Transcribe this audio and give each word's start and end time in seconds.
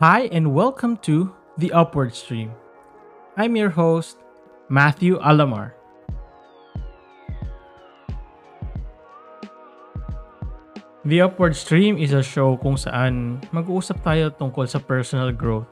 Hi, 0.00 0.32
and 0.32 0.54
welcome 0.54 0.96
to 1.04 1.28
The 1.58 1.76
Upward 1.76 2.14
Stream. 2.14 2.56
I'm 3.36 3.54
your 3.54 3.68
host, 3.68 4.16
Matthew 4.70 5.20
Alamar. 5.20 5.76
The 11.04 11.20
Upward 11.20 11.52
Stream 11.54 12.00
is 12.00 12.16
a 12.16 12.24
show 12.24 12.56
kung 12.56 12.80
saan 12.80 13.44
mag-uusap 13.52 14.00
tayo 14.00 14.32
tungkol 14.32 14.64
sa 14.64 14.80
personal 14.80 15.36
growth. 15.36 15.68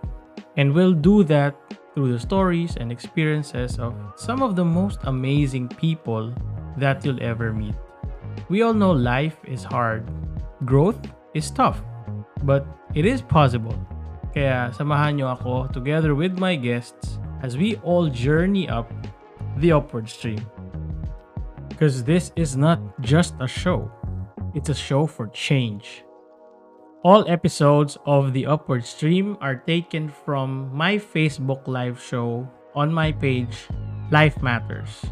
And 0.61 0.77
we'll 0.77 0.93
do 0.93 1.25
that 1.25 1.57
through 1.97 2.13
the 2.13 2.21
stories 2.21 2.77
and 2.77 2.93
experiences 2.93 3.81
of 3.81 3.97
some 4.21 4.45
of 4.45 4.61
the 4.61 4.69
most 4.69 5.01
amazing 5.09 5.73
people 5.81 6.37
that 6.77 7.01
you'll 7.01 7.25
ever 7.25 7.57
meet. 7.57 7.81
We 8.53 8.61
all 8.61 8.77
know 8.77 8.93
life 8.93 9.41
is 9.49 9.65
hard. 9.65 10.05
Growth 10.69 11.01
is 11.33 11.49
tough. 11.49 11.81
But 12.45 12.69
it 12.93 13.09
is 13.09 13.25
possible. 13.25 13.73
Kaya 14.35 14.69
samahan 14.77 15.17
nyo 15.17 15.33
ako 15.33 15.73
together 15.73 16.15
with 16.15 16.37
my 16.37 16.55
guests 16.55 17.19
as 17.41 17.57
we 17.57 17.81
all 17.87 18.09
journey 18.13 18.69
up 18.69 18.91
the 19.59 19.73
upward 19.73 20.09
stream. 20.09 20.43
Because 21.69 22.03
this 22.05 22.33
is 22.37 22.57
not 22.57 22.83
just 23.01 23.35
a 23.41 23.47
show, 23.47 23.91
it's 24.55 24.69
a 24.69 24.77
show 24.77 25.07
for 25.07 25.29
change. 25.31 26.05
All 27.07 27.23
episodes 27.31 27.97
of 28.05 28.35
the 28.35 28.45
upward 28.45 28.85
stream 28.85 29.39
are 29.41 29.55
taken 29.55 30.11
from 30.11 30.75
my 30.75 30.99
Facebook 30.99 31.71
live 31.71 32.03
show 32.03 32.43
on 32.75 32.93
my 32.93 33.13
page, 33.13 33.71
Life 34.11 34.43
Matters. 34.43 35.07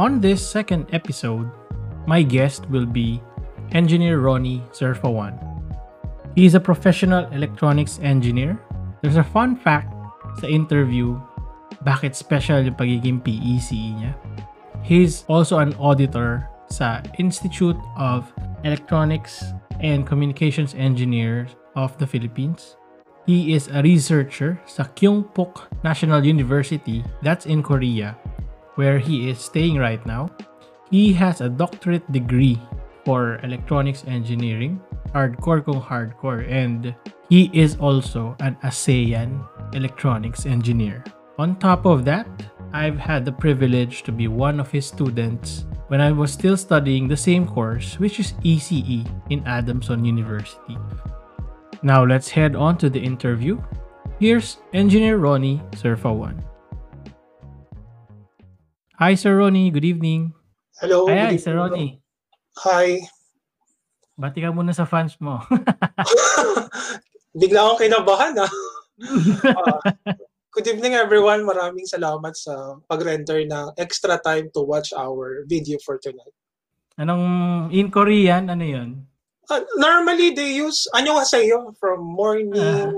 On 0.00 0.20
this 0.24 0.40
second 0.40 0.88
episode, 0.96 1.52
my 2.08 2.24
guest 2.24 2.64
will 2.72 2.88
be 2.88 3.20
Engineer 3.76 4.20
Ronnie 4.20 4.64
Surfawan. 6.32 6.44
is 6.44 6.54
a 6.54 6.60
professional 6.60 7.26
electronics 7.32 7.98
engineer. 8.02 8.58
There's 9.02 9.16
a 9.16 9.24
fun 9.24 9.56
fact 9.56 9.92
sa 10.40 10.46
interview 10.46 11.20
bakit 11.84 12.14
special 12.14 12.62
yung 12.62 12.74
pagiging 12.74 13.20
PECE 13.20 13.98
niya. 13.98 14.14
He's 14.82 15.24
also 15.28 15.58
an 15.58 15.74
auditor 15.78 16.48
sa 16.70 17.02
Institute 17.18 17.76
of 17.98 18.32
Electronics 18.64 19.44
and 19.80 20.06
Communications 20.06 20.74
Engineers 20.74 21.54
of 21.76 21.96
the 21.98 22.06
Philippines. 22.06 22.76
He 23.26 23.54
is 23.54 23.68
a 23.70 23.82
researcher 23.82 24.58
sa 24.66 24.88
Kyungpook 24.98 25.70
National 25.84 26.24
University 26.24 27.04
that's 27.22 27.46
in 27.46 27.62
Korea 27.62 28.18
where 28.74 28.98
he 28.98 29.28
is 29.28 29.38
staying 29.38 29.76
right 29.76 30.00
now. 30.06 30.32
He 30.90 31.12
has 31.14 31.40
a 31.40 31.48
doctorate 31.48 32.08
degree 32.10 32.58
for 33.04 33.38
electronics 33.42 34.04
engineering 34.06 34.80
hardcore 35.10 35.64
kung 35.64 35.80
hardcore 35.80 36.46
and 36.48 36.94
he 37.28 37.50
is 37.52 37.76
also 37.76 38.36
an 38.40 38.56
ASEAN 38.62 39.42
electronics 39.74 40.46
engineer. 40.46 41.02
On 41.38 41.56
top 41.56 41.86
of 41.86 42.04
that, 42.04 42.28
I've 42.72 42.98
had 42.98 43.24
the 43.24 43.32
privilege 43.32 44.02
to 44.04 44.12
be 44.12 44.28
one 44.28 44.60
of 44.60 44.70
his 44.70 44.86
students 44.86 45.66
when 45.88 46.00
I 46.00 46.12
was 46.12 46.32
still 46.32 46.56
studying 46.56 47.08
the 47.08 47.16
same 47.16 47.46
course, 47.46 47.98
which 47.98 48.20
is 48.20 48.32
ECE 48.44 49.04
in 49.28 49.44
Adamson 49.46 50.04
University. 50.04 50.78
Now 51.82 52.04
let's 52.04 52.30
head 52.30 52.54
on 52.54 52.78
to 52.78 52.88
the 52.88 53.00
interview. 53.00 53.60
Here's 54.20 54.58
Engineer 54.72 55.18
Ronnie 55.18 55.60
Surfawan. 55.72 56.38
Hi, 58.98 59.14
Sir 59.14 59.36
Ronnie. 59.36 59.70
Good 59.70 59.84
evening. 59.84 60.32
Hello. 60.80 61.08
Hi, 61.08 61.32
hi 61.32 61.36
Sir 61.36 61.56
Ronnie. 61.56 62.00
Hi. 62.58 63.00
Bati 64.12 64.44
ka 64.44 64.52
muna 64.52 64.76
sa 64.76 64.84
fans 64.84 65.16
mo. 65.24 65.40
Bigla 67.40 67.64
akong 67.64 67.88
kinabahan 67.88 68.36
ah. 68.44 68.52
uh, 69.00 69.80
good 70.52 70.68
evening 70.68 70.92
everyone. 70.92 71.48
Maraming 71.48 71.88
salamat 71.88 72.36
sa 72.36 72.76
pag-render 72.84 73.40
ng 73.48 73.72
extra 73.80 74.20
time 74.20 74.52
to 74.52 74.60
watch 74.68 74.92
our 74.92 75.48
video 75.48 75.80
for 75.80 75.96
tonight. 75.96 76.36
Anong 77.00 77.24
in 77.72 77.88
Korean? 77.88 78.52
Ano 78.52 78.64
yun? 78.68 79.00
Uh, 79.48 79.64
normally 79.80 80.36
they 80.36 80.60
use 80.60 80.84
ano 80.92 81.16
nga 81.16 81.24
sa'yo 81.24 81.72
from 81.80 82.04
morning, 82.04 82.52
uh, 82.52 82.92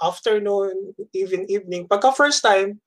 afternoon, 0.00 0.96
even 1.12 1.44
evening. 1.52 1.84
Pagka 1.84 2.16
first 2.16 2.40
time, 2.40 2.80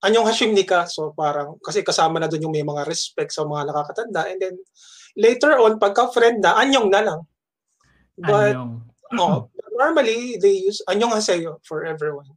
anyong 0.00 0.24
hashim 0.24 0.56
ka. 0.64 0.88
So 0.88 1.12
parang 1.12 1.60
kasi 1.60 1.84
kasama 1.84 2.16
na 2.16 2.32
doon 2.32 2.48
yung 2.48 2.56
may 2.56 2.64
mga 2.64 2.88
respect 2.88 3.36
sa 3.36 3.44
mga 3.44 3.68
nakakatanda 3.68 4.24
and 4.32 4.40
then 4.40 4.56
Later 5.18 5.58
on, 5.58 5.80
pagka-friend 5.80 6.42
na, 6.42 6.60
anyong 6.60 6.88
na 6.90 7.00
lang. 7.02 7.20
But, 8.18 8.54
anyong. 8.54 8.84
oh, 9.18 9.50
normally, 9.74 10.38
they 10.38 10.66
use 10.66 10.84
anyong 10.86 11.14
haseyo 11.16 11.58
for 11.64 11.86
everyone. 11.86 12.30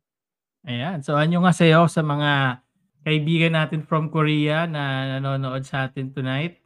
Ayan. 0.63 1.03
So, 1.03 1.19
anyong 1.19 1.43
haseyo 1.43 1.91
sa 1.91 2.01
mga 2.01 2.63
kaibigan 3.03 3.53
natin 3.53 3.83
from 3.83 4.07
Korea 4.07 4.63
na 4.63 5.17
nanonood 5.19 5.67
sa 5.67 5.91
atin 5.91 6.15
tonight. 6.15 6.63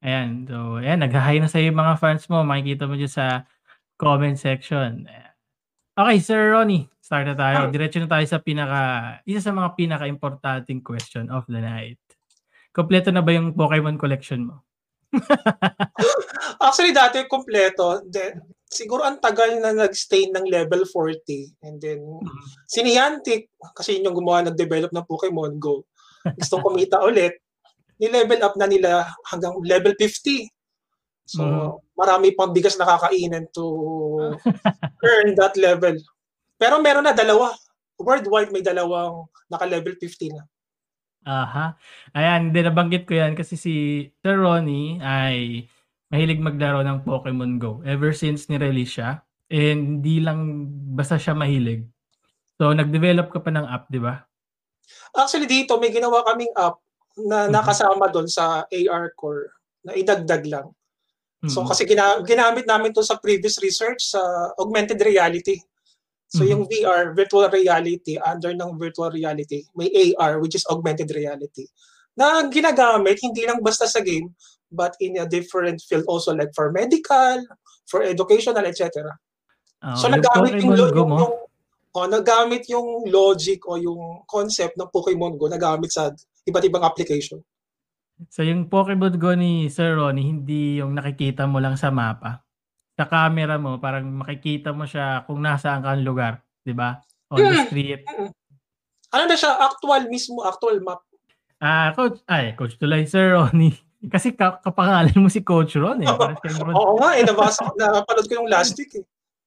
Ayan. 0.00 0.46
So, 0.46 0.78
ayan. 0.78 1.02
Nag-hi 1.02 1.42
na 1.42 1.50
sa 1.50 1.58
iyo 1.58 1.74
mga 1.74 1.98
fans 1.98 2.30
mo. 2.30 2.46
Makikita 2.46 2.86
mo 2.86 2.94
dyan 2.94 3.10
sa 3.10 3.26
comment 3.98 4.38
section. 4.38 5.10
Okay, 5.92 6.18
Sir 6.22 6.54
Ronnie. 6.54 6.88
Start 7.02 7.28
na 7.28 7.36
tayo. 7.36 7.68
Diretso 7.68 8.00
na 8.00 8.08
tayo 8.08 8.24
sa 8.24 8.40
pinaka, 8.40 8.80
isa 9.28 9.42
sa 9.42 9.52
mga 9.52 9.74
pinaka-importanting 9.76 10.80
question 10.80 11.28
of 11.28 11.44
the 11.50 11.60
night. 11.60 12.00
Kompleto 12.72 13.12
na 13.12 13.20
ba 13.20 13.36
yung 13.36 13.52
Pokemon 13.52 14.00
collection 14.00 14.48
mo? 14.48 14.64
Actually, 16.64 16.92
dati 16.96 17.24
kompleto. 17.28 18.00
Then, 18.08 18.40
siguro 18.72 19.04
ang 19.04 19.20
tagal 19.20 19.60
na 19.60 19.76
nag-stay 19.76 20.32
ng 20.32 20.48
level 20.48 20.88
40. 20.88 21.68
And 21.68 21.76
then, 21.76 22.00
mm-hmm. 22.00 22.44
si 22.64 22.80
Niantic, 22.80 23.52
kasi 23.76 24.00
yun 24.00 24.10
yung 24.10 24.18
gumawa, 24.24 24.48
nag-develop 24.48 24.90
ng 24.90 25.08
Pokemon 25.08 25.60
Go. 25.60 25.84
Gustong 26.38 26.64
kumita 26.64 27.04
ulit. 27.08 27.36
Ni-level 28.00 28.40
up 28.42 28.56
na 28.56 28.66
nila 28.66 29.06
hanggang 29.28 29.54
level 29.62 29.92
50. 29.94 30.48
So, 31.28 31.44
mm-hmm. 31.44 31.70
marami 31.94 32.28
pang 32.34 32.50
bigas 32.50 32.74
na 32.80 32.88
kakainin 32.88 33.46
to 33.52 33.64
earn 35.06 35.36
that 35.38 35.54
level. 35.60 35.94
Pero 36.56 36.80
meron 36.80 37.06
na 37.06 37.14
dalawa. 37.14 37.52
Worldwide 38.02 38.50
may 38.50 38.64
dalawang 38.64 39.30
naka-level 39.46 39.94
50 40.00 40.34
na. 40.34 40.42
Aha. 41.22 41.78
Ayan, 42.18 42.50
din 42.50 42.66
nabanggit 42.66 43.06
ko 43.06 43.14
yan 43.14 43.38
kasi 43.38 43.54
si 43.54 43.74
Sir 44.22 44.42
Ronnie 44.42 44.98
ay 44.98 45.66
mahilig 46.10 46.42
maglaro 46.42 46.82
ng 46.82 47.06
Pokemon 47.06 47.56
Go 47.62 47.80
ever 47.86 48.10
since 48.12 48.50
ni-release 48.50 48.98
siya. 48.98 49.22
And 49.52 50.00
hindi 50.00 50.18
lang 50.20 50.68
basta 50.92 51.16
siya 51.16 51.32
mahilig. 51.32 51.86
So, 52.58 52.74
nag-develop 52.74 53.32
ka 53.32 53.40
pa 53.40 53.50
ng 53.54 53.66
app, 53.66 53.88
di 53.88 54.00
ba? 54.00 54.20
Actually, 55.16 55.48
dito 55.48 55.76
may 55.80 55.92
ginawa 55.92 56.24
kaming 56.26 56.52
app 56.56 56.80
na 57.16 57.46
mm-hmm. 57.46 57.52
nakasama 57.52 58.06
doon 58.12 58.28
sa 58.28 58.64
AR 58.66 59.12
Core 59.16 59.52
na 59.84 59.96
idagdag 59.96 60.44
lang. 60.46 60.70
So, 61.42 61.62
mm-hmm. 61.62 61.68
kasi 61.68 61.82
gina- 61.88 62.22
ginamit 62.22 62.64
namin 62.68 62.94
to 62.94 63.02
sa 63.02 63.18
previous 63.18 63.58
research 63.58 64.14
sa 64.14 64.20
augmented 64.56 65.00
reality. 65.02 65.58
So 66.32 66.40
mm-hmm. 66.40 66.48
yung 66.48 66.62
VR, 66.64 67.12
virtual 67.12 67.44
reality, 67.52 68.16
under 68.16 68.56
ng 68.56 68.80
virtual 68.80 69.12
reality, 69.12 69.68
may 69.76 69.92
AR, 69.92 70.40
which 70.40 70.56
is 70.56 70.64
augmented 70.72 71.12
reality, 71.12 71.68
na 72.16 72.48
ginagamit 72.48 73.20
hindi 73.20 73.44
lang 73.44 73.60
basta 73.60 73.84
sa 73.84 74.00
game, 74.00 74.32
but 74.72 74.96
in 75.04 75.20
a 75.20 75.28
different 75.28 75.84
field 75.84 76.08
also 76.08 76.32
like 76.32 76.48
for 76.56 76.72
medical, 76.72 77.44
for 77.84 78.00
educational, 78.00 78.64
etc. 78.64 79.12
Oh, 79.84 79.92
so 79.92 80.08
nagamit 80.08 80.56
yung, 80.56 80.72
yung, 80.72 80.92
yung, 80.96 81.10
yung 81.20 81.34
oh, 81.92 82.08
nagamit 82.08 82.64
yung 82.72 83.04
logic 83.12 83.68
o 83.68 83.76
yung 83.76 84.24
concept 84.24 84.80
ng 84.80 84.88
Pokemon 84.88 85.36
Go 85.36 85.52
nagamit 85.52 85.92
sa 85.92 86.16
iba't 86.48 86.64
ibang 86.64 86.80
application. 86.80 87.44
So 88.32 88.40
yung 88.40 88.72
Pokemon 88.72 89.20
Go 89.20 89.36
ni 89.36 89.68
Sir 89.68 90.00
Ronnie, 90.00 90.32
hindi 90.32 90.80
yung 90.80 90.96
nakikita 90.96 91.44
mo 91.44 91.60
lang 91.60 91.76
sa 91.76 91.92
mapa 91.92 92.40
sa 92.92 93.08
camera 93.08 93.56
mo, 93.56 93.80
parang 93.80 94.04
makikita 94.04 94.70
mo 94.76 94.84
siya 94.84 95.24
kung 95.24 95.40
nasaan 95.40 95.80
ka 95.80 95.96
ang 95.96 96.04
lugar, 96.04 96.44
'di 96.62 96.74
ba? 96.76 97.00
On 97.32 97.40
the 97.40 97.48
hmm. 97.48 97.66
street. 97.68 98.02
Ano 99.12 99.24
na 99.28 99.36
siya, 99.36 99.60
actual 99.60 100.08
mismo, 100.08 100.44
actual 100.44 100.80
map. 100.80 101.04
Ah, 101.62 101.94
coach, 101.94 102.20
ay, 102.26 102.56
coach 102.58 102.76
Tulay 102.80 103.04
Sir 103.04 103.30
Ronnie. 103.36 103.76
Kasi 104.02 104.34
ka- 104.34 104.58
kapangalan 104.58 105.14
mo 105.14 105.30
si 105.30 105.46
Coach 105.46 105.78
Ron 105.78 106.02
eh. 106.02 106.10
Ron. 106.10 106.74
Oo 106.74 106.98
nga 106.98 107.14
eh, 107.14 107.22
nabasa, 107.22 107.70
napanood 107.78 108.26
ko 108.26 108.42
yung 108.42 108.50
last 108.50 108.74
week 108.74 108.98
eh. 108.98 109.04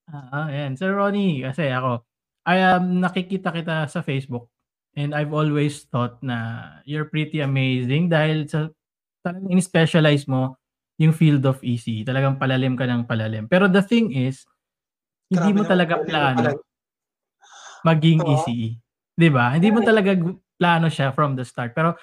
Ah, 0.07 0.47
ayan. 0.47 0.79
Sir 0.79 0.95
Ronnie, 0.95 1.43
kasi 1.43 1.67
ako, 1.67 2.07
I 2.47 2.77
um, 2.77 3.03
nakikita 3.03 3.51
kita 3.51 3.89
sa 3.89 3.99
Facebook 4.05 4.47
and 4.95 5.11
I've 5.11 5.33
always 5.35 5.83
thought 5.91 6.21
na 6.23 6.63
you're 6.87 7.09
pretty 7.09 7.43
amazing 7.43 8.07
dahil 8.07 8.47
sa 8.47 8.71
talagang 9.25 9.49
in-specialize 9.51 10.29
mo 10.29 10.55
yung 10.95 11.11
field 11.11 11.43
of 11.43 11.59
EC. 11.59 12.07
Talagang 12.07 12.39
palalim 12.39 12.79
ka 12.79 12.87
ng 12.87 13.03
palalim. 13.03 13.51
Pero 13.51 13.67
the 13.67 13.83
thing 13.83 14.15
is, 14.15 14.47
hindi 15.27 15.51
Grabe 15.51 15.59
mo 15.59 15.63
talaga 15.65 15.95
plano 16.05 16.49
maging 17.85 18.19
uh, 18.25 18.31
ECE. 18.33 18.81
'Di 19.13 19.29
ba? 19.29 19.53
Hindi 19.53 19.69
mo 19.69 19.85
talaga 19.85 20.17
plano 20.57 20.87
siya 20.89 21.13
from 21.13 21.37
the 21.37 21.45
start. 21.45 21.77
Pero 21.77 21.93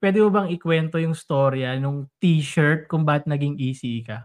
pwede 0.00 0.24
mo 0.24 0.28
bang 0.32 0.48
ikwento 0.52 0.96
yung 0.96 1.12
storya 1.12 1.76
nung 1.76 2.08
t-shirt 2.20 2.88
kung 2.88 3.04
bakit 3.04 3.28
naging 3.28 3.56
ECE 3.60 4.04
ka? 4.04 4.24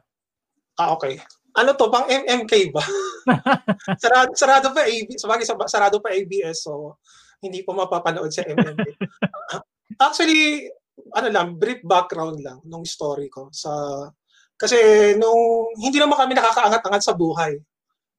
Ah, 0.80 0.96
okay. 0.96 1.20
ano 1.60 1.76
to, 1.76 1.92
pang 1.92 2.08
MMK 2.08 2.72
ba? 2.72 2.84
sarado, 4.04 4.32
sarado 4.32 4.68
pa 4.72 4.88
AB, 4.88 5.20
sabagay, 5.20 5.44
sarado 5.68 6.00
pa 6.00 6.14
ABS, 6.16 6.64
so 6.64 6.96
hindi 7.44 7.68
po 7.68 7.76
mapapanood 7.76 8.32
sa 8.32 8.48
MMK. 8.48 8.96
Actually, 10.06 10.72
ano 11.16 11.28
lang, 11.32 11.56
brief 11.56 11.82
background 11.84 12.44
lang 12.44 12.60
nung 12.68 12.84
story 12.84 13.32
ko 13.32 13.50
sa 13.54 13.72
kasi 14.60 14.76
nung 15.16 15.72
hindi 15.80 15.98
naman 15.98 16.20
kami 16.20 16.36
nakakaangat-angat 16.36 17.04
sa 17.04 17.16
buhay. 17.16 17.56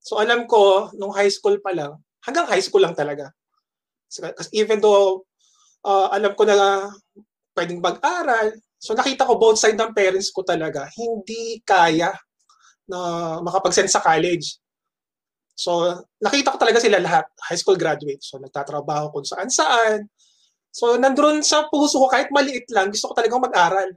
So 0.00 0.16
alam 0.16 0.48
ko 0.48 0.88
nung 0.96 1.12
high 1.12 1.28
school 1.28 1.60
pa 1.60 1.76
lang, 1.76 2.00
hanggang 2.24 2.48
high 2.48 2.64
school 2.64 2.80
lang 2.80 2.96
talaga. 2.96 3.28
Kasi 4.08 4.48
even 4.56 4.80
though 4.80 5.28
uh, 5.84 6.08
alam 6.10 6.32
ko 6.32 6.48
na 6.48 6.88
pwedeng 7.54 7.84
mag-aral, 7.84 8.56
so 8.80 8.96
nakita 8.96 9.28
ko 9.28 9.36
both 9.36 9.60
side 9.60 9.76
ng 9.76 9.92
parents 9.92 10.32
ko 10.32 10.40
talaga, 10.40 10.88
hindi 10.96 11.60
kaya 11.60 12.10
na 12.90 12.98
makapag-send 13.44 13.86
sa 13.86 14.02
college. 14.02 14.58
So, 15.54 15.92
nakita 16.18 16.56
ko 16.56 16.58
talaga 16.58 16.80
sila 16.80 16.98
lahat, 16.98 17.28
high 17.46 17.60
school 17.60 17.76
graduate. 17.76 18.24
So, 18.24 18.40
nagtatrabaho 18.40 19.12
kung 19.12 19.28
saan-saan. 19.28 20.08
So, 20.70 20.94
nandun 20.94 21.43
sa 21.43 21.67
puso 21.67 21.99
ko, 21.99 22.06
kahit 22.06 22.31
maliit 22.31 22.70
lang, 22.70 22.94
gusto 22.94 23.11
ko 23.11 23.14
talagang 23.19 23.43
mag-aral. 23.43 23.90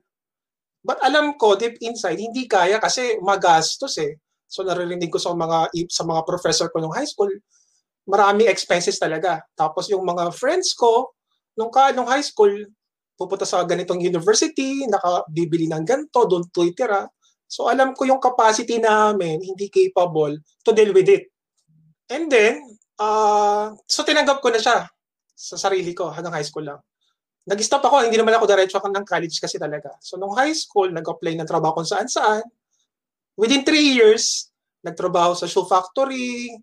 But 0.82 1.00
alam 1.06 1.38
ko, 1.38 1.54
deep 1.56 1.80
inside, 1.86 2.18
hindi 2.18 2.50
kaya 2.50 2.82
kasi 2.82 3.22
magastos 3.22 3.96
eh. 4.02 4.18
So, 4.50 4.66
naririnig 4.66 5.14
ko 5.14 5.22
sa 5.22 5.38
mga 5.38 5.70
sa 5.88 6.04
mga 6.04 6.22
professor 6.26 6.68
ko 6.74 6.82
nung 6.82 6.94
high 6.98 7.08
school, 7.08 7.30
marami 8.10 8.50
expenses 8.50 8.98
talaga. 9.00 9.40
Tapos 9.56 9.88
yung 9.88 10.04
mga 10.04 10.34
friends 10.36 10.76
ko, 10.76 11.16
nung, 11.56 11.72
ka, 11.72 11.94
nung 11.96 12.10
high 12.10 12.26
school, 12.26 12.52
pupunta 13.16 13.46
sa 13.48 13.64
ganitong 13.64 14.02
university, 14.02 14.84
nakabibili 14.90 15.70
ng 15.70 15.86
ganito, 15.86 16.26
doon 16.28 16.50
titira. 16.52 17.08
So 17.48 17.70
alam 17.70 17.94
ko 17.94 18.10
yung 18.10 18.20
capacity 18.20 18.82
namin, 18.82 19.40
hindi 19.40 19.70
capable 19.70 20.42
to 20.66 20.74
deal 20.74 20.92
with 20.92 21.08
it. 21.08 21.30
And 22.10 22.28
then, 22.28 22.60
uh, 22.98 23.72
so 23.88 24.04
tinanggap 24.04 24.42
ko 24.42 24.50
na 24.52 24.60
siya 24.60 24.90
sa 25.34 25.58
sarili 25.58 25.92
ko 25.98 26.14
hanggang 26.14 26.34
high 26.38 26.46
school 26.46 26.66
lang. 26.66 26.80
Nag-stop 27.44 27.84
ako, 27.84 28.08
hindi 28.08 28.16
naman 28.16 28.40
ako 28.40 28.48
diretso 28.48 28.80
ng 28.80 29.04
college 29.04 29.36
kasi 29.42 29.60
talaga. 29.60 29.92
So 30.00 30.16
nung 30.16 30.32
high 30.38 30.56
school, 30.56 30.88
nag-apply 30.94 31.36
ng 31.44 31.50
trabaho 31.50 31.84
kung 31.84 31.90
saan-saan. 31.90 32.46
Within 33.36 33.68
three 33.68 34.00
years, 34.00 34.48
nagtrabaho 34.86 35.36
sa 35.36 35.50
shoe 35.50 35.68
factory, 35.68 36.56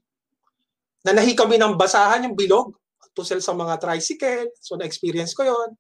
nanahi 1.05 1.37
kami 1.37 1.61
ng 1.61 1.77
basahan 1.77 2.25
yung 2.25 2.37
bilog 2.37 2.73
to 3.13 3.27
sell 3.27 3.43
sa 3.43 3.53
mga 3.53 3.77
tricycle. 3.77 4.49
So 4.63 4.81
na-experience 4.81 5.37
ko 5.37 5.45
yon 5.45 5.71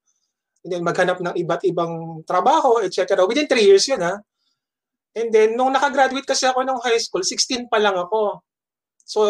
And 0.61 0.69
then 0.77 0.85
maghanap 0.85 1.25
ng 1.25 1.37
iba't 1.41 1.65
ibang 1.65 2.21
trabaho, 2.29 2.85
etc. 2.85 3.25
Within 3.25 3.49
three 3.49 3.65
years 3.65 3.89
yun 3.89 4.05
ha. 4.05 4.21
And 5.11 5.35
then, 5.35 5.59
nung 5.59 5.75
nakagraduate 5.75 6.27
kasi 6.27 6.47
ako 6.47 6.63
ng 6.63 6.79
high 6.87 7.01
school, 7.03 7.27
16 7.27 7.67
pa 7.67 7.83
lang 7.83 7.99
ako. 7.99 8.47
So, 9.03 9.21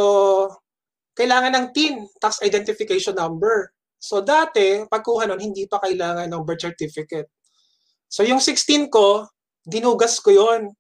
kailangan 1.21 1.53
ng 1.53 1.67
TIN, 1.77 2.09
Tax 2.17 2.41
Identification 2.41 3.13
Number. 3.13 3.69
So, 4.01 4.25
dati, 4.25 4.89
pagkuha 4.89 5.29
nun, 5.29 5.45
hindi 5.45 5.69
pa 5.69 5.77
kailangan 5.77 6.33
ng 6.33 6.43
birth 6.49 6.65
certificate. 6.65 7.29
So, 8.09 8.25
yung 8.25 8.41
16 8.41 8.89
ko, 8.89 9.29
dinugas 9.61 10.17
ko 10.25 10.33
yon 10.33 10.73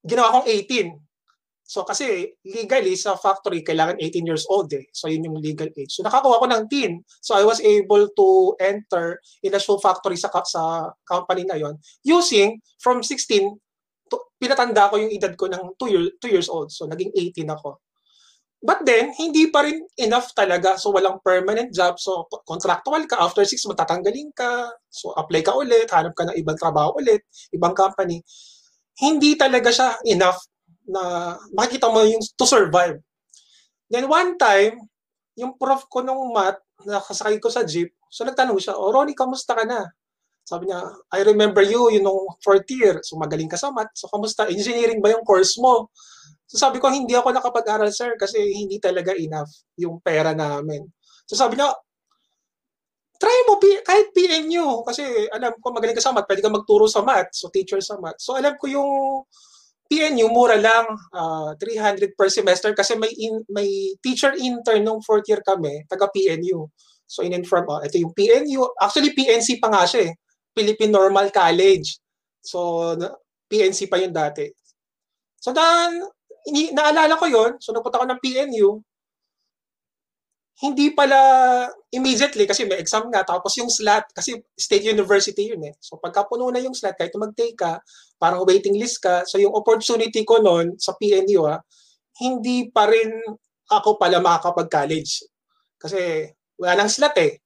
Ginawa 0.00 0.40
kong 0.40 0.48
18. 0.48 0.96
So, 1.68 1.84
kasi 1.84 2.32
legally 2.48 2.96
sa 2.96 3.20
factory, 3.20 3.60
kailangan 3.60 4.00
18 4.00 4.24
years 4.24 4.48
old 4.48 4.72
eh. 4.72 4.88
So, 4.96 5.12
yun 5.12 5.28
yung 5.28 5.36
legal 5.36 5.68
age. 5.76 5.92
So, 5.92 6.00
nakakuha 6.00 6.40
ko 6.40 6.46
ng 6.48 6.64
TIN. 6.72 7.04
So, 7.20 7.36
I 7.36 7.44
was 7.44 7.60
able 7.60 8.08
to 8.08 8.28
enter 8.56 9.20
in 9.44 9.52
a 9.52 9.60
shoe 9.60 9.76
factory 9.76 10.16
sa, 10.16 10.32
sa 10.48 10.88
company 11.04 11.44
na 11.44 11.60
yon 11.60 11.76
using 12.00 12.64
from 12.80 13.04
16 13.04 13.60
pinatanda 14.40 14.88
ko 14.88 14.96
yung 14.96 15.12
edad 15.12 15.34
ko 15.36 15.50
ng 15.50 15.76
2 15.76 15.92
year, 15.92 16.04
two 16.16 16.32
years 16.32 16.48
old. 16.48 16.72
So, 16.72 16.88
naging 16.88 17.12
18 17.12 17.44
ako. 17.52 17.76
But 18.58 18.82
then, 18.82 19.14
hindi 19.14 19.50
pa 19.54 19.62
rin 19.62 19.86
enough 19.94 20.34
talaga. 20.34 20.74
So, 20.74 20.90
walang 20.90 21.22
permanent 21.22 21.70
job. 21.70 21.96
So, 22.02 22.26
contractual 22.42 23.06
ka. 23.06 23.22
After 23.22 23.46
6 23.46 23.54
matatanggalin 23.70 24.34
ka. 24.34 24.74
So, 24.90 25.14
apply 25.14 25.46
ka 25.46 25.54
ulit. 25.54 25.86
Hanap 25.94 26.18
ka 26.18 26.26
ng 26.26 26.36
ibang 26.38 26.58
trabaho 26.58 26.98
ulit. 26.98 27.22
Ibang 27.54 27.74
company. 27.74 28.18
Hindi 28.98 29.38
talaga 29.38 29.70
siya 29.70 29.94
enough 30.10 30.42
na 30.90 31.34
makikita 31.54 31.86
mo 31.86 32.02
yung 32.02 32.18
to 32.18 32.46
survive. 32.50 32.98
Then, 33.86 34.10
one 34.10 34.34
time, 34.34 34.90
yung 35.38 35.54
prof 35.54 35.86
ko 35.86 36.02
nung 36.02 36.34
math, 36.34 36.58
nakasakay 36.82 37.38
ko 37.38 37.46
sa 37.50 37.62
jeep, 37.62 37.94
so 38.10 38.26
nagtanong 38.26 38.58
siya, 38.58 38.74
oh, 38.74 38.90
Ronnie, 38.90 39.14
kamusta 39.14 39.54
ka 39.54 39.62
na? 39.62 39.86
Sabi 40.42 40.66
niya, 40.66 40.80
I 41.12 41.22
remember 41.28 41.60
you, 41.60 41.92
you 41.92 42.00
know, 42.00 42.24
fourth 42.40 42.64
year. 42.72 43.04
So 43.04 43.20
magaling 43.20 43.52
ka 43.52 43.60
sa 43.60 43.68
math. 43.68 43.92
So 43.92 44.08
kamusta? 44.08 44.48
Engineering 44.48 45.04
ba 45.04 45.12
yung 45.12 45.20
course 45.20 45.60
mo? 45.60 45.92
So 46.48 46.56
sabi 46.56 46.80
ko, 46.80 46.88
hindi 46.88 47.12
ako 47.12 47.36
nakapag-aral, 47.36 47.92
sir, 47.92 48.16
kasi 48.16 48.40
hindi 48.40 48.80
talaga 48.80 49.12
enough 49.12 49.52
yung 49.76 50.00
pera 50.00 50.32
namin. 50.32 50.88
So 51.28 51.36
sabi 51.36 51.60
niya, 51.60 51.68
try 53.20 53.38
mo 53.44 53.60
kahit 53.60 54.14
PNU 54.16 54.86
kasi 54.86 55.04
alam 55.28 55.52
ko 55.60 55.74
magaling 55.74 55.92
ka 55.92 56.00
sa 56.00 56.16
math, 56.16 56.24
pwede 56.24 56.40
ka 56.40 56.48
magturo 56.48 56.88
sa 56.88 57.04
math, 57.04 57.36
so 57.36 57.52
teacher 57.52 57.82
sa 57.84 58.00
math. 58.00 58.16
So 58.22 58.38
alam 58.40 58.56
ko 58.56 58.64
yung 58.64 58.90
PNU 59.88 60.32
mura 60.32 60.56
lang, 60.56 60.88
uh, 61.12 61.52
ah, 61.52 61.60
300 61.60 62.16
per 62.16 62.32
semester 62.32 62.72
kasi 62.72 62.96
may 62.96 63.12
in, 63.12 63.44
may 63.52 63.92
teacher 64.00 64.32
intern 64.32 64.84
nung 64.88 65.04
fourth 65.04 65.28
year 65.28 65.44
kami, 65.44 65.84
taga 65.84 66.08
PNU. 66.08 66.64
So 67.08 67.24
in-inform, 67.24 67.68
oh, 67.68 67.80
ito 67.84 68.00
yung 68.00 68.12
PNU. 68.16 68.72
Actually 68.80 69.12
PNC 69.12 69.60
pa 69.60 69.68
nga 69.68 69.84
siya 69.84 70.08
eh. 70.08 70.12
Philippine 70.58 70.90
Normal 70.90 71.30
College. 71.30 72.02
So, 72.42 72.92
PNC 73.46 73.86
pa 73.86 74.02
yun 74.02 74.10
dati. 74.10 74.50
So, 75.38 75.54
na, 75.54 75.88
ini, 76.48 76.72
naalala 76.72 77.20
ko 77.20 77.26
yon 77.28 77.52
So, 77.60 77.76
napunta 77.76 78.00
ko 78.00 78.06
ng 78.08 78.22
PNU. 78.22 78.68
Hindi 80.58 80.90
pala 80.90 81.20
immediately 81.94 82.42
kasi 82.42 82.66
may 82.66 82.82
exam 82.82 83.06
nga. 83.14 83.22
Tapos 83.22 83.54
yung 83.60 83.70
slot, 83.70 84.10
kasi 84.10 84.42
state 84.58 84.90
university 84.90 85.54
yun 85.54 85.62
eh. 85.68 85.74
So, 85.78 86.00
pagka 86.02 86.26
puno 86.26 86.50
na 86.50 86.58
yung 86.58 86.74
slot, 86.74 86.98
kahit 86.98 87.14
mag-take 87.14 87.54
ka, 87.54 87.78
parang 88.18 88.42
waiting 88.42 88.74
list 88.74 88.98
ka. 88.98 89.22
So, 89.22 89.38
yung 89.38 89.54
opportunity 89.54 90.26
ko 90.26 90.42
noon 90.42 90.74
sa 90.80 90.98
PNU, 90.98 91.46
ha, 91.46 91.56
ah, 91.56 91.60
hindi 92.18 92.66
pa 92.74 92.90
rin 92.90 93.14
ako 93.70 94.00
pala 94.00 94.18
makakapag-college. 94.18 95.28
Kasi 95.78 96.26
wala 96.58 96.74
nang 96.74 96.90
slot 96.90 97.14
eh. 97.22 97.38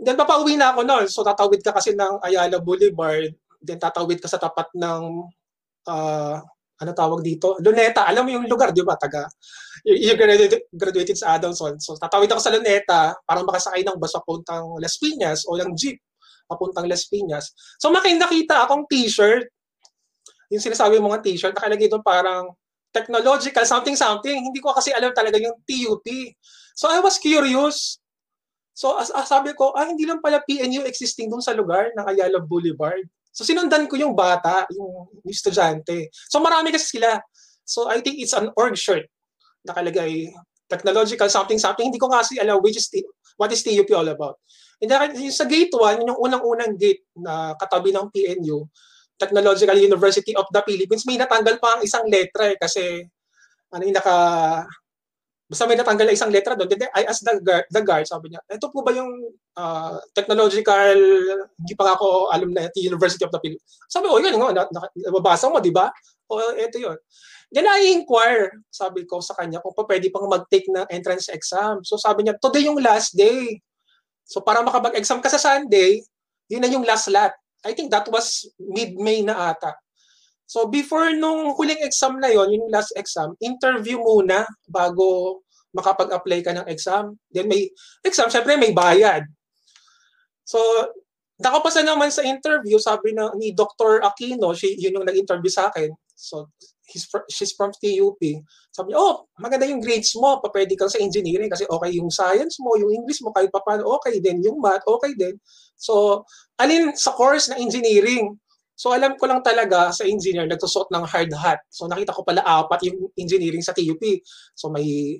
Then 0.00 0.18
papauwi 0.18 0.58
na 0.58 0.74
ako 0.74 0.80
noon. 0.82 1.06
So 1.06 1.22
tatawid 1.22 1.62
ka 1.62 1.70
kasi 1.70 1.94
ng 1.94 2.18
Ayala 2.24 2.58
Boulevard, 2.58 3.30
then 3.62 3.78
tatawid 3.78 4.18
ka 4.18 4.26
sa 4.26 4.42
tapat 4.42 4.66
ng 4.74 5.22
uh, 5.86 6.36
ano 6.84 6.92
tawag 6.92 7.24
dito? 7.24 7.56
Luneta. 7.64 8.04
Alam 8.04 8.28
mo 8.28 8.30
yung 8.36 8.46
lugar, 8.46 8.70
di 8.70 8.84
ba? 8.84 8.94
Taga, 8.94 9.24
you 9.88 10.12
graduated, 10.14 10.68
graduated 10.70 11.16
sa 11.16 11.34
Adamson. 11.34 11.80
So 11.80 11.96
tatawid 11.96 12.28
ako 12.28 12.40
sa 12.40 12.52
Luneta 12.52 13.16
para 13.24 13.40
makasakay 13.40 13.82
ng 13.82 13.96
bus 13.96 14.12
papuntang 14.12 14.76
Las 14.78 15.00
Piñas 15.00 15.48
o 15.48 15.56
ng 15.56 15.72
jeep 15.72 15.98
papuntang 16.46 16.84
Las 16.84 17.08
Piñas. 17.08 17.56
So 17.80 17.88
makita 17.88 18.64
akong 18.68 18.84
t-shirt. 18.86 19.48
Yung 20.52 20.62
sinasabi 20.62 21.00
mga 21.00 21.24
t-shirt, 21.24 21.56
nakalagay 21.56 21.88
doon 21.88 22.04
parang 22.04 22.52
technological 22.94 23.66
something 23.66 23.98
something. 23.98 24.38
Hindi 24.38 24.62
ko 24.62 24.70
kasi 24.70 24.94
alam 24.94 25.10
talaga 25.10 25.40
yung 25.42 25.58
TUP. 25.66 26.06
So 26.78 26.86
I 26.86 27.02
was 27.02 27.18
curious. 27.18 27.98
So 28.74 28.94
as, 28.98 29.10
as 29.10 29.26
sabi 29.26 29.54
ko, 29.54 29.74
ah, 29.74 29.86
hindi 29.86 30.06
lang 30.06 30.22
pala 30.22 30.42
PNU 30.42 30.86
existing 30.86 31.30
doon 31.30 31.42
sa 31.42 31.54
lugar 31.54 31.90
ng 31.94 32.04
Ayala 32.06 32.38
Boulevard. 32.38 33.02
So 33.34 33.42
sinundan 33.42 33.90
ko 33.90 33.98
yung 33.98 34.14
bata, 34.14 34.62
yung, 34.70 35.10
yung 35.10 35.26
estudyante. 35.26 36.08
So 36.30 36.38
marami 36.38 36.70
kasi 36.70 36.96
sila. 36.96 37.18
So 37.66 37.90
I 37.90 37.98
think 37.98 38.22
it's 38.22 38.36
an 38.36 38.54
org 38.54 38.78
shirt 38.78 39.10
nakalagay 39.64 40.28
technological 40.68 41.28
something 41.28 41.58
something. 41.58 41.88
Hindi 41.88 42.00
ko 42.00 42.12
kasi 42.12 42.38
alam 42.38 42.60
which 42.60 42.78
is 42.78 42.88
what 43.36 43.50
is 43.50 43.64
TUP 43.64 43.90
all 43.92 44.06
about. 44.08 44.38
And 44.82 44.90
then, 44.90 45.32
sa 45.32 45.46
gate 45.48 45.72
1, 45.72 46.04
yung 46.04 46.18
unang-unang 46.18 46.76
gate 46.76 47.08
na 47.16 47.54
katabi 47.56 47.94
ng 47.94 48.10
PNU, 48.10 48.68
Technological 49.14 49.78
University 49.78 50.34
of 50.34 50.44
the 50.50 50.60
Philippines, 50.66 51.06
may 51.06 51.16
natanggal 51.16 51.62
pa 51.62 51.78
ang 51.78 51.82
isang 51.86 52.04
letra 52.10 52.50
eh, 52.50 52.58
kasi 52.58 53.06
ano 53.70 53.82
yung 53.86 53.94
naka 53.94 54.16
Basta 55.54 55.70
may 55.70 55.78
natanggal 55.78 56.10
na 56.10 56.18
isang 56.18 56.34
letra 56.34 56.58
doon. 56.58 56.66
Then 56.66 56.90
I 56.90 57.06
asked 57.06 57.22
the 57.22 57.38
guard, 57.38 57.62
the 57.70 57.82
guard, 57.86 58.10
sabi 58.10 58.34
niya, 58.34 58.42
ito 58.50 58.66
po 58.74 58.82
ba 58.82 58.90
yung 58.90 59.06
uh, 59.54 60.02
technological, 60.10 60.98
hindi 61.54 61.74
pa 61.78 61.94
ako 61.94 62.34
alam 62.34 62.50
na 62.50 62.66
University 62.74 63.22
of 63.22 63.30
the 63.30 63.38
Philippines. 63.38 63.62
Sabi 63.86 64.10
ko, 64.10 64.18
oh, 64.18 64.20
yun, 64.20 64.34
nga, 64.34 64.66
nababasa 65.06 65.46
mo, 65.46 65.62
di 65.62 65.70
ba? 65.70 65.94
O, 66.26 66.42
ito 66.58 66.82
yun. 66.82 66.98
Then 67.54 67.70
I 67.70 67.94
inquire, 67.94 68.50
sabi 68.66 69.06
ko 69.06 69.22
sa 69.22 69.38
kanya, 69.38 69.62
kung 69.62 69.78
pa 69.78 69.86
pwede 69.86 70.10
pang 70.10 70.26
mag-take 70.26 70.66
ng 70.74 70.90
entrance 70.90 71.30
exam. 71.30 71.86
So 71.86 71.94
sabi 71.94 72.26
niya, 72.26 72.34
today 72.42 72.66
yung 72.66 72.82
last 72.82 73.14
day. 73.14 73.62
So 74.26 74.42
para 74.42 74.58
makapag-exam 74.66 75.22
ka 75.22 75.30
sa 75.30 75.38
Sunday, 75.38 76.02
yun 76.50 76.66
na 76.66 76.70
yung 76.72 76.82
last 76.82 77.06
lot. 77.14 77.30
I 77.62 77.78
think 77.78 77.94
that 77.94 78.10
was 78.10 78.50
mid-May 78.58 79.22
na 79.22 79.54
ata. 79.54 79.70
So 80.50 80.66
before 80.66 81.14
nung 81.14 81.54
huling 81.54 81.78
exam 81.86 82.18
na 82.18 82.28
yon, 82.28 82.58
yung 82.58 82.68
last 82.74 82.90
exam, 82.98 83.38
interview 83.38 84.02
muna 84.02 84.44
bago 84.66 85.40
makapag-apply 85.74 86.40
ka 86.40 86.52
ng 86.54 86.66
exam. 86.70 87.18
Then 87.28 87.50
may 87.50 87.68
exam, 88.06 88.30
syempre 88.30 88.54
may 88.54 88.70
bayad. 88.70 89.26
So 90.46 90.58
nakapasa 91.42 91.82
naman 91.82 92.14
sa 92.14 92.22
interview, 92.22 92.78
sabi 92.78 93.10
na 93.10 93.34
ni 93.34 93.50
Dr. 93.50 94.00
Aquino, 94.06 94.54
si, 94.54 94.78
yun 94.78 95.02
yung 95.02 95.06
nag-interview 95.08 95.50
sa 95.50 95.68
akin. 95.68 95.90
So 96.14 96.54
he's 96.86 97.10
fr- 97.10 97.26
she's 97.26 97.50
from 97.58 97.74
TUP. 97.74 98.22
Sabi 98.70 98.94
niya, 98.94 98.98
oh, 99.02 99.26
maganda 99.42 99.66
yung 99.66 99.82
grades 99.82 100.14
mo, 100.14 100.38
papwede 100.38 100.78
kang 100.78 100.92
sa 100.92 101.02
engineering 101.02 101.50
kasi 101.50 101.66
okay 101.66 101.90
yung 101.98 102.08
science 102.08 102.62
mo, 102.62 102.78
yung 102.78 102.94
English 102.94 103.18
mo, 103.26 103.34
kahit 103.34 103.50
pa 103.50 103.58
paano, 103.66 103.98
okay 103.98 104.22
din. 104.22 104.38
Yung 104.46 104.62
math, 104.62 104.86
okay 104.86 105.10
din. 105.18 105.34
So, 105.74 106.22
alin 106.54 106.94
sa 106.94 107.10
course 107.10 107.50
na 107.50 107.58
engineering, 107.58 108.38
So 108.74 108.90
alam 108.90 109.14
ko 109.14 109.30
lang 109.30 109.38
talaga 109.46 109.94
sa 109.94 110.02
engineer 110.02 110.50
nagsusot 110.50 110.90
ng 110.90 111.06
hard 111.06 111.30
hat. 111.38 111.62
So 111.70 111.86
nakita 111.86 112.10
ko 112.10 112.26
pala 112.26 112.42
apat 112.42 112.90
yung 112.90 113.06
engineering 113.14 113.62
sa 113.62 113.70
TUP. 113.70 114.02
So 114.58 114.66
may 114.66 115.18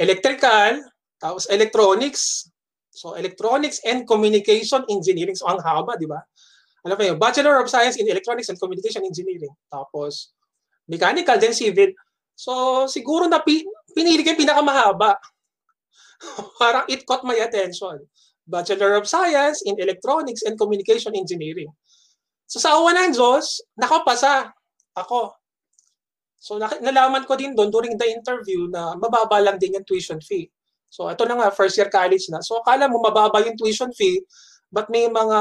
electrical, 0.00 0.80
tapos 1.20 1.44
electronics. 1.52 2.48
So 2.90 3.14
electronics 3.14 3.84
and 3.84 4.08
communication 4.08 4.82
engineering. 4.88 5.36
So 5.36 5.46
ang 5.46 5.60
haba, 5.60 6.00
di 6.00 6.08
ba? 6.08 6.24
Alam 6.80 6.96
mo 6.96 7.04
yun, 7.04 7.18
Bachelor 7.20 7.60
of 7.60 7.68
Science 7.68 8.00
in 8.00 8.08
Electronics 8.08 8.48
and 8.48 8.56
Communication 8.56 9.04
Engineering. 9.04 9.52
Tapos 9.68 10.32
mechanical, 10.88 11.36
then 11.36 11.52
civil. 11.52 11.92
So 12.32 12.84
siguro 12.88 13.28
na 13.28 13.44
pi- 13.44 13.68
pinili 13.92 14.24
ko 14.24 14.32
pinakamahaba. 14.32 15.20
Parang 16.60 16.88
it 16.88 17.04
caught 17.04 17.20
my 17.22 17.36
attention. 17.36 18.00
Bachelor 18.48 18.96
of 18.96 19.04
Science 19.04 19.60
in 19.68 19.76
Electronics 19.76 20.42
and 20.42 20.56
Communication 20.56 21.12
Engineering. 21.12 21.68
So 22.48 22.58
sa 22.58 22.74
awa 22.80 22.96
ng 22.96 23.12
Diyos, 23.14 23.62
nakapasa 23.76 24.50
ako. 24.96 25.39
So 26.40 26.56
nalaman 26.56 27.28
ko 27.28 27.36
din 27.36 27.52
doon 27.52 27.68
during 27.68 28.00
the 28.00 28.08
interview 28.08 28.64
na 28.72 28.96
mababa 28.96 29.44
lang 29.44 29.60
din 29.60 29.76
yung 29.76 29.84
tuition 29.84 30.18
fee. 30.24 30.48
So 30.88 31.12
ito 31.12 31.28
na 31.28 31.36
nga, 31.36 31.48
first 31.52 31.76
year 31.76 31.92
college 31.92 32.32
na. 32.32 32.40
So 32.40 32.64
akala 32.64 32.88
mo 32.88 32.98
mababa 33.04 33.44
yung 33.44 33.60
tuition 33.60 33.92
fee, 33.92 34.24
but 34.72 34.88
may 34.88 35.04
mga 35.06 35.38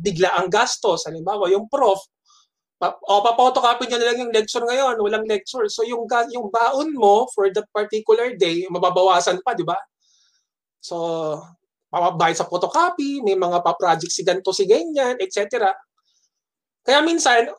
bigla 0.00 0.40
ang 0.40 0.48
gastos. 0.48 1.04
Halimbawa, 1.04 1.52
yung 1.52 1.68
prof, 1.68 2.00
o 2.80 3.14
papotocopy 3.20 3.90
niya 3.90 3.98
na 4.00 4.06
lang 4.08 4.18
yung 4.24 4.32
lecture 4.32 4.64
ngayon, 4.64 4.96
walang 5.02 5.26
lecture. 5.28 5.68
So 5.68 5.82
yung, 5.84 6.08
yung 6.32 6.48
baon 6.48 6.94
mo 6.94 7.28
for 7.34 7.50
that 7.50 7.66
particular 7.74 8.32
day, 8.38 8.64
mababawasan 8.70 9.42
pa, 9.42 9.52
di 9.52 9.66
ba? 9.66 9.74
So, 10.78 11.36
mababayad 11.90 12.38
sa 12.38 12.46
photocopy, 12.46 13.20
may 13.26 13.34
mga 13.34 13.66
pa-project 13.66 14.14
si 14.14 14.22
ganito, 14.22 14.54
si 14.54 14.62
ganyan, 14.62 15.18
etc. 15.18 15.74
Kaya 16.86 17.02
minsan, 17.02 17.50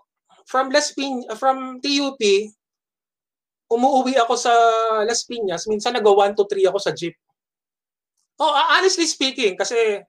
from 0.48 0.72
Las 0.72 0.96
Pin 0.96 1.22
from 1.36 1.84
TUP, 1.84 2.18
umuwi 3.70 4.18
ako 4.18 4.34
sa 4.34 4.54
Las 5.06 5.24
Piñas, 5.24 5.70
minsan 5.70 5.94
nag-1 5.94 6.34
to 6.34 6.44
3 6.44 6.70
ako 6.74 6.80
sa 6.82 6.92
jeep. 6.92 7.14
Oh, 8.42 8.50
honestly 8.50 9.06
speaking, 9.06 9.54
kasi 9.54 10.02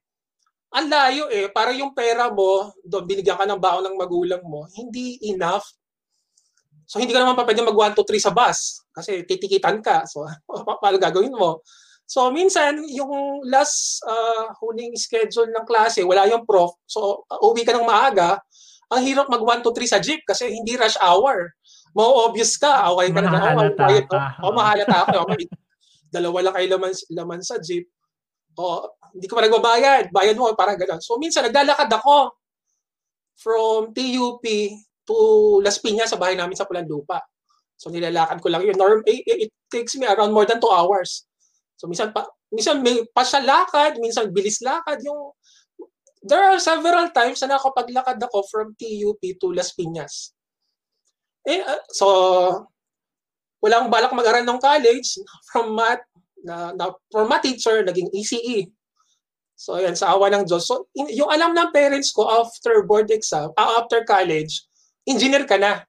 ang 0.70 0.86
layo 0.86 1.26
eh. 1.28 1.50
Para 1.50 1.74
yung 1.74 1.90
pera 1.92 2.30
mo, 2.30 2.70
doon 2.86 3.04
binigyan 3.04 3.34
ka 3.34 3.46
ng 3.46 3.58
baon 3.58 3.84
ng 3.90 3.98
magulang 3.98 4.42
mo, 4.46 4.70
hindi 4.78 5.18
enough. 5.26 5.66
So 6.86 6.98
hindi 6.98 7.14
ka 7.14 7.22
naman 7.22 7.38
pa 7.38 7.46
pwede 7.46 7.62
mag 7.62 7.94
1 7.94 7.98
to 7.98 8.02
3 8.02 8.18
sa 8.18 8.34
bus 8.34 8.82
kasi 8.90 9.22
titikitan 9.22 9.78
ka. 9.78 10.06
So 10.06 10.26
paano 10.82 10.98
gagawin 10.98 11.34
mo? 11.34 11.62
So 12.06 12.30
minsan 12.34 12.82
yung 12.90 13.46
last 13.46 14.02
uh, 14.02 14.50
huling 14.58 14.98
schedule 14.98 15.50
ng 15.50 15.66
klase, 15.66 16.02
wala 16.02 16.26
yung 16.26 16.42
prof. 16.42 16.74
So 16.86 17.26
uh, 17.30 17.46
uwi 17.46 17.62
ka 17.62 17.74
ng 17.74 17.86
maaga, 17.86 18.42
ang 18.90 19.06
hirap 19.06 19.30
mag 19.30 19.42
1 19.42 19.62
to 19.62 19.70
3 19.70 19.86
sa 19.86 20.02
jeep 20.02 20.22
kasi 20.26 20.50
hindi 20.50 20.74
rush 20.74 20.98
hour. 20.98 21.54
Mo 21.90 22.30
obvious 22.30 22.54
ka, 22.54 22.90
okay 22.94 23.10
ka 23.10 23.20
na. 23.22 23.30
Oh, 24.40 24.50
oh, 24.50 24.54
mahalata 24.54 24.96
ako. 25.10 25.16
Okay. 25.26 25.46
Dalawa 26.10 26.38
lang 26.46 26.54
kayo 26.54 26.66
laman, 26.78 26.92
laman 27.10 27.40
sa 27.42 27.58
jeep. 27.58 27.86
Oh, 28.58 28.86
hindi 29.14 29.26
ko 29.26 29.34
pa 29.38 29.46
nagbabayad. 29.46 30.10
Bayad 30.14 30.38
mo, 30.38 30.50
parang 30.54 30.78
gano'n. 30.78 31.02
So, 31.02 31.18
minsan, 31.18 31.46
naglalakad 31.46 31.90
ako 31.90 32.34
from 33.38 33.90
TUP 33.94 34.44
to 35.06 35.16
Las 35.62 35.82
Piñas 35.82 36.14
sa 36.14 36.18
bahay 36.18 36.38
namin 36.38 36.54
sa 36.54 36.66
Pulandupa. 36.66 37.22
So, 37.74 37.90
nilalakad 37.90 38.38
ko 38.38 38.52
lang 38.52 38.62
yun. 38.66 38.76
Norm, 38.78 39.02
it, 39.06 39.24
it 39.26 39.50
takes 39.70 39.96
me 39.96 40.06
around 40.06 40.30
more 40.30 40.46
than 40.46 40.62
2 40.62 40.66
hours. 40.70 41.26
So, 41.80 41.88
minsan, 41.88 42.12
pa, 42.12 42.28
minsan 42.52 42.82
may 42.84 43.02
pa 43.10 43.24
siya 43.24 43.40
lakad, 43.42 43.98
minsan 43.98 44.30
bilis 44.30 44.60
lakad. 44.60 45.00
Yung 45.06 45.32
there 46.20 46.44
are 46.44 46.60
several 46.60 47.08
times 47.10 47.40
na 47.40 47.56
nakapaglakad 47.56 48.20
ako 48.20 48.44
from 48.50 48.76
TUP 48.76 49.22
to 49.40 49.46
Las 49.56 49.72
Piñas. 49.72 50.36
Eh, 51.48 51.60
uh, 51.64 51.82
so, 51.92 52.06
walang 53.60 53.92
balak 53.92 54.12
mag-aral 54.12 54.44
ng 54.44 54.60
college 54.60 55.20
from 55.48 55.76
math, 55.76 56.04
na, 56.44 56.72
na 56.72 56.92
from 57.12 57.28
math 57.28 57.44
teacher, 57.44 57.84
naging 57.84 58.08
ECE. 58.12 58.68
So, 59.56 59.76
ayan, 59.76 59.96
sa 59.96 60.16
awa 60.16 60.32
ng 60.32 60.48
Diyos. 60.48 60.64
So, 60.64 60.88
in, 60.96 61.12
yung 61.12 61.28
alam 61.28 61.52
ng 61.52 61.72
parents 61.72 62.12
ko 62.12 62.24
after 62.28 62.84
board 62.84 63.12
exam, 63.12 63.52
uh, 63.56 63.80
after 63.80 64.04
college, 64.08 64.64
engineer 65.04 65.44
ka 65.44 65.60
na. 65.60 65.84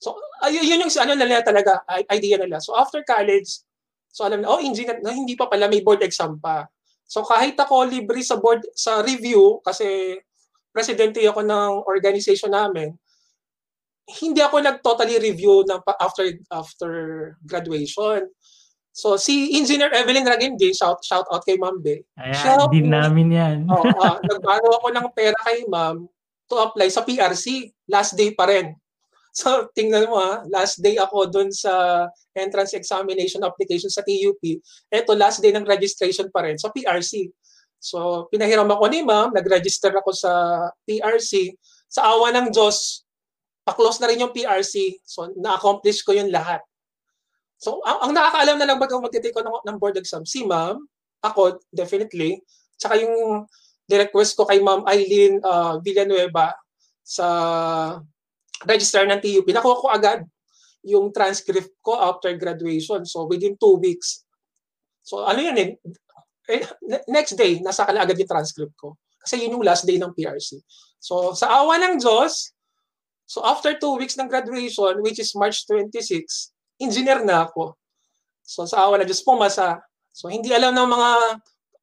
So, 0.00 0.16
uh, 0.44 0.52
yun 0.52 0.84
yung 0.84 0.92
ano 0.92 1.16
nila 1.16 1.40
talaga, 1.40 1.80
idea 2.12 2.36
nila. 2.36 2.60
So, 2.60 2.76
after 2.76 3.00
college, 3.04 3.64
so 4.12 4.28
alam 4.28 4.44
na, 4.44 4.52
oh, 4.52 4.60
engineer, 4.60 5.00
na, 5.00 5.16
hindi 5.16 5.36
pa 5.36 5.48
pala, 5.48 5.68
may 5.68 5.80
board 5.80 6.04
exam 6.04 6.36
pa. 6.36 6.68
So 7.06 7.22
kahit 7.22 7.54
ako 7.54 7.86
libre 7.86 8.18
sa 8.26 8.36
board 8.36 8.66
sa 8.74 9.00
review 9.00 9.62
kasi 9.62 10.18
presidente 10.74 11.22
ako 11.22 11.46
ng 11.46 11.70
organization 11.86 12.50
namin, 12.50 12.92
hindi 14.06 14.38
ako 14.38 14.62
nag-totally 14.62 15.18
review 15.18 15.66
ng 15.66 15.82
after 15.98 16.24
after 16.54 16.90
graduation. 17.42 18.30
So 18.96 19.20
si 19.20 19.52
Engineer 19.58 19.92
Evelyn 19.92 20.24
Ragindi, 20.24 20.72
shout 20.72 21.02
shout 21.04 21.26
out 21.28 21.44
kay 21.44 21.58
Ma'am 21.58 21.82
Be. 21.82 22.06
Ayan, 22.16 22.70
din 22.72 22.88
namin 22.88 23.28
'yan. 23.34 23.58
oh, 23.68 23.82
uh, 24.02 24.16
nagbaro 24.24 24.80
ako 24.80 24.88
ng 24.94 25.08
pera 25.12 25.36
kay 25.44 25.66
Ma'am 25.68 26.08
to 26.46 26.56
apply 26.56 26.88
sa 26.88 27.02
PRC. 27.02 27.74
Last 27.90 28.14
day 28.14 28.32
pa 28.32 28.46
rin. 28.46 28.72
So, 29.36 29.68
tingnan 29.76 30.08
mo 30.08 30.16
ha, 30.16 30.48
last 30.48 30.80
day 30.80 30.96
ako 30.96 31.28
doon 31.28 31.52
sa 31.52 32.08
entrance 32.32 32.72
examination 32.72 33.44
application 33.44 33.92
sa 33.92 34.00
TUP. 34.00 34.40
Ito, 34.88 35.12
last 35.12 35.44
day 35.44 35.52
ng 35.52 35.68
registration 35.68 36.32
pa 36.32 36.48
rin 36.48 36.56
sa 36.56 36.72
PRC. 36.72 37.28
So, 37.76 38.32
pinahiram 38.32 38.64
ako 38.72 38.88
ni 38.88 39.04
ma'am, 39.04 39.36
nag-register 39.36 39.92
ako 39.92 40.16
sa 40.16 40.32
PRC. 40.88 41.52
Sa 41.84 42.16
awa 42.16 42.32
ng 42.32 42.48
Diyos, 42.48 43.05
pa-close 43.66 43.98
na 43.98 44.06
rin 44.06 44.22
yung 44.22 44.30
PRC. 44.30 45.02
So, 45.02 45.26
na-accomplish 45.34 46.06
ko 46.06 46.14
yung 46.14 46.30
lahat. 46.30 46.62
So, 47.58 47.82
ang, 47.82 48.08
ang 48.08 48.12
nakakaalam 48.14 48.56
na 48.62 48.66
lang 48.70 48.78
bago 48.78 49.02
magtitake 49.02 49.34
ko 49.34 49.42
ng, 49.42 49.66
ng 49.66 49.76
board 49.82 49.98
exam, 49.98 50.22
si 50.22 50.46
ma'am, 50.46 50.78
ako, 51.26 51.58
definitely, 51.74 52.38
tsaka 52.78 53.02
yung 53.02 53.44
request 53.90 54.38
ko 54.38 54.46
kay 54.46 54.62
ma'am 54.62 54.86
Eileen 54.86 55.42
uh, 55.42 55.82
Villanueva 55.82 56.54
sa 57.06 57.26
register 58.66 59.06
ng 59.06 59.22
TUP, 59.22 59.46
nakuha 59.50 59.82
ko 59.82 59.86
agad 59.90 60.20
yung 60.86 61.10
transcript 61.10 61.74
ko 61.82 61.98
after 61.98 62.30
graduation. 62.38 63.02
So 63.06 63.26
within 63.26 63.58
two 63.58 63.78
weeks. 63.78 64.22
So 65.02 65.22
ano 65.26 65.42
yun 65.42 65.56
eh, 65.58 65.68
eh 66.50 66.62
next 67.10 67.34
day, 67.38 67.58
nasa 67.62 67.86
agad 67.86 68.18
yung 68.18 68.30
transcript 68.30 68.74
ko. 68.78 68.98
Kasi 69.22 69.42
yun 69.42 69.58
yung 69.58 69.66
last 69.66 69.86
day 69.86 69.98
ng 69.98 70.14
PRC. 70.14 70.62
So 70.98 71.34
sa 71.34 71.62
awa 71.62 71.78
ng 71.78 71.98
Diyos, 71.98 72.54
so 73.26 73.42
after 73.44 73.74
two 73.76 73.98
weeks 73.98 74.16
ng 74.16 74.30
graduation, 74.30 75.02
which 75.02 75.18
is 75.18 75.34
March 75.34 75.66
26, 75.68 76.54
engineer 76.80 77.20
na 77.26 77.50
ako. 77.50 77.74
So 78.46 78.64
sa 78.64 78.86
awa 78.86 79.02
ng 79.02 79.08
Diyos, 79.10 79.26
pumasa. 79.26 79.82
So 80.14 80.30
hindi 80.30 80.54
alam 80.54 80.72
ng 80.72 80.88
mga 80.88 81.10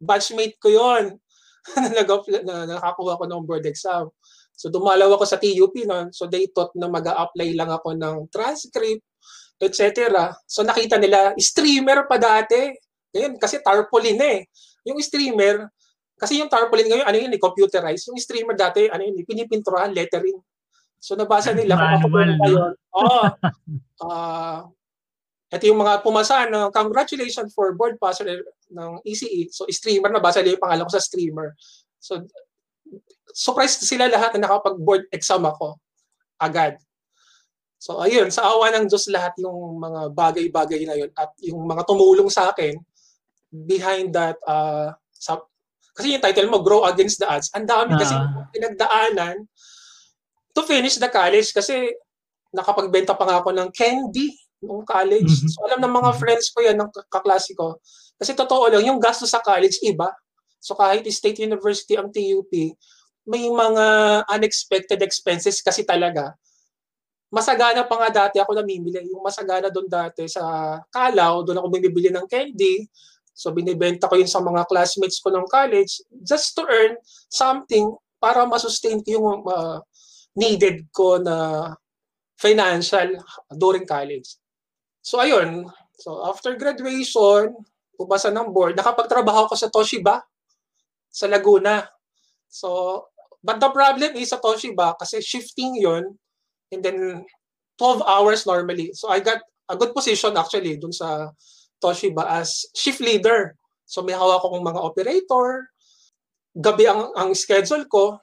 batchmate 0.01 0.57
ko 0.57 0.71
yon 0.71 1.19
na, 1.95 2.01
na 2.43 2.55
nakakuha 2.79 3.19
ko 3.19 3.23
ng 3.27 3.43
board 3.43 3.67
exam. 3.67 4.07
So 4.53 4.69
dumalaw 4.71 5.19
ako 5.19 5.25
sa 5.27 5.37
TUP 5.41 5.75
noon. 5.83 6.13
So 6.15 6.29
they 6.29 6.47
thought 6.49 6.71
na 6.77 6.87
mag 6.87 7.03
apply 7.03 7.51
lang 7.57 7.69
ako 7.69 7.97
ng 7.97 8.31
transcript, 8.31 9.03
etc. 9.59 10.31
So 10.47 10.63
nakita 10.63 10.99
nila, 10.99 11.35
streamer 11.39 12.05
pa 12.07 12.15
dati. 12.19 12.71
Ngayon, 13.13 13.37
kasi 13.37 13.61
tarpaulin 13.61 14.19
eh. 14.21 14.39
Yung 14.89 14.97
streamer, 14.99 15.69
kasi 16.17 16.39
yung 16.39 16.49
tarpaulin 16.49 16.87
ngayon, 16.89 17.05
ano 17.05 17.17
yun, 17.19 17.31
eh, 17.35 17.41
computerized. 17.41 18.09
Yung 18.09 18.17
streamer 18.17 18.55
dati, 18.57 18.87
ano 18.89 19.03
yun, 19.03 19.21
pinipinturan, 19.27 19.91
lettering. 19.91 20.39
So 21.03 21.19
nabasa 21.19 21.51
nila 21.51 21.75
kung 21.75 21.93
ako 21.99 22.07
ba 22.07 22.19
yun. 22.23 22.71
Oo. 22.95 23.19
Uh, 23.99 24.63
ito 25.51 25.67
yung 25.67 25.83
mga 25.83 25.99
pumasa, 25.99 26.47
no? 26.47 26.71
congratulations 26.71 27.51
for 27.51 27.75
board 27.75 27.99
passer 27.99 28.23
ng 28.71 29.03
ECE. 29.03 29.51
So 29.51 29.67
streamer, 29.67 30.15
nabasa 30.15 30.39
nila 30.39 30.55
yung 30.55 30.63
pangalan 30.63 30.87
ko 30.87 30.95
sa 30.95 31.03
streamer. 31.03 31.59
So 31.99 32.23
surprised 33.35 33.83
sila 33.83 34.07
lahat 34.07 34.39
na 34.39 34.47
nakapag-board 34.47 35.11
exam 35.11 35.43
ako 35.43 35.75
agad. 36.39 36.79
So 37.83 37.99
ayun, 37.99 38.31
sa 38.31 38.47
awa 38.47 38.71
ng 38.71 38.87
Diyos 38.87 39.11
lahat 39.11 39.35
yung 39.43 39.83
mga 39.83 40.15
bagay-bagay 40.15 40.87
na 40.87 40.95
yun 40.95 41.11
at 41.19 41.35
yung 41.43 41.67
mga 41.67 41.83
tumulong 41.83 42.31
sa 42.31 42.55
akin 42.55 42.79
behind 43.51 44.15
that 44.15 44.39
uh, 44.47 44.95
sa, 45.11 45.43
kasi 45.91 46.15
yung 46.15 46.23
title 46.23 46.47
mo 46.47 46.63
Grow 46.63 46.87
Against 46.87 47.19
the 47.19 47.27
Odds. 47.27 47.51
Ang 47.51 47.67
dami 47.67 47.93
kasi 47.99 48.15
uh. 48.15 48.47
pinagdaanan 48.55 49.43
to 50.53 50.61
finish 50.63 51.01
the 51.01 51.09
college 51.09 51.51
kasi 51.51 51.91
nakapagbenta 52.53 53.17
pa 53.17 53.25
nga 53.25 53.37
ako 53.41 53.49
ng 53.51 53.69
candy 53.73 54.37
nung 54.63 54.85
college. 54.87 55.27
Mm-hmm. 55.27 55.51
So 55.51 55.59
alam 55.67 55.81
ng 55.81 55.91
mga 55.91 56.09
mm-hmm. 56.13 56.21
friends 56.21 56.45
ko 56.53 56.59
yan, 56.63 56.77
ng 56.79 56.89
kaklase 57.11 57.51
ko. 57.57 57.81
Kasi 58.15 58.37
totoo 58.37 58.69
lang, 58.69 58.85
yung 58.85 59.01
gasto 59.01 59.25
sa 59.27 59.41
college 59.41 59.81
iba. 59.83 60.07
So 60.63 60.77
kahit 60.79 61.03
State 61.11 61.43
University 61.43 61.99
ang 61.99 62.13
TUP, 62.13 62.53
may 63.27 63.49
mga 63.49 63.85
unexpected 64.31 64.99
expenses 65.03 65.59
kasi 65.59 65.83
talaga. 65.83 66.31
masagana 67.33 67.81
pa 67.81 67.97
nga 67.97 68.29
dati 68.29 68.37
ako 68.37 68.61
namimili. 68.61 69.09
Yung 69.09 69.25
masagana 69.25 69.73
doon 69.73 69.89
dati 69.89 70.29
sa 70.29 70.77
Kalaw, 70.93 71.41
doon 71.41 71.57
ako 71.57 71.67
bumibili 71.73 72.13
ng 72.13 72.29
candy. 72.29 72.85
So 73.33 73.49
binibenta 73.49 74.05
ko 74.05 74.21
yun 74.21 74.29
sa 74.29 74.37
mga 74.37 74.69
classmates 74.69 75.17
ko 75.17 75.33
ng 75.33 75.49
college 75.49 76.05
just 76.21 76.53
to 76.53 76.61
earn 76.69 76.93
something 77.33 77.89
para 78.21 78.45
masustain 78.45 79.01
ko 79.01 79.09
yung 79.17 79.41
uh, 79.49 79.81
needed 80.33 80.89
ko 80.93 81.21
na 81.21 81.69
financial 82.37 83.21
during 83.53 83.85
college. 83.85 84.37
So 85.03 85.19
ayun, 85.21 85.69
so 85.99 86.23
after 86.25 86.55
graduation, 86.55 87.53
pumasa 87.99 88.33
ng 88.33 88.49
board, 88.49 88.75
nakapagtrabaho 88.75 89.51
ko 89.51 89.55
sa 89.55 89.69
Toshiba 89.69 90.23
sa 91.13 91.29
Laguna. 91.29 91.85
So, 92.49 93.05
but 93.45 93.61
the 93.61 93.69
problem 93.69 94.17
is 94.17 94.33
sa 94.33 94.41
Toshiba 94.41 94.97
kasi 94.97 95.21
shifting 95.21 95.77
yon 95.77 96.17
and 96.73 96.81
then 96.81 97.21
12 97.77 98.01
hours 98.01 98.49
normally. 98.49 98.93
So 98.97 99.13
I 99.13 99.21
got 99.21 99.45
a 99.69 99.77
good 99.77 99.93
position 99.93 100.33
actually 100.37 100.81
dun 100.81 100.91
sa 100.91 101.29
Toshiba 101.77 102.25
as 102.25 102.65
shift 102.73 103.03
leader. 103.03 103.53
So 103.85 104.01
may 104.01 104.17
hawak 104.17 104.41
akong 104.41 104.65
mga 104.65 104.81
operator. 104.81 105.69
Gabi 106.57 106.85
ang, 106.89 107.11
ang 107.13 107.35
schedule 107.37 107.85
ko. 107.85 108.22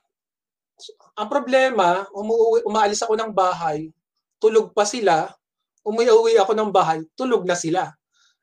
Ang 1.19 1.29
problema, 1.29 2.07
umuwi, 2.15 2.63
umaalis 2.67 3.03
ako 3.03 3.15
ng 3.19 3.33
bahay, 3.35 3.91
tulog 4.41 4.73
pa 4.75 4.87
sila, 4.87 5.31
umuwi 5.85 6.37
ako 6.39 6.53
ng 6.55 6.71
bahay, 6.71 7.01
tulog 7.17 7.45
na 7.45 7.57
sila. 7.57 7.91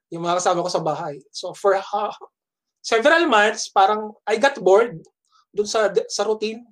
Yung 0.10 0.24
mga 0.24 0.40
kasama 0.40 0.64
ko 0.64 0.72
sa 0.72 0.84
bahay. 0.84 1.20
So 1.32 1.52
for 1.52 1.76
uh, 1.76 2.14
several 2.80 3.28
months, 3.28 3.68
parang 3.68 4.16
I 4.24 4.40
got 4.40 4.56
bored 4.64 5.04
dun 5.52 5.68
sa 5.68 5.92
sa 6.08 6.24
routine 6.24 6.64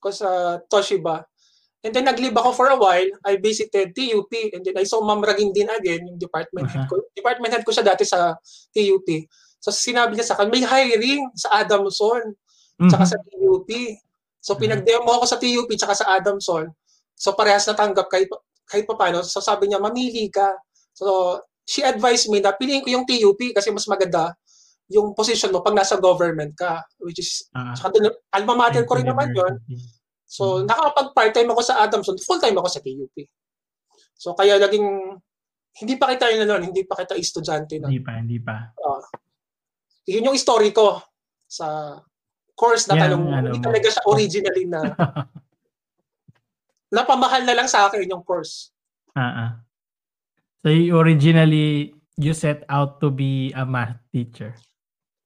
ko 0.00 0.08
sa 0.08 0.60
Toshiba. 0.70 1.26
And 1.84 1.92
then 1.92 2.08
nag-leave 2.08 2.32
ako 2.32 2.56
for 2.56 2.72
a 2.72 2.80
while. 2.80 3.10
I 3.28 3.36
visited 3.36 3.92
TUP 3.92 4.32
and 4.56 4.64
then 4.64 4.80
I 4.80 4.88
saw 4.88 5.04
Ma'am 5.04 5.20
Raging 5.20 5.52
din 5.52 5.68
again, 5.68 6.08
yung 6.08 6.16
department 6.16 6.72
uh-huh. 6.72 6.88
head 6.88 6.88
ko. 6.88 7.04
Department 7.12 7.52
head 7.52 7.66
ko 7.68 7.76
siya 7.76 7.84
dati 7.84 8.08
sa 8.08 8.32
TUP. 8.72 9.04
So 9.60 9.68
sinabi 9.68 10.16
niya 10.16 10.32
sa 10.32 10.40
akin, 10.40 10.48
may 10.48 10.64
hiring 10.64 11.28
sa 11.36 11.60
Adamson, 11.60 12.32
mm-hmm. 12.32 12.88
tsaka 12.88 13.04
sa 13.04 13.20
TUP. 13.20 13.68
So 14.44 14.60
pinag-demo 14.60 15.08
ako 15.08 15.24
sa 15.24 15.40
TUP 15.40 15.72
tsaka 15.72 15.96
sa 15.96 16.12
Adamson. 16.20 16.68
So 17.16 17.32
parehas 17.32 17.64
natanggap 17.64 18.12
kahit, 18.12 18.28
kahit 18.68 18.84
pa 18.84 18.94
paano. 19.00 19.24
So 19.24 19.40
sabi 19.40 19.72
niya, 19.72 19.80
mamili 19.80 20.28
ka. 20.28 20.52
So 20.92 21.40
she 21.64 21.80
advised 21.80 22.28
me 22.28 22.44
na 22.44 22.52
piliin 22.52 22.84
ko 22.84 22.92
yung 22.92 23.08
TUP 23.08 23.40
kasi 23.56 23.72
mas 23.72 23.88
maganda 23.88 24.36
yung 24.92 25.16
position 25.16 25.48
mo 25.48 25.64
pag 25.64 25.72
nasa 25.72 25.96
government 25.96 26.52
ka. 26.52 26.84
Which 27.00 27.24
is, 27.24 27.48
uh-huh. 27.56 27.72
saka, 27.72 27.96
alma 28.36 28.52
mater 28.52 28.84
ko 28.84 29.00
rin 29.00 29.08
naman 29.08 29.32
yun. 29.32 29.56
So, 30.28 30.60
mm-hmm. 30.60 30.68
nakapag-part-time 30.68 31.48
ako 31.48 31.62
sa 31.64 31.80
Adamson, 31.80 32.20
full-time 32.20 32.58
ako 32.60 32.68
sa 32.68 32.82
TUP. 32.84 33.16
So, 34.18 34.36
kaya 34.36 34.60
naging, 34.60 34.84
hindi 35.80 35.94
pa 35.96 36.12
kita 36.12 36.28
yun 36.30 36.44
noon, 36.44 36.68
hindi 36.70 36.84
pa 36.84 37.00
kita 37.00 37.16
estudyante 37.16 37.80
noon. 37.80 37.90
Hindi 37.90 38.04
pa, 38.04 38.12
hindi 38.20 38.38
pa. 38.42 38.56
Uh, 38.76 39.02
yun 40.04 40.28
yung 40.28 40.38
story 40.38 40.70
ko 40.70 41.00
sa 41.48 41.96
course 42.54 42.86
na 42.86 42.94
tanong, 42.98 43.24
ano, 43.30 43.48
hindi 43.52 43.60
talaga 43.62 43.86
siya 43.90 44.02
originally 44.06 44.64
na 44.66 44.80
napamahal 46.96 47.42
na 47.42 47.54
lang 47.58 47.68
sa 47.68 47.90
akin 47.90 48.06
yung 48.06 48.22
course. 48.22 48.70
Uh-uh. 49.14 49.58
So, 50.62 50.70
originally, 50.72 51.92
you 52.16 52.32
set 52.32 52.62
out 52.70 53.02
to 53.02 53.10
be 53.10 53.50
a 53.52 53.66
math 53.66 53.98
teacher? 54.14 54.54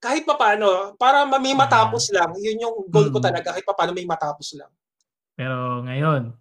Kahit 0.01 0.25
pa 0.25 0.35
paano, 0.35 0.97
para 0.97 1.27
may 1.39 1.55
matapos 1.55 2.11
uh, 2.11 2.23
lang, 2.23 2.31
yun 2.41 2.65
yung 2.65 2.77
goal 2.89 3.13
ko 3.13 3.19
talaga, 3.21 3.53
kahit 3.53 3.67
pa 3.67 3.75
paano 3.77 3.93
may 3.93 4.07
matapos 4.07 4.57
lang. 4.57 4.71
Pero 5.39 5.85
ngayon, 5.85 6.35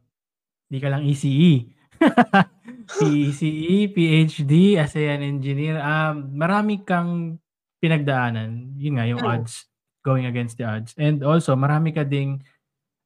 hindi 0.68 0.80
ka 0.82 0.90
lang 0.90 1.04
ECE. 1.06 1.54
PECE, 2.88 3.92
PhD, 3.92 4.78
ASEAN 4.80 5.22
engineer. 5.26 5.82
Um, 5.82 6.32
marami 6.38 6.82
kang 6.86 7.42
pinagdaanan. 7.82 8.78
Yun 8.80 8.94
nga, 8.96 9.06
yung 9.10 9.22
hmm. 9.22 9.30
odds. 9.30 9.68
Going 10.08 10.24
against 10.24 10.56
the 10.56 10.64
odds. 10.64 10.96
And 10.96 11.20
also, 11.20 11.52
marami 11.60 11.92
ka 11.92 12.08
ding 12.08 12.48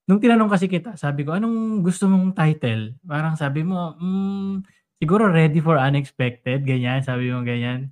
nung 0.06 0.22
tinanong 0.22 0.54
kasi 0.54 0.70
kita, 0.70 0.94
sabi 0.94 1.26
ko, 1.26 1.34
anong 1.34 1.82
gusto 1.82 2.06
mong 2.06 2.38
title? 2.38 2.94
Parang 3.02 3.34
sabi 3.34 3.66
mo, 3.66 3.98
mm, 3.98 4.62
siguro 5.02 5.26
ready 5.32 5.58
for 5.58 5.82
unexpected, 5.82 6.62
ganyan, 6.62 7.02
sabi 7.02 7.34
mo 7.34 7.42
ganyan. 7.42 7.90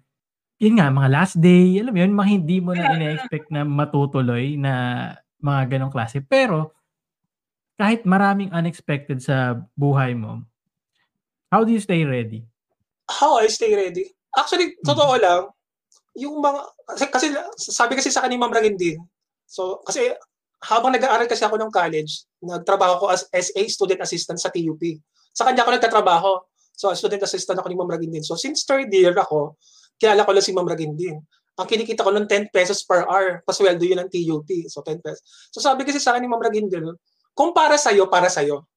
Yun 0.59 0.77
nga, 0.77 0.91
mga 0.91 1.09
last 1.09 1.35
day, 1.39 1.79
alam 1.79 1.95
mo 1.95 1.99
yun, 2.03 2.13
mga 2.13 2.29
hindi 2.29 2.57
mo 2.59 2.75
na 2.75 2.91
ina-expect 2.93 3.47
na 3.49 3.63
matutuloy 3.63 4.59
na 4.59 4.73
mga 5.39 5.79
ganong 5.79 5.93
klase. 5.95 6.19
Pero, 6.19 6.75
kahit 7.79 8.03
maraming 8.03 8.51
unexpected 8.51 9.23
sa 9.23 9.55
buhay 9.79 10.11
mo, 10.11 10.43
how 11.47 11.63
do 11.63 11.71
you 11.71 11.79
stay 11.79 12.03
ready? 12.03 12.43
How 13.07 13.39
I 13.39 13.47
stay 13.47 13.71
ready? 13.71 14.11
Actually, 14.35 14.75
totoo 14.83 15.15
mm-hmm. 15.15 15.23
lang, 15.23 15.41
yung 16.17 16.41
mga, 16.41 16.59
kasi, 17.13 17.29
sabi 17.57 17.93
kasi 17.93 18.09
sa 18.09 18.25
kanina 18.25 18.47
Ma'am 18.47 18.55
din, 18.73 18.97
so 19.45 19.81
kasi 19.85 20.13
habang 20.59 20.91
nag-aaral 20.91 21.29
kasi 21.29 21.45
ako 21.45 21.55
ng 21.55 21.71
college, 21.71 22.27
nagtrabaho 22.43 22.99
ko 22.99 23.05
as 23.11 23.27
SA, 23.31 23.63
student 23.71 24.03
assistant 24.03 24.39
sa 24.41 24.51
TUP. 24.51 24.81
Sa 25.31 25.47
kanya 25.47 25.63
ako 25.63 25.71
nagtatrabaho. 25.77 26.31
So, 26.75 26.91
student 26.95 27.23
assistant 27.23 27.59
ako 27.59 27.67
ni 27.71 27.77
Ma'am 27.79 27.91
din. 27.95 28.23
So, 28.23 28.35
since 28.35 28.67
third 28.67 28.91
year 28.91 29.15
ako, 29.15 29.55
kilala 29.95 30.27
ko 30.27 30.31
lang 30.35 30.43
si 30.43 30.51
Ma'am 30.51 30.67
din. 30.75 31.15
Ang 31.59 31.67
kinikita 31.67 32.03
ko 32.03 32.11
noon 32.11 32.27
10 32.27 32.51
pesos 32.51 32.83
per 32.83 33.03
hour, 33.07 33.43
pasweldo 33.43 33.83
yun 33.83 33.99
ng 34.03 34.11
TUP. 34.11 34.47
So, 34.67 34.83
10 34.83 34.99
pesos. 34.99 35.23
So, 35.51 35.63
sabi 35.63 35.87
kasi 35.87 35.99
sa 35.99 36.11
akin 36.11 36.27
ni 36.27 36.29
Ma'am 36.31 36.43
din, 36.51 36.67
kung 37.31 37.55
para 37.55 37.79
sa'yo, 37.79 38.11
para 38.11 38.27
sa'yo. 38.27 38.67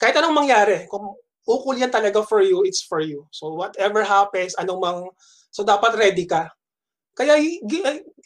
Kahit 0.00 0.16
anong 0.20 0.36
mangyari, 0.36 0.88
kung 0.88 1.16
ukol 1.44 1.76
yan 1.76 1.92
talaga 1.92 2.24
for 2.24 2.40
you, 2.40 2.64
it's 2.64 2.82
for 2.82 3.04
you. 3.04 3.28
So 3.30 3.52
whatever 3.52 4.00
happens, 4.02 4.56
anong 4.56 4.80
mang, 4.80 5.00
so 5.54 5.62
dapat 5.62 5.94
ready 5.94 6.26
ka. 6.26 6.50
Kaya 7.14 7.38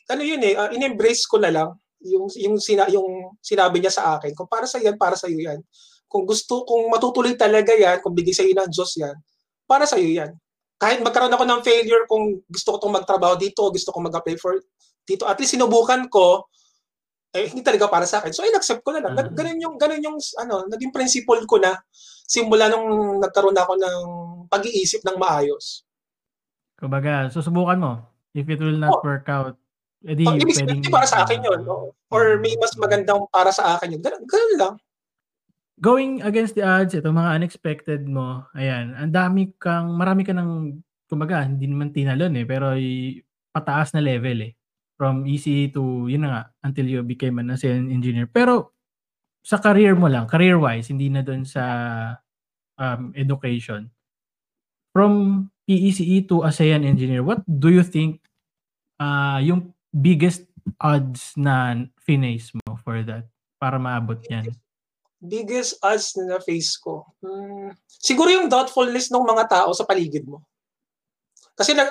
ano 0.08 0.22
yun 0.24 0.40
eh, 0.40 0.56
uh, 0.56 0.72
in-embrace 0.72 1.28
ko 1.28 1.36
na 1.36 1.52
lang 1.52 1.76
yung 2.00 2.30
yung 2.40 2.56
sina, 2.56 2.88
yung 2.88 3.36
sinabi 3.44 3.82
niya 3.82 3.92
sa 3.92 4.16
akin. 4.16 4.32
Kung 4.32 4.48
para 4.48 4.64
sa 4.64 4.80
yan, 4.80 4.96
para 4.96 5.18
sa 5.18 5.28
iyo 5.28 5.44
yan. 5.52 5.60
Kung 6.08 6.24
gusto, 6.24 6.64
kung 6.64 6.88
matutuloy 6.88 7.36
talaga 7.36 7.76
yan, 7.76 8.00
kung 8.00 8.16
bigay 8.16 8.32
sa 8.32 8.46
iyo 8.46 8.56
ng 8.56 8.70
Diyos 8.72 8.96
yan, 8.96 9.16
para 9.68 9.84
sa 9.84 10.00
iyo 10.00 10.24
yan. 10.24 10.32
Kahit 10.78 11.02
magkaroon 11.04 11.34
ako 11.34 11.44
ng 11.44 11.60
failure 11.66 12.06
kung 12.08 12.40
gusto 12.48 12.68
ko 12.72 12.76
tong 12.80 12.94
magtrabaho 12.94 13.34
dito, 13.36 13.66
gusto 13.68 13.90
ko 13.90 13.98
mag-apply 13.98 14.38
for 14.38 14.56
dito, 15.02 15.26
at 15.26 15.36
least 15.40 15.58
sinubukan 15.58 16.06
ko, 16.06 16.46
eh, 17.34 17.48
hindi 17.48 17.64
talaga 17.64 17.88
para 17.88 18.04
sa 18.04 18.20
akin. 18.20 18.32
So, 18.32 18.44
in-accept 18.44 18.84
ko 18.84 18.92
na 18.92 19.00
lang. 19.00 19.16
Uh-huh. 19.16 19.32
Ganun 19.32 19.58
yung, 19.58 19.74
ganun 19.80 20.04
yung, 20.04 20.16
ano, 20.40 20.68
naging 20.68 20.92
principle 20.92 21.40
ko 21.48 21.56
na 21.56 21.76
simula 22.28 22.68
nung 22.68 23.16
nagkaroon 23.16 23.56
ako 23.56 23.72
ng 23.80 24.00
pag-iisip 24.52 25.00
ng 25.04 25.16
maayos. 25.16 25.87
Kumbaga, 26.78 27.26
susubukan 27.28 27.78
mo. 27.78 27.92
If 28.32 28.46
it 28.46 28.62
will 28.62 28.78
not 28.78 29.02
oh. 29.02 29.04
work 29.04 29.26
out, 29.26 29.58
edi 30.06 30.22
oh, 30.22 30.38
ibig 30.38 30.54
pwedeng... 30.62 30.78
Hindi 30.78 30.94
para 30.94 31.10
sa 31.10 31.26
akin 31.26 31.42
yun. 31.42 31.60
No? 31.66 31.92
Or 32.14 32.38
may 32.38 32.54
mas 32.54 32.78
magandang 32.78 33.26
para 33.34 33.50
sa 33.50 33.74
akin 33.76 33.98
yun. 33.98 34.00
Ganun, 34.00 34.22
ganun 34.24 34.54
lang. 34.54 34.74
Going 35.78 36.12
against 36.22 36.54
the 36.54 36.62
odds, 36.62 36.94
itong 36.94 37.18
mga 37.18 37.34
unexpected 37.38 38.02
mo, 38.06 38.46
ayan, 38.54 38.94
ang 38.98 39.14
dami 39.14 39.54
kang, 39.58 39.94
marami 39.94 40.26
ka 40.26 40.34
ng, 40.34 40.78
kumbaga, 41.06 41.46
hindi 41.46 41.70
naman 41.70 41.94
tinalon 41.94 42.34
eh, 42.34 42.46
pero 42.46 42.74
pataas 43.54 43.94
na 43.94 44.02
level 44.02 44.42
eh 44.42 44.52
from 44.98 45.22
ECE 45.22 45.70
to, 45.70 46.10
yun 46.10 46.26
na 46.26 46.30
nga, 46.34 46.42
until 46.66 46.86
you 46.90 47.00
became 47.06 47.38
an 47.38 47.54
ASEAN 47.54 47.86
engineer. 47.94 48.26
Pero, 48.26 48.74
sa 49.46 49.62
career 49.62 49.94
mo 49.94 50.10
lang, 50.10 50.26
career-wise, 50.26 50.90
hindi 50.90 51.06
na 51.06 51.22
doon 51.22 51.46
sa 51.46 51.62
um, 52.74 53.14
education. 53.14 53.86
From 54.90 55.46
PECE 55.68 56.24
to 56.24 56.48
ASEAN 56.48 56.88
engineer, 56.88 57.20
what 57.20 57.44
do 57.44 57.68
you 57.68 57.84
think 57.84 58.24
uh, 58.96 59.36
yung 59.44 59.76
biggest 59.92 60.48
odds 60.80 61.36
na 61.36 61.84
finish 62.00 62.56
mo 62.56 62.80
for 62.80 63.04
that? 63.04 63.28
Para 63.60 63.76
maabot 63.76 64.16
yan? 64.32 64.48
Biggest 65.20 65.76
odds 65.84 66.16
na 66.16 66.40
na-face 66.40 66.80
ko? 66.80 67.04
Hmm, 67.20 67.76
siguro 67.84 68.32
yung 68.32 68.48
doubtfulness 68.48 69.12
ng 69.12 69.28
mga 69.28 69.44
tao 69.44 69.76
sa 69.76 69.84
paligid 69.84 70.24
mo. 70.24 70.40
Kasi 71.52 71.76
na, 71.76 71.90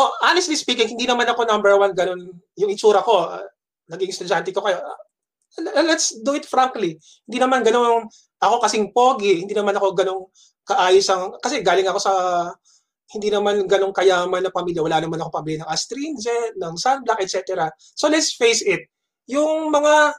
oh, 0.00 0.10
honestly 0.24 0.56
speaking, 0.56 0.88
hindi 0.88 1.04
naman 1.04 1.28
ako 1.28 1.44
number 1.44 1.76
one 1.76 1.92
ganun 1.92 2.40
yung 2.56 2.70
itsura 2.72 3.04
ko. 3.04 3.28
Uh, 3.36 3.44
naging 3.92 4.16
estudyante 4.16 4.48
ko 4.54 4.64
kayo. 4.64 4.80
Uh, 4.80 5.84
let's 5.84 6.16
do 6.24 6.32
it 6.32 6.48
frankly. 6.48 6.96
Hindi 7.28 7.38
naman 7.42 7.60
ganun 7.60 8.08
ako 8.40 8.54
kasing 8.64 8.96
pogi. 8.96 9.44
Hindi 9.44 9.52
naman 9.52 9.76
ako 9.76 9.92
ganun 9.92 10.24
kaayos 10.64 11.10
ang... 11.12 11.36
Kasi 11.42 11.60
galing 11.60 11.90
ako 11.90 12.00
sa 12.00 12.12
hindi 13.14 13.30
naman 13.30 13.62
ganun 13.70 13.94
kayaman 13.94 14.42
na 14.42 14.50
pamilya. 14.50 14.82
Wala 14.82 14.98
naman 14.98 15.22
ako 15.22 15.30
pamilya 15.30 15.62
ng 15.62 15.70
astringent, 15.70 16.58
ng 16.58 16.74
sunblock, 16.74 17.22
etc. 17.22 17.70
So 17.94 18.10
let's 18.10 18.34
face 18.34 18.66
it, 18.66 18.90
yung 19.30 19.70
mga 19.70 20.18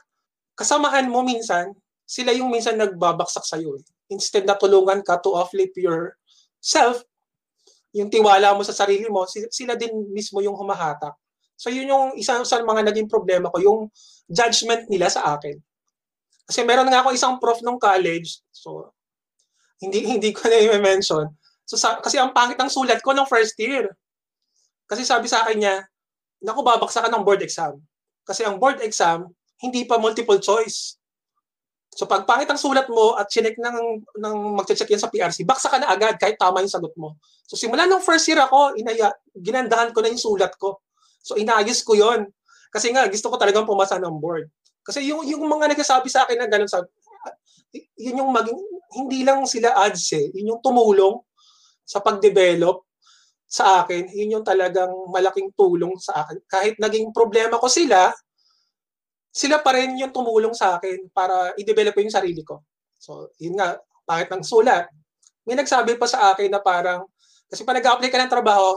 kasamahan 0.56 1.04
mo 1.12 1.20
minsan, 1.20 1.76
sila 2.08 2.32
yung 2.32 2.48
minsan 2.48 2.80
nagbabaksak 2.80 3.44
sa'yo. 3.44 3.76
Instead 4.08 4.48
na 4.48 4.56
tulungan 4.56 5.04
ka 5.04 5.20
to 5.20 5.36
uplift 5.36 5.76
yourself, 5.76 7.04
yung 7.92 8.08
tiwala 8.08 8.56
mo 8.56 8.64
sa 8.64 8.72
sarili 8.72 9.04
mo, 9.12 9.28
sila 9.28 9.76
din 9.76 9.92
mismo 10.08 10.40
yung 10.40 10.56
humahatak. 10.56 11.12
So 11.56 11.68
yun 11.68 11.88
yung 11.92 12.06
isa 12.16 12.40
sa 12.44 12.60
mga 12.60 12.92
naging 12.92 13.08
problema 13.08 13.52
ko, 13.52 13.60
yung 13.60 13.80
judgment 14.28 14.88
nila 14.88 15.12
sa 15.12 15.36
akin. 15.36 15.56
Kasi 16.46 16.62
meron 16.62 16.88
nga 16.88 17.02
ako 17.02 17.12
isang 17.16 17.36
prof 17.42 17.58
nung 17.60 17.80
college, 17.80 18.40
so 18.54 18.92
hindi 19.82 20.04
hindi 20.06 20.30
ko 20.32 20.46
na 20.46 20.56
i-mention. 20.62 21.26
So 21.66 21.74
sa, 21.74 21.98
kasi 21.98 22.16
ang 22.16 22.30
pangit 22.30 22.54
ng 22.56 22.70
sulat 22.70 23.02
ko 23.02 23.10
ng 23.10 23.26
first 23.26 23.58
year. 23.58 23.90
Kasi 24.86 25.02
sabi 25.02 25.26
sa 25.26 25.42
akin 25.42 25.58
niya, 25.58 25.76
naku 26.46 26.62
babaksakan 26.62 27.10
ng 27.10 27.26
board 27.26 27.42
exam. 27.42 27.82
Kasi 28.22 28.46
ang 28.46 28.62
board 28.62 28.78
exam, 28.86 29.26
hindi 29.58 29.82
pa 29.82 29.98
multiple 29.98 30.38
choice. 30.38 30.94
So 31.90 32.06
pag 32.06 32.22
pangit 32.22 32.46
ang 32.46 32.60
sulat 32.60 32.86
mo 32.86 33.18
at 33.18 33.26
chinek 33.26 33.58
ng, 33.58 33.78
ng 34.14 34.36
magche-check 34.62 34.86
yan 34.94 35.02
sa 35.02 35.10
PRC, 35.10 35.42
baksa 35.42 35.66
ka 35.66 35.82
na 35.82 35.90
agad 35.90 36.14
kahit 36.22 36.38
tama 36.38 36.62
yung 36.62 36.70
sagot 36.70 36.94
mo. 36.94 37.18
So 37.50 37.58
simula 37.58 37.82
nung 37.90 38.04
first 38.04 38.30
year 38.30 38.38
ako, 38.38 38.78
inaya, 38.78 39.10
ginandahan 39.34 39.90
ko 39.90 40.06
na 40.06 40.14
yung 40.14 40.22
sulat 40.22 40.54
ko. 40.54 40.78
So 41.18 41.34
inayos 41.34 41.82
ko 41.82 41.98
yon 41.98 42.30
Kasi 42.70 42.94
nga, 42.94 43.10
gusto 43.10 43.26
ko 43.32 43.40
talagang 43.40 43.66
pumasa 43.66 43.98
ng 43.98 44.22
board. 44.22 44.46
Kasi 44.86 45.02
yung, 45.02 45.26
yung 45.26 45.42
mga 45.50 45.74
nagsasabi 45.74 46.06
sa 46.06 46.22
akin 46.28 46.38
na 46.38 46.46
ganun, 46.46 46.70
sabi, 46.70 46.86
yun 47.98 48.22
yung 48.22 48.30
maging, 48.30 48.60
hindi 49.02 49.26
lang 49.26 49.42
sila 49.50 49.74
ads 49.74 50.14
eh, 50.14 50.30
yun 50.30 50.54
yung 50.54 50.62
tumulong 50.62 51.25
sa 51.86 52.02
pag-develop 52.02 52.82
sa 53.46 53.86
akin, 53.86 54.10
yun 54.10 54.38
yung 54.38 54.46
talagang 54.46 54.90
malaking 55.06 55.54
tulong 55.54 55.94
sa 56.02 56.26
akin. 56.26 56.42
Kahit 56.50 56.74
naging 56.82 57.14
problema 57.14 57.62
ko 57.62 57.70
sila, 57.70 58.10
sila 59.30 59.62
pa 59.62 59.70
rin 59.78 59.94
yung 60.02 60.10
tumulong 60.10 60.50
sa 60.50 60.76
akin 60.76 61.06
para 61.14 61.54
i-develop 61.54 61.94
yung 61.94 62.10
sarili 62.10 62.42
ko. 62.42 62.66
So, 62.98 63.30
yun 63.38 63.54
nga, 63.54 63.78
bakit 64.02 64.34
ng 64.34 64.42
sulat. 64.42 64.90
May 65.46 65.54
nagsabi 65.54 65.94
pa 65.94 66.10
sa 66.10 66.34
akin 66.34 66.50
na 66.50 66.58
parang, 66.58 67.06
kasi 67.46 67.62
pa 67.62 67.70
nag-apply 67.70 68.10
ka 68.10 68.18
ng 68.18 68.34
trabaho, 68.34 68.74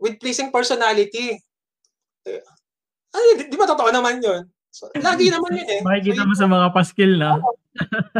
with 0.00 0.16
pleasing 0.20 0.52
personality. 0.52 1.36
Eh, 2.24 2.42
ay, 3.12 3.26
di, 3.40 3.44
di 3.52 3.56
ba 3.56 3.68
totoo 3.68 3.88
naman 3.92 4.20
yun? 4.20 4.44
So, 4.76 4.92
lagi 5.00 5.32
naman 5.32 5.56
yun 5.56 5.68
eh. 5.72 5.80
Makikita 5.80 6.28
mo 6.28 6.36
sa 6.36 6.44
mga 6.44 6.68
paskil 6.76 7.16
na. 7.16 7.40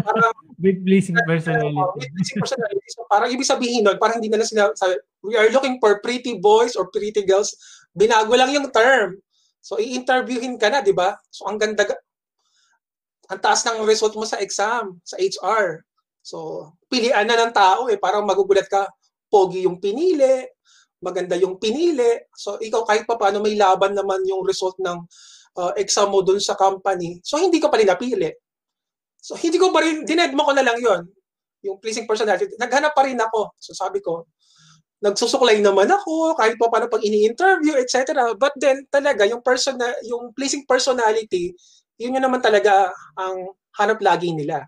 parang, 0.00 0.32
with 0.64 0.80
pleasing 0.88 1.20
personality. 1.28 1.76
Uh, 1.84 1.92
with 2.00 2.12
pleasing 2.16 2.40
personality. 2.40 2.88
So, 2.96 3.04
parang 3.12 3.28
ibig 3.28 3.44
sabihin 3.44 3.84
nun, 3.84 4.00
parang 4.00 4.24
hindi 4.24 4.32
na 4.32 4.40
lang 4.40 4.48
sila, 4.48 4.72
sabi, 4.72 4.96
we 5.20 5.36
are 5.36 5.52
looking 5.52 5.76
for 5.76 6.00
pretty 6.00 6.40
boys 6.40 6.72
or 6.72 6.88
pretty 6.88 7.20
girls. 7.28 7.52
Binago 7.92 8.32
lang 8.32 8.56
yung 8.56 8.72
term. 8.72 9.20
So, 9.60 9.76
i-interviewin 9.76 10.56
ka 10.56 10.72
na, 10.72 10.80
di 10.80 10.96
ba? 10.96 11.12
So, 11.28 11.44
ang 11.44 11.60
ganda, 11.60 11.84
ang 13.28 13.40
taas 13.44 13.60
ng 13.68 13.84
result 13.84 14.16
mo 14.16 14.24
sa 14.24 14.40
exam, 14.40 14.96
sa 15.04 15.20
HR. 15.20 15.84
So, 16.24 16.72
pilian 16.88 17.28
na 17.28 17.36
ng 17.36 17.52
tao 17.52 17.92
eh. 17.92 18.00
Parang 18.00 18.24
magugulat 18.24 18.64
ka, 18.64 18.88
pogi 19.28 19.68
yung 19.68 19.76
pinili, 19.76 20.48
maganda 21.04 21.36
yung 21.36 21.60
pinili. 21.60 22.32
So, 22.32 22.56
ikaw 22.56 22.88
kahit 22.88 23.04
pa 23.04 23.20
paano 23.20 23.44
may 23.44 23.60
laban 23.60 23.92
naman 23.92 24.24
yung 24.24 24.40
result 24.40 24.80
ng 24.80 25.04
uh, 25.56 25.72
exam 25.80 26.12
mo 26.12 26.20
dun 26.22 26.38
sa 26.38 26.54
company. 26.54 27.20
So, 27.24 27.40
hindi 27.40 27.58
ka 27.58 27.72
pa 27.72 27.80
rin 27.80 27.88
napili. 27.88 28.30
So, 29.18 29.34
hindi 29.34 29.58
ko 29.58 29.72
pa 29.72 29.82
rin, 29.82 30.04
dinedmo 30.06 30.44
ko 30.44 30.52
na 30.54 30.62
lang 30.62 30.78
yon 30.78 31.02
yung 31.66 31.82
pleasing 31.82 32.06
personality. 32.06 32.54
Naghanap 32.60 32.94
pa 32.94 33.02
rin 33.02 33.18
ako. 33.18 33.56
So, 33.58 33.74
sabi 33.74 33.98
ko, 33.98 34.28
nagsusuklay 35.04 35.60
naman 35.60 35.92
ako 35.92 36.32
kahit 36.40 36.56
pa 36.56 36.72
paano 36.72 36.88
pag 36.88 37.04
ini-interview 37.04 37.76
etc. 37.76 38.32
But 38.34 38.56
then 38.56 38.88
talaga 38.88 39.28
yung 39.28 39.44
person 39.44 39.76
yung 40.08 40.32
pleasing 40.32 40.64
personality, 40.64 41.52
yun 42.00 42.16
yun 42.16 42.24
naman 42.24 42.40
talaga 42.40 42.88
ang 43.16 43.52
hanap 43.76 44.00
lagi 44.00 44.32
nila. 44.32 44.64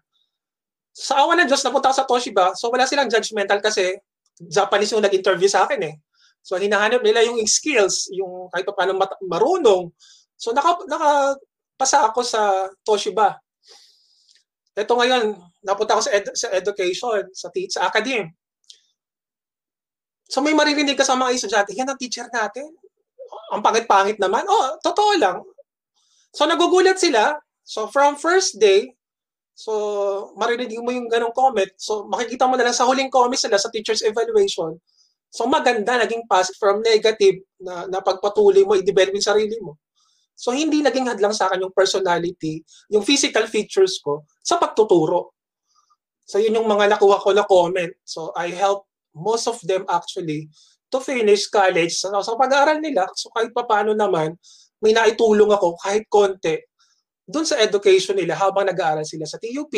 Sa 0.92 1.24
awa 1.24 1.38
ng 1.38 1.48
Diyos, 1.48 1.62
napunta 1.62 1.94
sa 1.94 2.04
Toshiba, 2.04 2.52
so 2.58 2.68
wala 2.68 2.84
silang 2.84 3.08
judgmental 3.08 3.62
kasi 3.62 3.96
Japanese 4.36 4.92
yung 4.92 5.04
nag-interview 5.04 5.48
sa 5.48 5.64
akin 5.64 5.80
eh. 5.86 5.94
So 6.44 6.60
hinahanap 6.60 7.00
nila 7.00 7.24
yung 7.24 7.40
skills, 7.48 8.12
yung 8.12 8.52
kahit 8.52 8.68
pa 8.68 8.74
paano 8.76 8.98
marunong. 9.24 9.88
So 10.38 10.54
naka, 10.54 10.78
nakapasa 10.86 12.06
ako 12.06 12.22
sa 12.22 12.70
Toshiba. 12.86 13.34
Ito 14.78 14.94
ngayon, 14.94 15.34
napunta 15.66 15.98
ako 15.98 16.06
sa, 16.06 16.12
ed- 16.14 16.38
sa 16.38 16.48
education, 16.54 17.26
sa, 17.34 17.50
te- 17.50 17.66
sa 17.66 17.90
academy. 17.90 18.30
So 20.30 20.38
may 20.38 20.54
maririnig 20.54 20.94
ka 20.94 21.02
sa 21.02 21.18
mga 21.18 21.34
estudyante, 21.34 21.74
yan 21.74 21.90
ang 21.90 21.98
teacher 21.98 22.30
natin. 22.30 22.70
Ang 23.50 23.64
pangit-pangit 23.64 24.22
naman. 24.22 24.46
Oh, 24.46 24.78
totoo 24.78 25.18
lang. 25.18 25.42
So 26.30 26.46
nagugulat 26.46 27.02
sila. 27.02 27.34
So 27.66 27.90
from 27.90 28.14
first 28.14 28.62
day, 28.62 28.94
so 29.58 30.30
maririnig 30.38 30.78
mo 30.78 30.94
yung 30.94 31.10
ganong 31.10 31.34
comment. 31.34 31.72
So 31.80 32.06
makikita 32.06 32.46
mo 32.46 32.54
na 32.54 32.70
lang 32.70 32.76
sa 32.76 32.86
huling 32.86 33.10
comment 33.10 33.40
nila 33.40 33.58
sa 33.58 33.72
teacher's 33.72 34.06
evaluation. 34.06 34.78
So 35.34 35.50
maganda, 35.50 35.98
naging 35.98 36.28
pass 36.30 36.54
from 36.56 36.84
negative 36.86 37.42
na, 37.58 37.90
na 37.90 37.98
pagpatuloy 37.98 38.62
mo, 38.62 38.78
i-develop 38.78 39.12
yung 39.16 39.28
sarili 39.34 39.56
mo. 39.58 39.76
So 40.38 40.54
hindi 40.54 40.86
naging 40.86 41.10
hadlang 41.10 41.34
sa 41.34 41.50
akin 41.50 41.66
yung 41.66 41.74
personality, 41.74 42.62
yung 42.94 43.02
physical 43.02 43.50
features 43.50 43.98
ko 43.98 44.22
sa 44.38 44.54
pagtuturo. 44.54 45.34
So 46.22 46.38
yun 46.38 46.54
yung 46.54 46.70
mga 46.70 46.94
nakuha 46.94 47.18
ko 47.18 47.34
na 47.34 47.42
comment. 47.42 47.90
So 48.06 48.30
I 48.38 48.54
help 48.54 48.86
most 49.18 49.50
of 49.50 49.58
them 49.66 49.82
actually, 49.90 50.46
to 50.88 51.02
finish 51.02 51.50
college 51.50 51.92
sa, 51.92 52.14
sa 52.22 52.32
pag-aaral 52.38 52.80
nila. 52.80 53.04
So 53.12 53.28
kahit 53.34 53.52
pa 53.52 53.66
paano 53.66 53.92
naman, 53.92 54.38
may 54.80 54.94
naitulong 54.94 55.50
ako 55.52 55.76
kahit 55.82 56.06
konti 56.06 56.56
doon 57.28 57.44
sa 57.44 57.60
education 57.60 58.16
nila 58.16 58.38
habang 58.38 58.64
nag-aaral 58.64 59.04
sila 59.04 59.28
sa 59.28 59.36
TUP. 59.36 59.74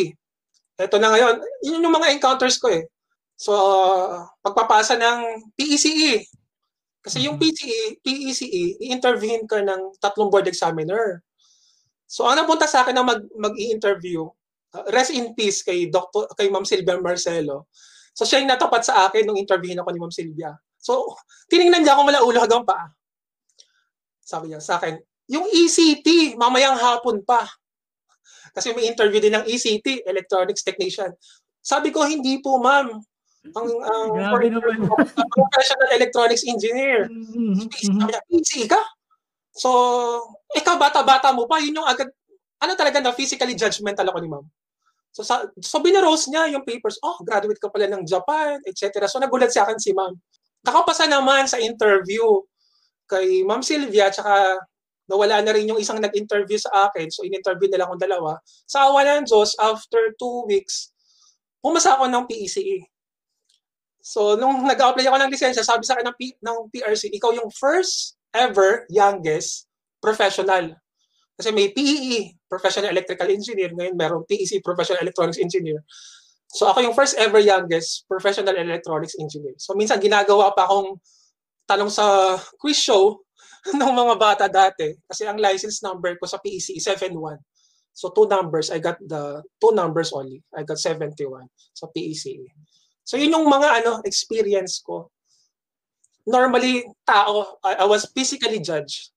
Ito 0.78 0.96
na 1.02 1.10
ngayon, 1.10 1.34
yun 1.66 1.82
yung 1.82 1.96
mga 1.98 2.14
encounters 2.14 2.62
ko 2.62 2.70
eh. 2.70 2.86
So, 3.34 3.52
uh, 3.56 4.22
pagpapasa 4.44 4.94
ng 5.00 5.50
PECE. 5.58 6.30
Kasi 7.00 7.24
yung 7.24 7.40
PCE, 7.40 8.00
PECE, 8.04 8.44
i-interviewin 8.84 9.48
ka 9.48 9.64
ng 9.64 9.96
tatlong 9.96 10.28
board 10.28 10.44
examiner. 10.44 11.24
So, 12.04 12.28
ang 12.28 12.36
napunta 12.36 12.68
sa 12.68 12.84
akin 12.84 12.92
na 12.92 13.04
mag, 13.06 13.24
mag-i-interview, 13.32 14.28
uh, 14.74 14.84
rest 14.94 15.14
in 15.14 15.34
peace 15.34 15.62
kay 15.62 15.90
Dr. 15.90 16.30
kay 16.34 16.50
Ma'am 16.50 16.66
Silvia 16.66 16.98
Marcelo. 16.98 17.70
So 18.14 18.26
siya 18.26 18.42
yung 18.42 18.50
natapat 18.50 18.82
sa 18.84 19.08
akin 19.08 19.26
nung 19.26 19.38
interviewin 19.38 19.80
ako 19.80 19.90
ni 19.94 20.00
Ma'am 20.02 20.14
Sylvia. 20.14 20.52
So, 20.80 21.16
tiningnan 21.52 21.84
niya 21.84 21.96
ako 21.96 22.02
mula 22.08 22.20
ulo 22.24 22.38
hanggang 22.40 22.64
paa. 22.64 22.88
Sabi 24.24 24.52
niya 24.52 24.60
sa 24.60 24.80
akin, 24.80 24.96
yung 25.30 25.46
ECT, 25.46 26.36
mamayang 26.40 26.76
hapon 26.76 27.20
pa. 27.22 27.44
Kasi 28.50 28.74
may 28.74 28.88
interview 28.88 29.22
din 29.22 29.36
ng 29.36 29.46
ECT, 29.46 30.08
Electronics 30.08 30.64
Technician. 30.66 31.12
Sabi 31.60 31.92
ko, 31.94 32.02
hindi 32.02 32.40
po 32.40 32.58
ma'am. 32.58 32.98
Ang, 33.40 33.68
ang 33.72 34.08
professional 35.32 35.90
electronics 35.96 36.44
engineer. 36.44 37.08
Mm-hmm. 37.08 38.04
Niya, 38.04 38.20
ECT 38.28 38.68
ka? 38.68 38.80
So, 39.56 39.70
ikaw 40.52 40.76
bata-bata 40.76 41.32
mo 41.32 41.48
pa, 41.48 41.58
yun 41.58 41.80
yung 41.80 41.88
agad, 41.88 42.12
ano 42.60 42.72
talaga 42.76 43.00
na 43.00 43.16
physically 43.16 43.56
judgmental 43.56 44.06
ako 44.06 44.18
ni 44.20 44.28
ma'am. 44.28 44.44
So, 45.10 45.26
sa, 45.26 45.42
so 45.58 45.82
binarose 45.82 46.30
niya 46.30 46.52
yung 46.54 46.62
papers. 46.62 47.00
Oh, 47.02 47.18
graduate 47.24 47.58
ka 47.58 47.72
pala 47.72 47.90
ng 47.90 48.06
Japan, 48.06 48.62
etc. 48.62 49.08
So, 49.10 49.18
nagulat 49.18 49.50
sa 49.50 49.66
akin 49.66 49.80
si 49.80 49.90
ma'am. 49.90 50.14
Nakapasa 50.62 51.08
naman 51.08 51.48
sa 51.48 51.58
interview 51.58 52.44
kay 53.10 53.42
Ma'am 53.42 53.64
Sylvia, 53.64 54.12
tsaka 54.12 54.60
nawala 55.10 55.42
na 55.42 55.50
rin 55.50 55.66
yung 55.66 55.82
isang 55.82 55.98
nag-interview 55.98 56.54
sa 56.60 56.86
akin. 56.86 57.10
So, 57.10 57.26
in-interview 57.26 57.66
nila 57.66 57.90
akong 57.90 57.98
dalawa. 57.98 58.38
Sa 58.70 58.86
awa 58.86 59.02
ng 59.02 59.26
Diyos, 59.26 59.58
after 59.58 60.14
two 60.14 60.46
weeks, 60.46 60.94
pumasa 61.58 61.98
ako 61.98 62.06
ng 62.06 62.24
PECE. 62.30 62.86
So, 64.10 64.34
nung 64.34 64.66
nag-apply 64.66 65.06
ako 65.06 65.16
ng 65.22 65.30
lisensya, 65.30 65.62
sabi 65.62 65.86
sa 65.86 65.94
akin 65.94 66.10
ng, 66.10 66.16
P- 66.18 66.40
ng 66.42 66.58
PRC, 66.74 67.14
ikaw 67.14 67.30
yung 67.30 67.46
first 67.54 68.18
ever 68.34 68.90
youngest 68.90 69.70
professional 70.02 70.74
kasi 71.40 71.56
may 71.56 71.72
PEE, 71.72 72.36
Professional 72.52 72.92
Electrical 72.92 73.32
Engineer, 73.32 73.72
ngayon 73.72 73.96
meron 73.96 74.28
PEC, 74.28 74.60
Professional 74.60 75.00
Electronics 75.00 75.40
Engineer. 75.40 75.80
So 76.52 76.68
ako 76.68 76.84
yung 76.84 76.92
first 76.92 77.16
ever 77.16 77.40
youngest 77.40 78.04
Professional 78.04 78.52
Electronics 78.52 79.16
Engineer. 79.16 79.56
So 79.56 79.72
minsan 79.72 80.04
ginagawa 80.04 80.52
pa 80.52 80.68
akong 80.68 81.00
tanong 81.64 81.88
sa 81.88 82.36
quiz 82.60 82.76
show 82.76 83.24
ng 83.72 83.92
mga 83.96 84.14
bata 84.20 84.44
dati 84.52 84.92
kasi 85.08 85.24
ang 85.24 85.40
license 85.40 85.80
number 85.80 86.12
ko 86.20 86.28
sa 86.28 86.36
PEC 86.36 86.76
is 86.76 86.84
71. 86.84 87.40
So 87.96 88.12
two 88.12 88.28
numbers, 88.28 88.68
I 88.68 88.76
got 88.76 89.00
the 89.00 89.40
two 89.56 89.72
numbers 89.72 90.12
only. 90.12 90.44
I 90.52 90.68
got 90.68 90.76
71 90.76 91.16
sa 91.72 91.88
PEC. 91.88 92.36
So 93.04 93.16
yun 93.16 93.34
yung 93.34 93.48
mga 93.48 93.82
ano 93.82 94.00
experience 94.06 94.80
ko. 94.80 95.10
Normally 96.28 96.84
tao, 97.02 97.58
I, 97.64 97.82
I 97.82 97.86
was 97.88 98.06
physically 98.12 98.60
judged. 98.60 99.10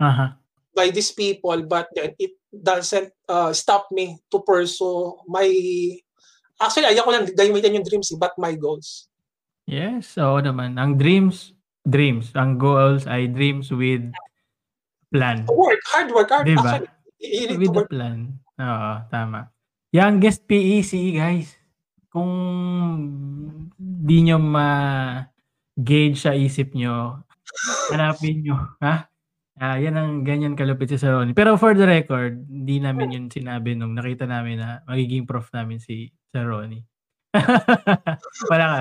Uh-huh 0.00 0.34
by 0.74 0.90
these 0.90 1.14
people 1.14 1.62
but 1.64 1.86
then 1.94 2.12
it 2.18 2.34
doesn't 2.50 3.14
uh, 3.30 3.54
stop 3.54 3.86
me 3.94 4.18
to 4.28 4.42
pursue 4.42 5.14
my 5.30 5.46
actually 6.58 6.90
ayoko 6.90 7.10
lang 7.14 7.24
gamitin 7.30 7.78
yung 7.80 7.86
dreams 7.86 8.10
eh, 8.10 8.18
but 8.18 8.34
my 8.36 8.52
goals. 8.58 9.08
Yes 9.64 10.18
oo 10.20 10.42
naman. 10.42 10.76
Ang 10.76 10.98
dreams 10.98 11.54
dreams. 11.86 12.34
Ang 12.36 12.60
goals 12.60 13.06
ay 13.08 13.30
dreams 13.30 13.70
with 13.70 14.04
plan. 15.08 15.46
Work 15.48 15.82
hard 15.88 16.10
work 16.12 16.28
hard 16.28 16.44
diba? 16.44 16.60
actually. 16.60 17.56
With 17.56 17.72
the 17.72 17.86
plan. 17.88 18.38
Oo 18.60 18.92
tama. 19.08 19.48
Youngest 19.94 20.44
PEC 20.50 21.16
guys 21.16 21.54
kung 22.14 22.32
di 24.06 24.18
nyo 24.24 24.38
ma 24.38 24.68
gauge 25.74 26.14
sa 26.18 26.30
isip 26.36 26.72
nyo 26.78 27.24
hanapin 27.90 28.44
nyo 28.44 28.56
ha 28.84 29.08
Ah, 29.54 29.78
yan 29.78 29.94
ang 29.94 30.26
ganyan 30.26 30.58
kalupit 30.58 30.90
si 30.90 30.98
Sir 30.98 31.14
Ronnie. 31.14 31.30
Pero 31.30 31.54
for 31.54 31.78
the 31.78 31.86
record, 31.86 32.42
hindi 32.50 32.82
namin 32.82 33.14
yun 33.14 33.26
sinabi 33.30 33.78
nung 33.78 33.94
nakita 33.94 34.26
namin 34.26 34.58
na 34.58 34.82
magiging 34.82 35.30
prof 35.30 35.46
namin 35.54 35.78
si 35.78 36.10
Sir 36.34 36.50
Ronnie. 36.50 36.82
Wala 38.50 38.66
ka. 38.66 38.80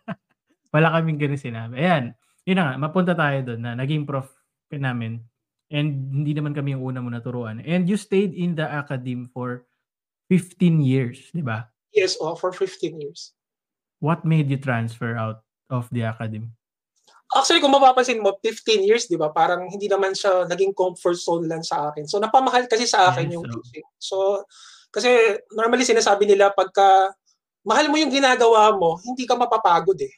Wala 0.72 0.88
kaming 0.96 1.20
ganun 1.20 1.36
sinabi. 1.36 1.84
Ayan, 1.84 2.16
yun 2.48 2.56
na 2.56 2.64
nga, 2.72 2.74
mapunta 2.80 3.12
tayo 3.12 3.44
doon 3.44 3.60
na 3.60 3.76
naging 3.76 4.08
prof 4.08 4.24
namin 4.72 5.20
and 5.68 6.08
hindi 6.16 6.32
naman 6.32 6.56
kami 6.56 6.72
yung 6.72 6.80
una 6.80 7.04
mo 7.04 7.12
naturuan. 7.12 7.60
And 7.60 7.84
you 7.84 8.00
stayed 8.00 8.32
in 8.32 8.56
the 8.56 8.64
academy 8.64 9.28
for 9.28 9.68
15 10.32 10.80
years, 10.80 11.28
di 11.36 11.44
ba? 11.44 11.68
Yes, 11.90 12.16
oh, 12.20 12.38
for 12.38 12.54
15 12.54 13.00
years. 13.00 13.34
What 13.98 14.24
made 14.24 14.48
you 14.48 14.56
transfer 14.56 15.16
out 15.18 15.42
of 15.68 15.90
the 15.90 16.06
academy? 16.06 16.48
Actually, 17.30 17.62
kung 17.62 17.70
mapapansin 17.70 18.18
mo, 18.18 18.34
15 18.42 18.82
years, 18.82 19.06
di 19.06 19.14
ba? 19.14 19.30
Parang 19.30 19.70
hindi 19.70 19.86
naman 19.86 20.18
siya 20.18 20.50
naging 20.50 20.74
comfort 20.74 21.14
zone 21.14 21.46
lang 21.46 21.62
sa 21.62 21.90
akin. 21.90 22.06
So, 22.10 22.18
napamahal 22.18 22.66
kasi 22.66 22.90
sa 22.90 23.10
akin 23.10 23.30
yes, 23.30 23.34
yung 23.38 23.46
so. 23.46 23.52
teaching. 23.54 23.86
So, 24.02 24.16
kasi 24.90 25.38
normally 25.54 25.86
sinasabi 25.86 26.26
nila 26.26 26.50
pagka 26.50 27.14
mahal 27.62 27.86
mo 27.86 28.02
yung 28.02 28.10
ginagawa 28.10 28.74
mo, 28.74 28.98
hindi 29.06 29.30
ka 29.30 29.38
mapapagod 29.38 29.98
eh. 30.02 30.10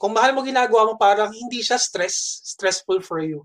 Kung 0.00 0.16
mahal 0.16 0.32
mo 0.32 0.40
ginagawa 0.40 0.88
mo, 0.88 0.94
parang 0.96 1.28
hindi 1.34 1.60
siya 1.60 1.76
stress, 1.76 2.40
stressful 2.56 3.04
for 3.04 3.20
you. 3.20 3.44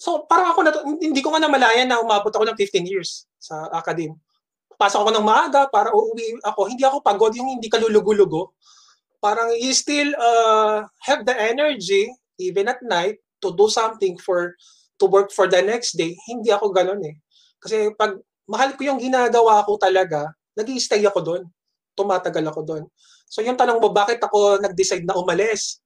So, 0.00 0.24
parang 0.24 0.56
ako 0.56 0.60
na 0.64 0.72
hindi 1.04 1.20
ko 1.20 1.34
nga 1.34 1.42
namalayan 1.42 1.90
na 1.90 2.00
umabot 2.00 2.30
ako 2.30 2.48
ng 2.48 2.58
15 2.58 2.86
years 2.86 3.28
sa 3.36 3.68
academy. 3.76 4.14
Pasok 4.74 5.06
ako 5.06 5.10
ng 5.14 5.26
maaga 5.26 5.66
para 5.70 5.94
uuwi 5.94 6.38
ako. 6.42 6.60
Hindi 6.68 6.82
ako 6.82 7.00
pagod, 7.00 7.32
yung 7.34 7.58
hindi 7.58 7.70
ka 7.70 7.78
lulugo-lugo 7.78 8.54
parang 9.24 9.56
you 9.56 9.72
still 9.72 10.12
uh, 10.20 10.84
have 11.08 11.24
the 11.24 11.32
energy 11.32 12.12
even 12.36 12.68
at 12.68 12.84
night 12.84 13.16
to 13.40 13.56
do 13.56 13.72
something 13.72 14.20
for 14.20 14.52
to 15.00 15.08
work 15.08 15.32
for 15.32 15.48
the 15.48 15.64
next 15.64 15.96
day. 15.96 16.12
Hindi 16.28 16.52
ako 16.52 16.76
ganoon 16.76 17.00
eh. 17.08 17.16
Kasi 17.56 17.96
pag 17.96 18.20
mahal 18.44 18.76
ko 18.76 18.84
yung 18.84 19.00
ginagawa 19.00 19.64
ko 19.64 19.80
talaga, 19.80 20.28
nag 20.52 20.68
stay 20.76 21.00
ako 21.08 21.24
doon. 21.24 21.42
Tumatagal 21.96 22.44
ako 22.52 22.60
doon. 22.68 22.84
So 23.32 23.40
yung 23.40 23.56
tanong 23.56 23.80
mo, 23.80 23.88
bakit 23.88 24.20
ako 24.20 24.60
nag-decide 24.60 25.08
na 25.08 25.16
umalis? 25.16 25.80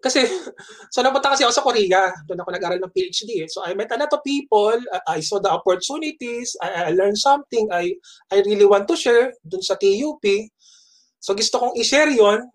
Kasi, 0.00 0.24
so 0.92 1.04
napunta 1.04 1.32
kasi 1.36 1.44
ako 1.44 1.54
sa 1.54 1.64
Korea. 1.64 2.08
Doon 2.24 2.40
ako 2.40 2.50
nag-aral 2.50 2.80
ng 2.80 2.92
PhD. 2.92 3.44
Eh. 3.44 3.48
So 3.48 3.62
I 3.62 3.76
met 3.76 3.92
a 3.92 4.00
lot 4.00 4.10
of 4.10 4.24
people. 4.24 4.76
I, 4.90 5.16
I 5.16 5.18
saw 5.20 5.38
the 5.38 5.52
opportunities. 5.52 6.56
I, 6.58 6.88
I 6.88 6.96
learned 6.96 7.20
something. 7.20 7.68
I, 7.68 7.94
I 8.32 8.40
really 8.42 8.64
want 8.66 8.88
to 8.88 8.96
share 8.96 9.36
doon 9.44 9.60
sa 9.60 9.76
TUP. 9.76 10.24
So 11.20 11.36
gusto 11.36 11.60
kong 11.60 11.76
i-share 11.76 12.10
yon 12.16 12.48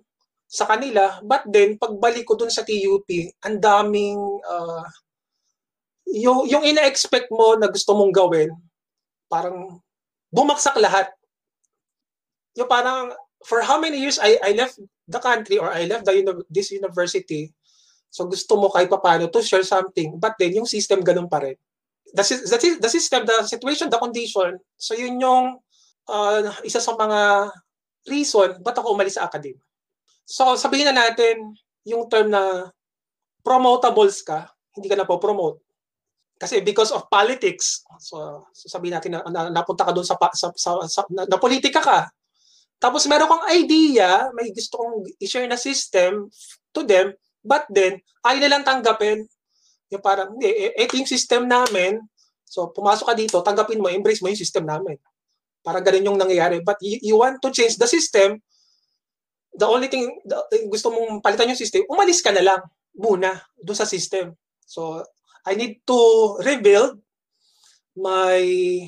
sa 0.49 0.65
kanila. 0.69 1.19
But 1.21 1.45
then, 1.49 1.77
pagbalik 1.77 2.25
ko 2.25 2.37
dun 2.37 2.53
sa 2.53 2.63
TUP, 2.63 3.09
ang 3.43 3.57
daming, 3.59 4.17
uh, 4.45 4.85
yung, 6.09 6.45
yung 6.47 6.63
ina-expect 6.63 7.27
mo 7.33 7.57
na 7.57 7.67
gusto 7.69 7.97
mong 7.97 8.13
gawin, 8.13 8.49
parang 9.27 9.81
bumaksak 10.29 10.77
lahat. 10.79 11.09
Yung 12.55 12.69
parang, 12.69 13.11
for 13.45 13.61
how 13.61 13.77
many 13.77 14.01
years 14.01 14.17
I, 14.17 14.41
I 14.41 14.51
left 14.57 14.81
the 15.05 15.21
country 15.21 15.61
or 15.61 15.69
I 15.69 15.85
left 15.85 16.09
the, 16.09 16.43
this 16.49 16.73
university, 16.73 17.53
so 18.09 18.25
gusto 18.25 18.57
mo 18.57 18.73
kahit 18.73 18.89
paano 18.89 19.29
to 19.29 19.45
share 19.45 19.63
something, 19.63 20.17
but 20.17 20.33
then 20.41 20.57
yung 20.57 20.65
system 20.65 21.05
ganun 21.05 21.29
pa 21.29 21.45
rin. 21.45 21.55
The, 22.15 22.23
the, 22.25 22.57
the 22.81 22.89
system, 22.89 23.27
the 23.29 23.45
situation, 23.45 23.93
the 23.93 24.01
condition, 24.01 24.57
so 24.75 24.97
yun 24.97 25.21
yung 25.21 25.61
uh, 26.09 26.41
isa 26.65 26.81
sa 26.81 26.97
mga 26.97 27.53
reason 28.09 28.61
ba't 28.61 28.77
ako 28.77 28.97
umalis 28.97 29.17
sa 29.21 29.29
academy. 29.29 29.61
So 30.25 30.57
sabihin 30.57 30.89
na 30.89 31.05
natin 31.05 31.53
yung 31.85 32.09
term 32.09 32.33
na 32.33 32.73
promotables 33.45 34.25
ka, 34.25 34.49
hindi 34.73 34.89
ka 34.89 34.97
na 34.97 35.05
po 35.05 35.21
promote. 35.21 35.61
Kasi 36.35 36.59
because 36.59 36.91
of 36.91 37.07
politics, 37.07 37.85
so, 38.01 38.43
so 38.51 38.67
sabihin 38.67 38.97
natin 38.97 39.15
na, 39.15 39.23
na 39.31 39.41
napunta 39.53 39.87
ka 39.87 39.93
doon 39.95 40.03
sa, 40.03 40.17
sa, 40.35 40.51
sa, 40.51 40.71
sa 40.83 41.01
na, 41.13 41.23
na 41.29 41.37
politika 41.39 41.79
ka. 41.79 41.99
Tapos 42.79 43.07
meron 43.07 43.31
kang 43.31 43.45
idea, 43.55 44.29
may 44.35 44.51
gusto 44.51 44.77
kong 44.77 44.95
i-share 45.23 45.47
na 45.47 45.59
system 45.59 46.27
to 46.75 46.83
them, 46.83 47.15
but 47.41 47.65
then, 47.71 47.99
ayaw 48.21 48.39
nilang 48.41 48.67
tanggapin. 48.67 49.25
Yung 49.93 50.03
parang, 50.03 50.35
hindi, 50.35 50.51
e, 50.51 50.75
ito 50.75 50.97
yung 50.99 51.09
system 51.09 51.47
namin, 51.47 52.03
so 52.43 52.69
pumasok 52.75 53.05
ka 53.11 53.15
dito, 53.15 53.37
tanggapin 53.41 53.79
mo, 53.79 53.87
embrace 53.87 54.19
mo 54.19 54.27
yung 54.27 54.39
system 54.39 54.67
namin. 54.67 54.99
Para 55.65 55.81
ganun 55.81 56.13
yung 56.13 56.19
nangyayari. 56.19 56.61
But 56.61 56.77
you, 56.83 56.99
you 57.01 57.15
want 57.17 57.41
to 57.41 57.49
change 57.49 57.79
the 57.79 57.89
system, 57.89 58.43
the 59.55 59.65
only 59.65 59.87
thing, 59.87 60.11
the, 60.27 60.35
gusto 60.67 60.91
mong 60.91 61.23
palitan 61.23 61.49
yung 61.49 61.59
system, 61.59 61.87
umalis 61.87 62.19
ka 62.19 62.29
na 62.35 62.43
lang 62.43 62.61
muna 62.95 63.39
doon 63.63 63.77
sa 63.77 63.87
system. 63.87 64.35
So, 64.67 65.03
I 65.45 65.53
need 65.55 65.85
to 65.85 65.99
rebuild 66.41 66.99
my 67.95 68.41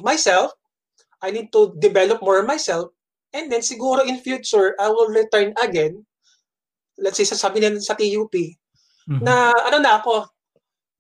myself. 0.03 0.57
I 1.21 1.31
need 1.31 1.53
to 1.53 1.73
develop 1.77 2.21
more 2.21 2.41
myself. 2.43 2.96
And 3.37 3.53
then 3.53 3.61
siguro 3.61 4.01
in 4.01 4.17
future, 4.17 4.73
I 4.81 4.89
will 4.89 5.13
return 5.13 5.53
again. 5.61 6.01
Let's 6.97 7.21
say, 7.21 7.29
sasabi 7.29 7.61
na 7.61 7.77
sa 7.77 7.93
TUP, 7.93 8.33
mm-hmm. 8.33 9.21
na 9.21 9.53
ano 9.53 9.77
na 9.77 10.01
ako, 10.01 10.25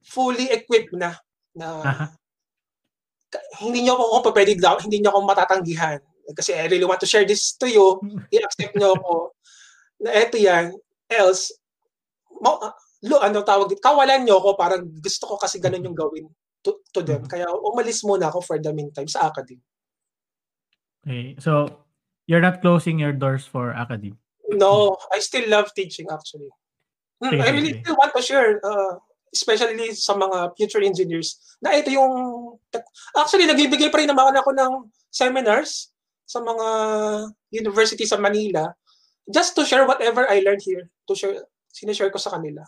fully 0.05 0.53
equipped 0.53 0.93
na. 0.93 1.17
na 1.57 1.67
uh-huh 1.81 2.09
hindi 3.59 3.83
niyo 3.83 3.99
ako 3.99 4.31
pwede 4.31 4.55
daw, 4.55 4.79
hindi 4.79 5.03
niyo 5.03 5.11
ako 5.11 5.19
matatanggihan. 5.27 5.99
Kasi 6.35 6.55
I 6.55 6.67
really 6.67 6.87
want 6.87 6.99
to 7.03 7.09
share 7.09 7.23
this 7.23 7.55
to 7.59 7.67
you. 7.67 7.99
I-accept 8.31 8.75
niyo 8.75 8.95
ako 8.99 9.35
na 10.03 10.11
eto 10.15 10.35
yan. 10.35 10.75
Else, 11.07 11.55
mo, 12.43 12.59
lo, 13.07 13.15
ano 13.23 13.43
tawag 13.43 13.71
dito, 13.71 13.83
kawalan 13.83 14.27
niyo 14.27 14.39
ako, 14.43 14.59
parang 14.59 14.83
gusto 14.99 15.23
ko 15.27 15.35
kasi 15.39 15.59
ganun 15.59 15.87
yung 15.87 15.97
gawin 15.97 16.27
to, 16.63 16.83
to 16.91 16.99
them. 17.03 17.23
Mm-hmm. 17.23 17.31
Kaya 17.31 17.47
umalis 17.47 18.03
muna 18.03 18.27
ako 18.27 18.43
for 18.43 18.57
the 18.59 18.71
meantime 18.75 19.07
sa 19.07 19.31
academy. 19.31 19.63
Okay. 21.07 21.39
So, 21.39 21.86
you're 22.27 22.43
not 22.43 22.61
closing 22.61 22.99
your 22.99 23.15
doors 23.15 23.47
for 23.47 23.71
academy? 23.71 24.19
No, 24.51 24.95
I 25.11 25.19
still 25.19 25.49
love 25.49 25.73
teaching 25.73 26.07
actually. 26.11 26.51
Hmm, 27.17 27.33
okay, 27.33 27.41
I 27.41 27.49
really 27.49 27.73
okay. 27.73 27.81
still 27.81 27.97
want 27.97 28.13
to 28.15 28.21
share 28.21 28.61
uh, 28.61 29.01
especially 29.33 29.91
sa 29.95 30.15
mga 30.15 30.55
future 30.55 30.83
engineers, 30.83 31.39
na 31.59 31.75
ito 31.75 31.91
yung, 31.91 32.13
actually, 33.17 33.47
nagbibigay 33.47 33.91
pa 33.91 33.99
rin 33.99 34.09
naman 34.09 34.35
ako 34.35 34.53
ng 34.55 34.73
seminars 35.11 35.91
sa 36.27 36.43
mga 36.43 36.67
university 37.51 38.03
sa 38.03 38.19
Manila 38.19 38.71
just 39.27 39.55
to 39.55 39.67
share 39.67 39.83
whatever 39.87 40.27
I 40.27 40.43
learned 40.43 40.63
here, 40.63 40.87
to 41.07 41.13
share, 41.15 41.43
sinishare 41.71 42.11
ko 42.11 42.19
sa 42.19 42.35
kanila. 42.35 42.63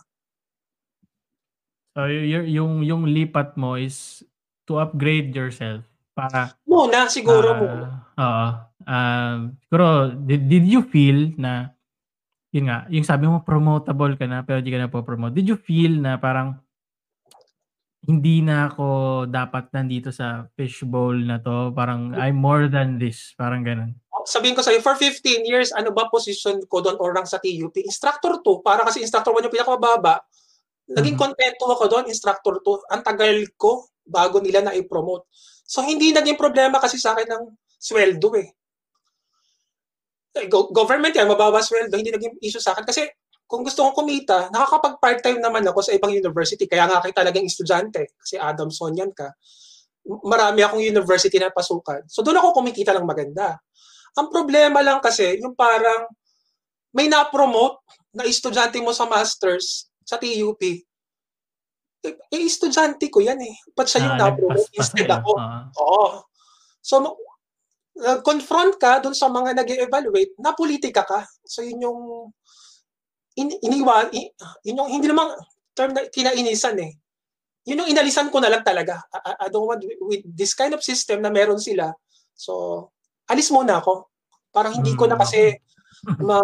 So, 1.96 2.06
y- 2.06 2.52
yung, 2.52 2.84
yung 2.84 3.08
lipat 3.08 3.56
mo 3.56 3.80
is 3.80 4.24
to 4.68 4.78
upgrade 4.78 5.32
yourself 5.32 5.84
para 6.12 6.52
muna 6.70 7.10
siguro 7.10 7.48
uh, 7.50 7.58
muna. 7.58 7.86
Oo. 8.14 8.46
Uh, 8.86 9.34
siguro 9.66 10.14
did, 10.14 10.46
did 10.46 10.64
you 10.70 10.86
feel 10.86 11.34
na 11.34 11.74
yun 12.50 12.66
nga, 12.66 12.86
yung 12.90 13.06
sabi 13.06 13.30
mo 13.30 13.46
promotable 13.46 14.18
ka 14.18 14.26
na 14.26 14.42
pero 14.42 14.58
di 14.58 14.74
ka 14.74 14.78
na 14.78 14.90
po 14.90 15.06
promote. 15.06 15.34
Did 15.38 15.54
you 15.54 15.58
feel 15.58 15.98
na 16.02 16.18
parang 16.18 16.58
hindi 18.02 18.42
na 18.42 18.66
ako 18.66 18.86
dapat 19.30 19.70
nandito 19.70 20.10
sa 20.10 20.50
fishbowl 20.58 21.14
na 21.14 21.38
to? 21.38 21.70
Parang 21.70 22.10
I'm 22.18 22.38
more 22.38 22.66
than 22.66 22.98
this. 22.98 23.38
Parang 23.38 23.62
ganun. 23.62 23.94
Sabihin 24.26 24.52
ko 24.52 24.60
sa'yo, 24.60 24.84
for 24.84 24.98
15 24.98 25.48
years, 25.48 25.70
ano 25.72 25.94
ba 25.94 26.10
position 26.12 26.60
ko 26.68 26.84
doon 26.84 26.98
or 27.00 27.14
sa 27.24 27.40
TUP? 27.40 27.72
Instructor 27.80 28.42
to. 28.44 28.60
Para 28.60 28.84
kasi 28.84 29.00
instructor 29.00 29.32
1 29.32 29.48
yung 29.48 29.54
pinakamababa. 29.54 30.20
Naging 30.90 31.16
mm-hmm. 31.16 31.70
ako 31.70 31.84
doon, 31.86 32.04
instructor 32.10 32.58
to. 32.60 32.82
Ang 32.90 33.00
tagal 33.06 33.46
ko 33.54 33.88
bago 34.02 34.42
nila 34.42 34.60
na 34.66 34.74
i-promote. 34.74 35.30
So 35.70 35.86
hindi 35.86 36.10
naging 36.10 36.34
problema 36.34 36.82
kasi 36.82 36.98
sa 36.98 37.14
akin 37.14 37.30
ng 37.30 37.44
sweldo 37.78 38.34
eh. 38.34 38.50
Eh, 40.34 40.46
government 40.50 41.14
yan, 41.14 41.30
mababa 41.30 41.62
sweldo, 41.62 41.94
hindi 41.94 42.10
naging 42.10 42.42
issue 42.42 42.58
sa 42.58 42.74
akin. 42.74 42.82
Kasi 42.82 43.06
kung 43.46 43.62
gusto 43.62 43.86
kong 43.86 44.02
kumita, 44.02 44.50
nakakapag 44.50 44.98
part-time 44.98 45.38
naman 45.38 45.62
ako 45.66 45.86
sa 45.86 45.94
ibang 45.94 46.10
university. 46.10 46.66
Kaya 46.66 46.90
nga 46.90 46.98
kita 46.98 47.22
talagang 47.22 47.46
estudyante. 47.46 48.18
Kasi 48.18 48.34
Adamson 48.34 48.98
yan 48.98 49.14
ka. 49.14 49.30
Marami 50.26 50.66
akong 50.66 50.82
university 50.82 51.38
na 51.38 51.54
pasukan. 51.54 52.06
So 52.10 52.26
doon 52.26 52.42
ako 52.42 52.62
kumikita 52.62 52.90
ng 52.98 53.06
maganda. 53.06 53.58
Ang 54.18 54.26
problema 54.26 54.82
lang 54.82 54.98
kasi, 54.98 55.38
yung 55.38 55.54
parang 55.54 56.10
may 56.90 57.06
na-promote 57.06 57.78
na 58.10 58.26
estudyante 58.26 58.82
mo 58.82 58.90
sa 58.90 59.06
masters 59.06 59.86
sa 60.02 60.18
TUP. 60.18 60.58
Eh, 62.00 62.16
estudyante 62.48 63.12
ko 63.12 63.20
yan 63.20 63.40
eh. 63.44 63.54
Ba't 63.76 63.88
siya 63.88 64.08
yung 64.08 64.16
ah, 64.16 64.20
na-promote 64.32 64.72
instead 64.72 65.10
ako? 65.10 65.36
Uh-huh. 65.36 65.64
Oo. 65.84 66.06
So, 66.80 66.96
confront 68.24 68.80
ka 68.80 69.00
dun 69.04 69.12
sa 69.12 69.28
mga 69.28 69.60
nag 69.60 69.68
evaluate 69.68 70.32
na 70.40 70.56
politika 70.56 71.04
ka. 71.04 71.20
So 71.44 71.60
yun 71.60 71.84
yung 71.84 72.00
in, 73.36 73.52
iniwan, 73.60 74.08
in, 74.14 74.32
yun 74.64 74.80
yung 74.80 74.90
hindi 74.90 75.06
naman 75.08 75.36
term 75.76 75.92
na 75.92 76.08
kinainisan 76.08 76.80
eh. 76.80 76.92
Yun 77.68 77.84
yung 77.84 77.92
inalisan 77.92 78.32
ko 78.32 78.40
na 78.40 78.48
lang 78.48 78.64
talaga. 78.64 79.04
I, 79.12 79.46
I 79.46 79.52
don't 79.52 79.68
want 79.68 79.84
with 80.00 80.24
this 80.24 80.56
kind 80.56 80.72
of 80.72 80.80
system 80.80 81.20
na 81.20 81.28
meron 81.28 81.60
sila. 81.60 81.92
So, 82.32 82.88
alis 83.28 83.52
muna 83.52 83.84
ako. 83.84 84.08
Parang 84.48 84.80
hindi 84.80 84.96
ko 84.96 85.04
na 85.04 85.20
kasi 85.20 85.60
hmm. 86.08 86.24
ma, 86.28 86.40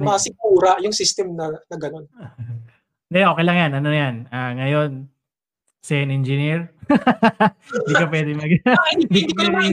masigura 0.00 0.80
yung 0.80 0.96
system 0.96 1.36
na, 1.36 1.52
na 1.52 1.76
ganun. 1.76 2.08
Hindi, 3.10 3.20
okay 3.26 3.44
lang 3.44 3.58
yan. 3.58 3.72
Ano 3.82 3.88
yan? 3.90 4.14
Uh, 4.30 4.52
ngayon, 4.54 4.90
say 5.82 6.06
an 6.06 6.14
engineer, 6.14 6.70
Hindi 7.86 7.94
ka 7.94 8.06
pwede 8.10 8.30
mag... 8.34 8.50
hindi, 8.94 9.06
hindi 9.06 9.34
ko 9.34 9.42
naman. 9.46 9.70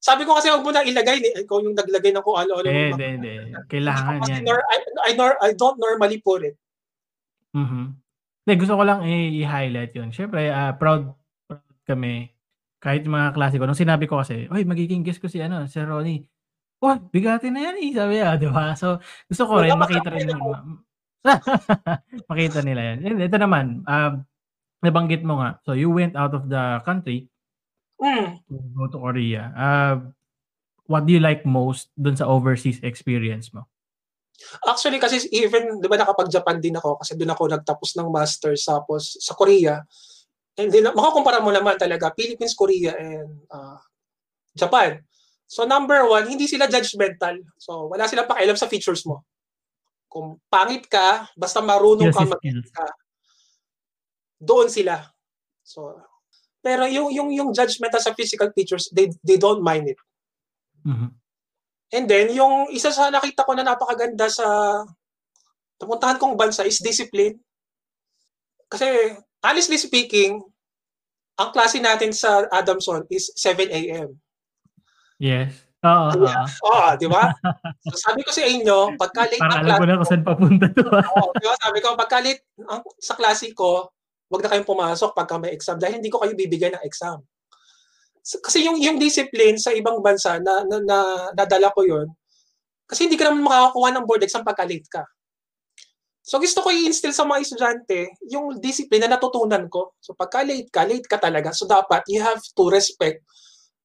Sabi 0.00 0.22
ko 0.24 0.32
kasi 0.32 0.48
huwag 0.48 0.64
mo 0.64 0.72
na 0.72 0.80
ilagay, 0.80 1.20
ni 1.20 1.28
ikaw 1.44 1.60
yung 1.60 1.76
naglagay 1.76 2.10
ng 2.10 2.24
kung 2.24 2.38
ano-ano. 2.40 2.66
Eh, 2.66 2.90
hindi, 2.96 3.06
hindi. 3.20 3.32
Kailangan 3.68 4.24
yan. 4.24 4.42
Nor, 4.48 4.60
I, 4.64 4.76
I, 4.80 5.10
nor, 5.14 5.32
I 5.44 5.50
don't 5.52 5.76
normally 5.76 6.18
put 6.24 6.40
it. 6.40 6.56
Mm-hmm. 7.52 7.84
Hindi, 8.46 8.54
gusto 8.56 8.74
ko 8.80 8.82
lang 8.82 9.04
i-highlight 9.04 9.92
yun. 9.92 10.08
Siyempre, 10.08 10.48
uh, 10.48 10.72
proud, 10.80 11.12
proud 11.44 11.76
kami. 11.84 12.32
Kahit 12.80 13.04
mga 13.04 13.36
klase 13.36 13.60
ko. 13.60 13.68
Nung 13.68 13.76
sinabi 13.76 14.08
ko 14.08 14.24
kasi, 14.24 14.48
oy, 14.48 14.64
magiging 14.64 15.04
guest 15.04 15.20
ko 15.20 15.28
si, 15.28 15.36
ano, 15.44 15.68
si 15.68 15.76
Ronnie. 15.84 16.24
Oh, 16.80 16.96
bigatin 17.12 17.52
na 17.52 17.68
yan 17.68 17.76
eh, 17.76 17.92
sabi 17.92 18.16
niya, 18.16 18.40
di 18.40 18.48
ba? 18.48 18.72
So, 18.72 19.04
gusto 19.28 19.44
ko 19.44 19.60
rin 19.60 19.76
makita 19.76 20.08
rin 20.08 20.32
yung, 20.32 20.80
makita 22.30 22.64
nila 22.64 22.96
yan. 22.96 23.20
Ito 23.20 23.36
naman, 23.36 23.84
uh, 23.84 24.20
nabanggit 24.80 25.22
mo 25.22 25.40
nga, 25.40 25.60
so 25.64 25.76
you 25.76 25.92
went 25.92 26.16
out 26.16 26.32
of 26.32 26.48
the 26.48 26.80
country 26.88 27.28
mm. 28.00 28.40
to 28.48 28.54
go 28.72 28.88
to 28.88 28.98
Korea. 28.98 29.52
Uh, 29.52 29.94
what 30.88 31.04
do 31.04 31.12
you 31.12 31.22
like 31.22 31.44
most 31.44 31.92
dun 31.94 32.16
sa 32.16 32.26
overseas 32.26 32.80
experience 32.80 33.52
mo? 33.52 33.68
Actually, 34.64 34.96
kasi 34.96 35.28
even, 35.36 35.84
di 35.84 35.86
ba 35.86 36.00
nakapag-Japan 36.00 36.64
din 36.64 36.80
ako 36.80 36.96
kasi 36.96 37.12
doon 37.12 37.36
ako 37.36 37.42
nagtapos 37.52 37.92
ng 38.00 38.08
master's 38.08 38.64
tapos 38.64 39.20
sa 39.20 39.36
Korea. 39.36 39.84
And 40.56 40.72
then, 40.72 40.88
makakumpara 40.96 41.44
mo 41.44 41.52
naman 41.52 41.76
talaga 41.76 42.16
Philippines, 42.16 42.56
Korea, 42.56 42.96
and 42.96 43.44
uh, 43.52 43.76
Japan. 44.56 45.04
So 45.50 45.66
number 45.66 46.06
one, 46.06 46.30
hindi 46.30 46.46
sila 46.46 46.70
judgmental. 46.70 47.42
So 47.58 47.90
wala 47.90 48.06
silang 48.06 48.30
pakialam 48.30 48.54
sa 48.54 48.70
features 48.70 49.02
mo. 49.02 49.26
Kung 50.10 50.42
pangit 50.50 50.90
ka, 50.90 51.30
basta 51.38 51.62
marunong 51.62 52.10
yes, 52.10 52.16
ka 52.18 52.26
mag 52.26 52.42
ka, 52.74 52.86
doon 54.42 54.66
sila. 54.66 55.06
So, 55.62 55.94
pero 56.58 56.84
yung 56.90 57.14
yung 57.14 57.30
yung 57.30 57.50
judgment 57.54 57.94
sa 57.94 58.12
physical 58.12 58.50
features, 58.50 58.90
they 58.90 59.06
they 59.22 59.38
don't 59.38 59.62
mind 59.62 59.94
it. 59.94 60.00
Mm-hmm. 60.82 61.10
And 61.94 62.04
then 62.10 62.34
yung 62.34 62.74
isa 62.74 62.90
sa 62.90 63.06
nakita 63.08 63.46
ko 63.46 63.54
na 63.54 63.62
napakaganda 63.62 64.26
sa 64.26 64.46
napuntahan 65.78 66.18
kong 66.18 66.34
bansa 66.34 66.66
is 66.66 66.82
discipline. 66.82 67.38
Kasi 68.66 69.16
honestly 69.46 69.78
speaking, 69.78 70.42
ang 71.40 71.50
klase 71.54 71.80
natin 71.80 72.12
sa 72.12 72.44
Adamson 72.52 73.08
is 73.08 73.32
7 73.38 73.70
a.m. 73.72 74.18
Yes. 75.16 75.69
Oo. 75.80 76.08
Oo, 76.12 76.76
oh, 76.76 76.92
di 77.00 77.08
ba? 77.08 77.32
So, 77.88 77.96
sabi 77.96 78.20
ko 78.20 78.30
sa 78.30 78.44
inyo, 78.44 79.00
pagka 79.00 79.24
late 79.24 79.40
Para 79.40 79.64
alam 79.64 79.80
ko 79.80 79.84
na 79.88 79.96
kung 79.96 80.10
saan 80.12 80.24
papunta 80.24 80.66
to. 80.76 80.84
Oo, 80.84 81.32
di 81.40 81.46
ba? 81.48 81.56
Sabi 81.56 81.78
ko, 81.80 81.96
pagka 81.96 82.20
late 82.20 82.44
sa 83.00 83.16
klase 83.16 83.56
ko, 83.56 83.88
wag 84.28 84.42
na 84.44 84.50
kayong 84.52 84.68
pumasok 84.68 85.16
pagka 85.16 85.40
may 85.40 85.56
exam 85.56 85.80
dahil 85.80 85.98
hindi 85.98 86.12
ko 86.12 86.20
kayo 86.20 86.36
bibigyan 86.36 86.76
ng 86.76 86.84
exam. 86.84 87.24
Kasi 88.20 88.62
yung 88.68 88.76
yung 88.76 89.00
discipline 89.00 89.56
sa 89.56 89.72
ibang 89.72 89.98
bansa 90.04 90.36
na, 90.38 90.62
na, 90.68 90.76
na 90.84 90.98
nadala 91.32 91.72
ko 91.72 91.82
yon 91.82 92.12
kasi 92.90 93.06
hindi 93.06 93.14
ka 93.14 93.30
naman 93.30 93.46
makakakuha 93.46 93.88
ng 93.94 94.04
board 94.06 94.22
exam 94.26 94.42
pagka 94.42 94.66
late 94.66 94.90
ka. 94.90 95.06
So 96.26 96.42
gusto 96.42 96.60
ko 96.62 96.74
i-instill 96.74 97.14
sa 97.14 97.22
mga 97.22 97.42
estudyante 97.42 98.12
yung 98.28 98.58
discipline 98.58 99.06
na 99.06 99.14
natutunan 99.14 99.70
ko. 99.70 99.94
So 100.02 100.18
pagka 100.18 100.42
late 100.42 100.68
ka, 100.68 100.82
late 100.82 101.06
ka 101.06 101.16
talaga. 101.22 101.54
So 101.54 101.70
dapat 101.70 102.02
you 102.10 102.18
have 102.18 102.42
to 102.42 102.64
respect 102.66 103.22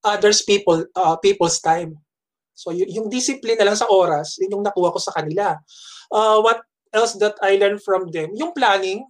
others 0.06 0.46
people 0.46 0.86
uh, 0.94 1.18
people's 1.18 1.58
time. 1.58 1.98
So 2.54 2.70
y- 2.70 2.88
yung 2.94 3.10
discipline 3.10 3.58
na 3.58 3.74
lang 3.74 3.80
sa 3.80 3.89
oras, 3.89 4.38
yun 4.38 4.62
yung 4.62 4.65
nakuha 4.65 4.94
ko 4.94 5.02
sa 5.02 5.12
kanila. 5.12 5.58
Uh, 6.13 6.39
what 6.46 6.62
else 6.94 7.18
that 7.18 7.36
I 7.41 7.58
learned 7.58 7.82
from 7.82 8.13
them? 8.13 8.32
Yung 8.38 8.54
planning, 8.54 9.04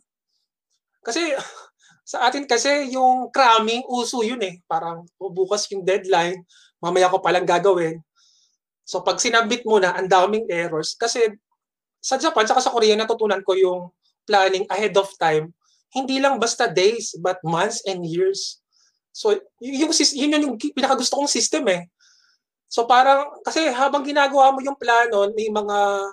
kasi 1.05 1.35
sa 2.11 2.25
atin 2.25 2.47
kasi 2.49 2.89
yung 2.95 3.29
cramming, 3.29 3.85
uso 3.85 4.23
yun 4.23 4.41
eh. 4.41 4.63
Parang 4.65 5.05
oh, 5.19 5.29
bukas 5.29 5.67
yung 5.69 5.83
deadline, 5.85 6.41
mamaya 6.79 7.11
ko 7.11 7.19
palang 7.21 7.45
gagawin. 7.45 8.01
So 8.85 9.01
pag 9.05 9.21
sinabit 9.21 9.65
mo 9.65 9.77
na, 9.77 9.93
ang 9.93 10.09
daming 10.09 10.49
errors. 10.49 10.97
Kasi 10.97 11.29
sa 12.01 12.21
Japan, 12.21 12.45
saka 12.45 12.61
sa 12.61 12.73
Korea, 12.73 12.93
natutunan 12.93 13.41
ko 13.41 13.57
yung 13.57 13.89
planning 14.29 14.65
ahead 14.69 14.93
of 14.97 15.09
time. 15.17 15.53
Hindi 15.89 16.21
lang 16.21 16.37
basta 16.37 16.69
days, 16.69 17.17
but 17.17 17.41
months 17.41 17.81
and 17.89 18.05
years. 18.05 18.61
So, 19.15 19.31
yung, 19.63 19.95
yun 19.95 20.33
yun 20.35 20.43
yung 20.43 20.57
pinakagusto 20.59 21.15
kong 21.15 21.31
system 21.31 21.71
eh. 21.71 21.87
So 22.67 22.83
parang, 22.83 23.39
kasi 23.39 23.71
habang 23.71 24.03
ginagawa 24.03 24.51
mo 24.51 24.59
yung 24.59 24.75
plano, 24.75 25.31
may 25.31 25.47
mga 25.47 26.11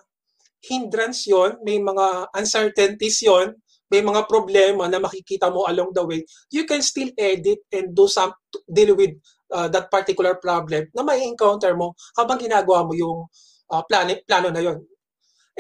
hindrance 0.63 1.27
yon 1.27 1.59
may 1.67 1.83
mga 1.83 2.31
uncertainties 2.39 3.27
yon 3.27 3.59
may 3.91 3.99
mga 4.01 4.25
problema 4.31 4.87
na 4.87 5.03
makikita 5.03 5.51
mo 5.53 5.67
along 5.69 5.93
the 5.93 6.01
way, 6.07 6.23
you 6.49 6.65
can 6.65 6.81
still 6.81 7.11
edit 7.19 7.61
and 7.75 7.93
do 7.93 8.09
some, 8.09 8.33
deal 8.65 8.97
with 8.97 9.13
uh, 9.53 9.69
that 9.69 9.93
particular 9.93 10.39
problem 10.41 10.89
na 10.97 11.05
may 11.05 11.21
encounter 11.27 11.77
mo 11.77 11.93
habang 12.17 12.41
ginagawa 12.41 12.89
mo 12.89 12.97
yung 12.97 13.29
uh, 13.69 13.83
plano, 13.85 14.17
plano 14.25 14.49
na 14.49 14.65
yon. 14.65 14.81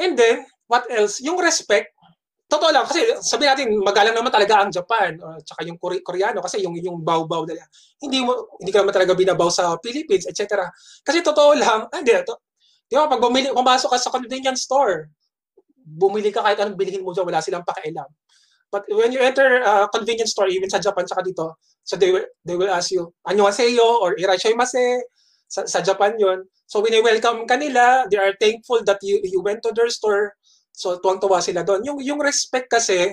And 0.01 0.17
then, 0.17 0.49
what 0.65 0.89
else? 0.89 1.21
Yung 1.21 1.37
respect, 1.37 1.93
totoo 2.53 2.69
lang, 2.69 2.85
kasi 2.85 3.01
sabi 3.25 3.49
natin, 3.49 3.73
magalang 3.81 4.13
naman 4.13 4.29
talaga 4.29 4.61
ang 4.61 4.69
Japan, 4.69 5.17
uh, 5.17 5.41
tsaka 5.41 5.65
yung 5.65 5.81
Kore- 5.81 6.05
Koreano, 6.05 6.45
kasi 6.45 6.61
yung, 6.61 6.77
yung 6.77 7.01
baw-baw 7.01 7.49
nila. 7.49 7.65
Hindi 7.97 8.21
mo, 8.21 8.53
hindi 8.61 8.69
ka 8.69 8.85
naman 8.85 8.93
talaga 8.93 9.17
binabaw 9.17 9.49
sa 9.49 9.81
Philippines, 9.81 10.29
etc. 10.29 10.69
Kasi 11.01 11.25
totoo 11.25 11.57
lang, 11.57 11.89
ah, 11.89 11.99
hindi, 11.99 12.13
to, 12.29 12.37
di 12.85 12.95
ba, 13.01 13.09
pag 13.09 13.25
bumili, 13.25 13.49
pumasok 13.57 13.97
ka 13.97 13.99
sa 13.99 14.13
convenience 14.13 14.69
store, 14.69 15.09
bumili 15.81 16.29
ka 16.29 16.45
kahit 16.45 16.61
anong 16.61 16.77
bilhin 16.77 17.01
mo 17.01 17.17
dyan, 17.17 17.25
wala 17.25 17.41
silang 17.41 17.65
pakialam. 17.65 18.07
But 18.69 18.89
when 18.89 19.13
you 19.13 19.21
enter 19.21 19.61
a 19.65 19.89
convenience 19.89 20.37
store, 20.37 20.49
even 20.53 20.69
sa 20.69 20.81
Japan, 20.81 21.09
saka 21.09 21.25
dito, 21.25 21.57
so 21.85 21.97
they 21.97 22.13
will, 22.13 22.29
they 22.45 22.57
will 22.57 22.73
ask 22.73 22.93
you, 22.93 23.13
annyeonghaseyo 23.25 24.05
or 24.05 24.17
irashaimase, 24.21 25.01
sa, 25.53 25.69
sa 25.69 25.85
Japan 25.85 26.17
yon 26.17 26.49
So 26.65 26.81
when 26.81 26.97
you 26.97 27.05
welcome 27.05 27.45
kanila, 27.45 28.09
they 28.09 28.17
are 28.17 28.33
thankful 28.41 28.81
that 28.89 28.97
you 29.05 29.21
you 29.21 29.45
went 29.45 29.61
to 29.61 29.77
their 29.77 29.93
store. 29.93 30.33
So 30.73 30.97
tuwang-tuwa 30.99 31.39
sila 31.45 31.63
doon. 31.63 31.85
Yung 31.87 31.99
yung 32.01 32.21
respect 32.25 32.69
kasi 32.73 33.13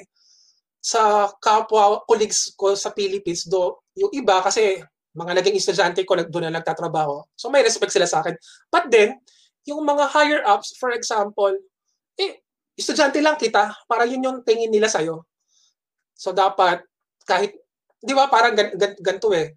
sa 0.79 1.27
kapwa 1.43 2.01
colleagues 2.07 2.55
ko 2.55 2.71
sa 2.71 2.95
Philippines 2.95 3.43
do 3.51 3.75
yung 3.99 4.11
iba 4.15 4.39
kasi 4.39 4.79
mga 5.11 5.43
naging 5.43 5.59
estudyante 5.59 6.01
ko 6.07 6.15
doon 6.15 6.49
na 6.49 6.63
nagtatrabaho. 6.63 7.27
So 7.35 7.51
may 7.51 7.65
respect 7.65 7.91
sila 7.91 8.07
sa 8.07 8.23
akin. 8.23 8.39
But 8.71 8.87
then, 8.87 9.19
yung 9.67 9.83
mga 9.83 10.07
higher 10.07 10.41
ups, 10.47 10.77
for 10.79 10.95
example, 10.95 11.51
eh, 12.15 12.39
estudyante 12.79 13.19
lang 13.19 13.35
kita, 13.35 13.75
para 13.89 14.07
yun 14.07 14.23
yung 14.23 14.39
tingin 14.45 14.71
nila 14.71 14.87
sa'yo. 14.87 15.27
So 16.15 16.31
dapat 16.31 16.83
kahit 17.27 17.55
'di 17.99 18.13
ba 18.15 18.31
parang 18.31 18.55
gan, 18.55 18.71
gan, 18.75 18.95
ganito 18.99 19.31
eh. 19.35 19.55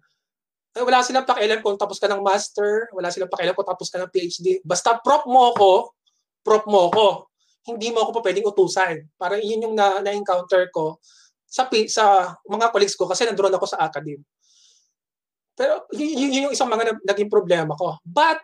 eh. 0.75 0.83
Wala 0.83 1.03
silang 1.03 1.27
pakialam 1.27 1.63
kung 1.63 1.79
tapos 1.79 1.99
ka 1.99 2.07
ng 2.11 2.23
master, 2.23 2.91
wala 2.91 3.07
silang 3.11 3.31
pakialam 3.31 3.55
kung 3.55 3.67
tapos 3.67 3.87
ka 3.87 3.99
ng 4.03 4.11
PhD. 4.11 4.59
Basta 4.63 4.99
prop 4.99 5.27
mo 5.27 5.51
ako, 5.55 5.71
prop 6.43 6.65
mo 6.67 6.91
ako. 6.91 7.07
Hindi 7.63 7.95
mo 7.95 8.03
ako 8.03 8.19
pa 8.19 8.23
pwedeng 8.27 8.49
utusan. 8.49 8.95
Parang 9.15 9.39
yun 9.39 9.63
yung 9.63 9.75
na, 9.75 10.03
na-encounter 10.03 10.67
ko 10.73 10.99
sa 11.47 11.69
sa 11.87 12.33
mga 12.49 12.73
colleagues 12.73 12.97
ko 12.97 13.05
kasi 13.05 13.23
nandoon 13.23 13.55
ako 13.55 13.65
sa 13.69 13.85
academe. 13.85 14.25
Pero 15.53 15.85
yun, 15.93 16.33
yun 16.33 16.45
yung 16.49 16.53
isang 16.53 16.67
mga 16.67 16.97
naging 17.05 17.29
problema 17.29 17.77
ko. 17.77 18.01
But 18.01 18.41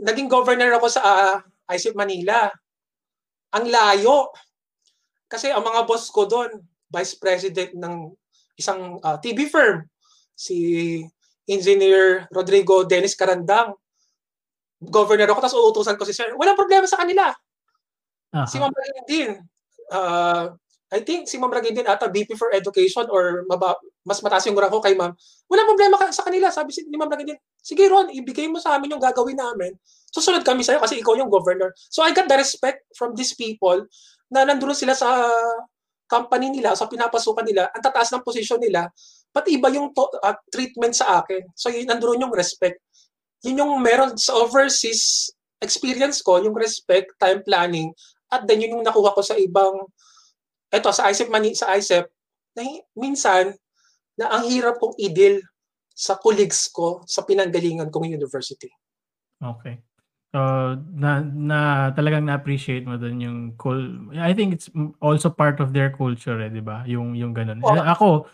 naging 0.00 0.26
governor 0.32 0.72
ako 0.80 0.86
sa 0.88 1.02
uh, 1.04 1.36
ICF 1.70 1.94
Manila. 1.94 2.48
Ang 3.52 3.68
layo. 3.68 4.32
Kasi 5.28 5.52
ang 5.52 5.64
mga 5.64 5.84
boss 5.84 6.08
ko 6.08 6.24
doon, 6.24 6.50
vice 6.92 7.16
president 7.16 7.72
ng 7.76 8.12
isang 8.56 9.00
uh, 9.00 9.16
ah, 9.16 9.18
TV 9.20 9.48
firm, 9.48 9.88
si 10.36 11.00
Engineer 11.48 12.28
Rodrigo 12.28 12.84
Dennis 12.84 13.16
Carandang. 13.16 13.72
Governor 14.82 15.30
ako, 15.30 15.40
tapos 15.40 15.56
uutusan 15.56 15.96
ko 15.96 16.04
si 16.04 16.12
Sir. 16.12 16.34
Walang 16.36 16.58
problema 16.58 16.84
sa 16.84 17.00
kanila. 17.00 17.32
Uh-huh. 18.32 18.48
Si 18.48 18.56
Ma'am 18.56 18.72
din. 19.04 19.36
Uh, 19.92 20.56
I 20.92 21.00
think 21.04 21.28
si 21.28 21.36
Ma'am 21.36 21.52
din 21.60 21.84
ata 21.84 22.08
VP 22.08 22.36
for 22.36 22.48
Education 22.52 23.08
or 23.12 23.44
maba, 23.48 23.76
mas 24.02 24.20
mataas 24.24 24.48
yung 24.48 24.56
grado 24.56 24.80
kay 24.80 24.96
Ma'am. 24.96 25.12
Walang 25.48 25.68
problema 25.68 26.00
ka, 26.00 26.08
sa 26.12 26.24
kanila. 26.24 26.48
Sabi 26.48 26.72
si, 26.72 26.84
ni 26.88 26.96
Ma'am 26.96 27.12
din, 27.20 27.36
sige 27.60 27.84
Ron, 27.88 28.08
ibigay 28.12 28.48
mo 28.48 28.56
sa 28.56 28.76
amin 28.76 28.96
yung 28.96 29.04
gagawin 29.04 29.36
namin. 29.36 29.76
Susunod 30.12 30.44
kami 30.44 30.64
sa'yo 30.64 30.80
kasi 30.80 31.00
ikaw 31.00 31.16
yung 31.16 31.32
governor. 31.32 31.72
So 31.92 32.00
I 32.00 32.16
got 32.16 32.28
the 32.28 32.36
respect 32.40 32.88
from 32.96 33.12
these 33.16 33.36
people 33.36 33.84
na 34.32 34.48
nandun 34.48 34.72
sila 34.72 34.96
sa 34.96 35.08
company 36.08 36.52
nila, 36.52 36.76
sa 36.76 36.88
pinapasukan 36.88 37.44
nila, 37.44 37.72
ang 37.72 37.80
tataas 37.80 38.12
ng 38.12 38.20
posisyon 38.20 38.60
nila, 38.60 38.92
pati 39.32 39.56
iba 39.56 39.72
yung 39.72 39.96
to, 39.96 40.04
uh, 40.20 40.36
treatment 40.52 40.92
sa 40.92 41.24
akin. 41.24 41.40
So 41.56 41.72
yun, 41.72 41.88
nandoon 41.88 42.28
yung 42.28 42.34
respect. 42.36 42.84
Yun 43.48 43.64
yung 43.64 43.72
meron 43.80 44.12
sa 44.20 44.36
overseas 44.36 45.32
experience 45.62 46.20
ko, 46.20 46.42
yung 46.42 46.52
respect, 46.52 47.14
time 47.16 47.40
planning, 47.46 47.94
at 48.32 48.48
then 48.48 48.64
yun 48.64 48.80
yung 48.80 48.86
nakuha 48.86 49.12
ko 49.12 49.20
sa 49.20 49.36
ibang, 49.36 49.84
eto, 50.72 50.88
sa 50.88 51.12
ISEP, 51.12 51.28
Mani, 51.28 51.52
sa 51.52 51.76
ISEP, 51.76 52.08
na 52.56 52.64
minsan, 52.96 53.52
na 54.16 54.32
ang 54.32 54.48
hirap 54.48 54.80
kong 54.80 54.96
i-deal 54.96 55.40
sa 55.92 56.16
colleagues 56.16 56.72
ko 56.72 57.04
sa 57.04 57.22
pinanggalingan 57.28 57.92
kong 57.92 58.08
university. 58.08 58.72
Okay. 59.40 59.76
Uh, 60.32 60.80
na 60.96 61.20
na 61.20 61.58
talagang 61.92 62.24
na-appreciate 62.24 62.88
mo 62.88 62.96
dun 62.96 63.20
yung 63.20 63.52
cool. 63.60 64.08
I 64.16 64.32
think 64.32 64.56
it's 64.56 64.72
also 64.96 65.28
part 65.28 65.60
of 65.60 65.76
their 65.76 65.92
culture, 65.92 66.40
eh, 66.40 66.48
'di 66.48 66.64
ba? 66.64 66.88
Yung 66.88 67.12
yung 67.12 67.36
ganun. 67.36 67.60
Oh. 67.60 67.76
Ako 67.76 68.24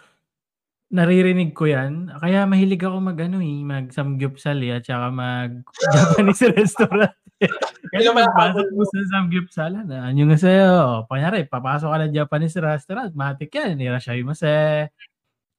naririnig 0.89 1.53
ko 1.53 1.69
yan. 1.69 2.09
Kaya 2.17 2.49
mahilig 2.49 2.81
ako 2.81 2.97
mag 3.01 3.19
ano 3.21 3.45
eh, 3.45 3.61
mag 3.65 3.93
samgyupsal 3.93 4.59
eh, 4.65 4.81
at 4.81 4.85
saka 4.89 5.09
mag 5.13 5.51
Japanese 5.95 6.49
restaurant. 6.53 7.17
Kasi 7.95 8.07
pagpasok 8.11 8.67
mo 8.75 8.83
sa 8.83 8.99
samgyupsal, 9.15 9.73
ano 9.87 9.95
nga 9.95 10.39
sa'yo? 10.39 11.07
Kunyari, 11.07 11.47
papasok 11.47 11.89
ka 11.89 11.99
ng 12.03 12.17
Japanese 12.17 12.59
restaurant, 12.59 13.13
matik 13.15 13.55
yan, 13.55 13.79
irashay 13.79 14.27
mo 14.27 14.35
sa... 14.35 14.85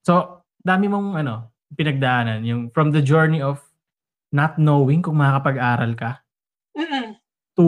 So, 0.03 0.43
dami 0.59 0.91
mong 0.91 1.23
ano, 1.23 1.55
pinagdaanan. 1.73 2.43
Yung 2.43 2.61
from 2.75 2.91
the 2.91 2.99
journey 2.99 3.39
of 3.39 3.63
not 4.29 4.57
knowing 4.61 5.01
kung 5.01 5.17
makakapag-aral 5.17 5.93
ka 5.97 6.11
Mm-mm. 6.77 7.17
to 7.57 7.65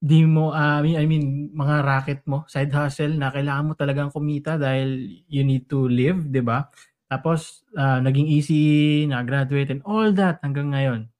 di 0.00 0.24
mo, 0.24 0.56
uh, 0.56 0.80
I, 0.80 0.82
mean, 0.82 0.96
I 0.96 1.04
mean, 1.04 1.24
mga 1.52 1.76
racket 1.84 2.20
mo, 2.24 2.48
side 2.48 2.72
hustle 2.72 3.20
na 3.20 3.28
kailangan 3.28 3.68
mo 3.68 3.72
talagang 3.76 4.08
kumita 4.08 4.56
dahil 4.56 5.20
you 5.28 5.44
need 5.44 5.68
to 5.68 5.84
live, 5.84 6.24
di 6.24 6.40
ba? 6.40 6.64
Tapos, 7.04 7.68
uh, 7.76 8.00
naging 8.00 8.24
easy, 8.32 9.04
na-graduate 9.04 9.68
and 9.68 9.84
all 9.84 10.08
that 10.16 10.40
hanggang 10.40 10.72
ngayon. 10.72 11.12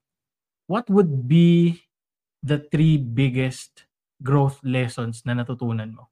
What 0.64 0.88
would 0.88 1.28
be 1.28 1.76
the 2.40 2.56
three 2.72 2.96
biggest 2.96 3.84
growth 4.24 4.56
lessons 4.64 5.28
na 5.28 5.36
natutunan 5.36 5.92
mo? 5.92 6.08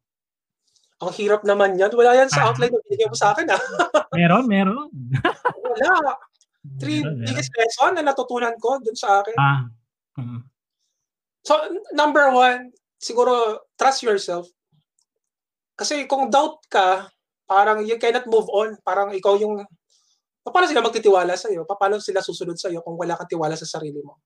Ang 0.98 1.14
hirap 1.14 1.46
naman 1.48 1.78
yan. 1.78 1.94
Wala 1.94 2.20
yan 2.20 2.28
sa 2.28 2.42
ah. 2.42 2.46
outline 2.52 2.74
na 2.74 2.84
binigyan 2.84 3.08
mo 3.08 3.16
sa 3.16 3.32
akin. 3.32 3.46
Ah. 3.48 3.62
meron, 4.18 4.44
meron. 4.44 4.90
Wala. 5.56 6.20
Three 6.76 7.00
meron, 7.00 7.22
biggest 7.22 7.54
meron. 7.54 7.60
lesson 7.64 7.92
na 7.96 8.02
natutunan 8.12 8.54
ko 8.58 8.82
dun 8.82 8.98
sa 8.98 9.22
akin. 9.22 9.36
Ah. 9.38 9.70
Mm-hmm. 10.18 10.57
So, 11.48 11.56
number 11.96 12.28
one, 12.28 12.76
siguro, 13.00 13.64
trust 13.80 14.04
yourself. 14.04 14.44
Kasi 15.72 16.04
kung 16.04 16.28
doubt 16.28 16.60
ka, 16.68 17.08
parang 17.48 17.88
you 17.88 17.96
cannot 17.96 18.28
move 18.28 18.44
on. 18.52 18.76
Parang 18.84 19.16
ikaw 19.16 19.40
yung, 19.40 19.64
paano 20.44 20.68
sila 20.68 20.84
magtitiwala 20.84 21.32
sa 21.40 21.48
iyo? 21.48 21.64
Paano 21.64 22.04
sila 22.04 22.20
susunod 22.20 22.60
sa 22.60 22.68
iyo 22.68 22.84
kung 22.84 23.00
wala 23.00 23.16
kang 23.16 23.32
tiwala 23.32 23.56
sa 23.56 23.64
sarili 23.64 24.04
mo? 24.04 24.20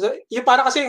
So, 0.00 0.08
yung 0.32 0.48
para 0.48 0.64
kasi, 0.64 0.88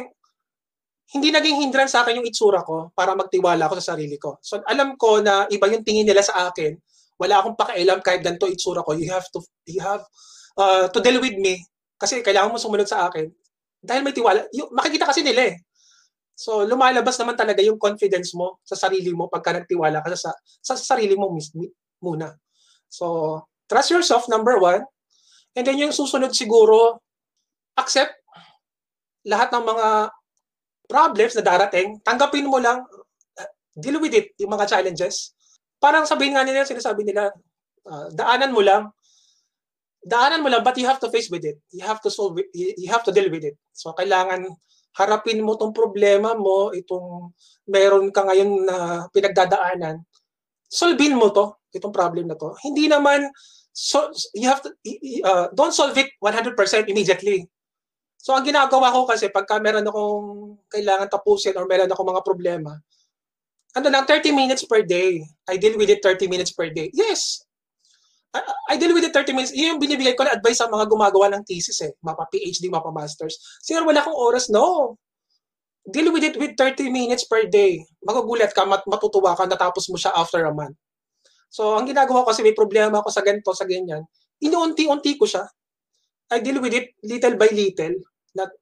hindi 1.12 1.36
naging 1.36 1.68
hindrance 1.68 2.00
sa 2.00 2.08
akin 2.08 2.24
yung 2.24 2.30
itsura 2.30 2.64
ko 2.64 2.96
para 2.96 3.12
magtiwala 3.12 3.68
ako 3.68 3.76
sa 3.84 3.98
sarili 3.98 4.16
ko. 4.16 4.40
So, 4.40 4.64
alam 4.64 4.96
ko 4.96 5.20
na 5.20 5.52
iba 5.52 5.68
yung 5.68 5.84
tingin 5.84 6.08
nila 6.08 6.24
sa 6.24 6.48
akin. 6.48 6.80
Wala 7.20 7.44
akong 7.44 7.60
pakialam 7.60 8.00
kahit 8.00 8.24
ganito 8.24 8.48
itsura 8.48 8.88
ko. 8.88 8.96
You 8.96 9.12
have 9.12 9.28
to, 9.36 9.44
you 9.68 9.84
have 9.84 10.06
uh, 10.56 10.88
to 10.88 11.04
deal 11.04 11.20
with 11.20 11.36
me. 11.36 11.60
Kasi 12.00 12.24
kailangan 12.24 12.56
mo 12.56 12.62
sumunod 12.62 12.88
sa 12.88 13.12
akin 13.12 13.28
dahil 13.80 14.04
may 14.04 14.14
tiwala, 14.16 14.46
yung, 14.52 14.70
makikita 14.76 15.08
kasi 15.08 15.24
nila 15.24 15.56
eh. 15.56 15.56
So, 16.40 16.64
lumalabas 16.64 17.20
naman 17.20 17.36
talaga 17.36 17.60
yung 17.60 17.76
confidence 17.76 18.32
mo 18.32 18.64
sa 18.64 18.76
sarili 18.76 19.12
mo 19.12 19.28
pagka 19.28 19.52
nagtiwala 19.52 20.00
ka 20.00 20.16
sa, 20.16 20.32
sa, 20.64 20.76
sa 20.80 20.96
sarili 20.96 21.20
mo 21.20 21.32
mismo 21.32 21.68
muna. 22.00 22.32
So, 22.88 23.44
trust 23.68 23.92
yourself, 23.92 24.32
number 24.32 24.56
one. 24.56 24.88
And 25.56 25.68
then 25.68 25.80
yung 25.80 25.92
susunod 25.92 26.32
siguro, 26.32 27.04
accept 27.76 28.16
lahat 29.28 29.52
ng 29.52 29.64
mga 29.68 29.88
problems 30.88 31.34
na 31.36 31.44
darating, 31.44 32.00
tanggapin 32.02 32.48
mo 32.48 32.58
lang, 32.58 32.88
deal 33.76 34.00
with 34.00 34.16
it, 34.16 34.36
yung 34.40 34.52
mga 34.52 34.68
challenges. 34.68 35.36
Parang 35.80 36.04
sabihin 36.04 36.36
nga 36.36 36.44
nila, 36.44 36.68
sinasabi 36.68 37.08
nila, 37.08 37.32
uh, 37.88 38.08
daanan 38.12 38.52
mo 38.52 38.60
lang, 38.60 38.92
daanan 40.04 40.44
mo 40.44 40.50
lang, 40.50 40.64
but 40.64 40.78
you 40.80 40.88
have 40.88 41.00
to 41.00 41.12
face 41.12 41.28
with 41.28 41.44
it. 41.44 41.60
You 41.72 41.84
have 41.84 42.00
to 42.04 42.10
solve 42.12 42.40
it. 42.40 42.48
You 42.54 42.90
have 42.92 43.04
to 43.08 43.12
deal 43.12 43.28
with 43.28 43.44
it. 43.44 43.56
So, 43.76 43.92
kailangan 43.96 44.48
harapin 44.96 45.44
mo 45.44 45.56
tong 45.56 45.76
problema 45.76 46.34
mo, 46.36 46.72
itong 46.74 47.32
meron 47.70 48.10
ka 48.10 48.26
ngayon 48.26 48.66
na 48.66 48.78
pinagdadaanan. 49.14 50.02
Solvein 50.70 51.16
mo 51.16 51.30
to, 51.32 51.56
itong 51.76 51.94
problem 51.94 52.28
na 52.28 52.36
to. 52.36 52.56
Hindi 52.64 52.90
naman, 52.90 53.30
so, 53.72 54.10
you 54.34 54.50
have 54.50 54.64
to, 54.64 54.74
uh, 55.24 55.48
don't 55.54 55.76
solve 55.76 55.96
it 55.98 56.12
100% 56.20 56.56
immediately. 56.90 57.46
So, 58.20 58.36
ang 58.36 58.44
ginagawa 58.44 58.92
ko 58.92 59.08
kasi, 59.08 59.32
pagka 59.32 59.62
meron 59.64 59.88
akong 59.88 60.60
kailangan 60.68 61.08
tapusin 61.08 61.56
or 61.56 61.64
meron 61.70 61.88
akong 61.88 62.10
mga 62.10 62.26
problema, 62.26 62.76
ano 63.78 63.88
lang, 63.88 64.04
30 64.04 64.34
minutes 64.34 64.66
per 64.66 64.82
day. 64.82 65.22
I 65.46 65.56
deal 65.62 65.78
with 65.78 65.94
it 65.94 66.02
30 66.02 66.26
minutes 66.26 66.52
per 66.52 66.74
day. 66.74 66.90
Yes, 66.92 67.46
I, 68.30 68.78
deal 68.78 68.94
with 68.94 69.02
it 69.02 69.14
30 69.14 69.34
minutes. 69.34 69.54
Yun 69.58 69.78
yung 69.78 69.82
binibigay 69.82 70.14
ko 70.14 70.22
na 70.22 70.38
advice 70.38 70.62
sa 70.62 70.70
mga 70.70 70.86
gumagawa 70.86 71.34
ng 71.34 71.42
thesis 71.50 71.82
eh. 71.82 71.98
Mapa 72.06 72.30
PhD, 72.30 72.70
mapa 72.70 72.94
masters. 72.94 73.42
Sir, 73.66 73.82
wala 73.82 74.06
kang 74.06 74.14
oras. 74.14 74.54
No. 74.54 74.98
Deal 75.90 76.14
with 76.14 76.22
it 76.22 76.38
with 76.38 76.54
30 76.54 76.94
minutes 76.94 77.26
per 77.26 77.50
day. 77.50 77.82
Magugulat 78.06 78.54
ka, 78.54 78.70
mat 78.70 78.86
matutuwa 78.86 79.34
ka, 79.34 79.50
natapos 79.50 79.90
mo 79.90 79.98
siya 79.98 80.14
after 80.14 80.46
a 80.46 80.54
month. 80.54 80.78
So, 81.50 81.74
ang 81.74 81.90
ginagawa 81.90 82.22
ko 82.22 82.30
kasi 82.30 82.46
may 82.46 82.54
problema 82.54 83.02
ako 83.02 83.10
sa 83.10 83.26
ganito, 83.26 83.50
sa 83.58 83.66
ganyan. 83.66 84.06
Inuunti-unti 84.38 85.18
ko 85.18 85.26
siya. 85.26 85.50
I 86.30 86.46
deal 86.46 86.62
with 86.62 86.78
it 86.78 86.94
little 87.02 87.34
by 87.34 87.50
little. 87.50 88.06
Not, 88.38 88.54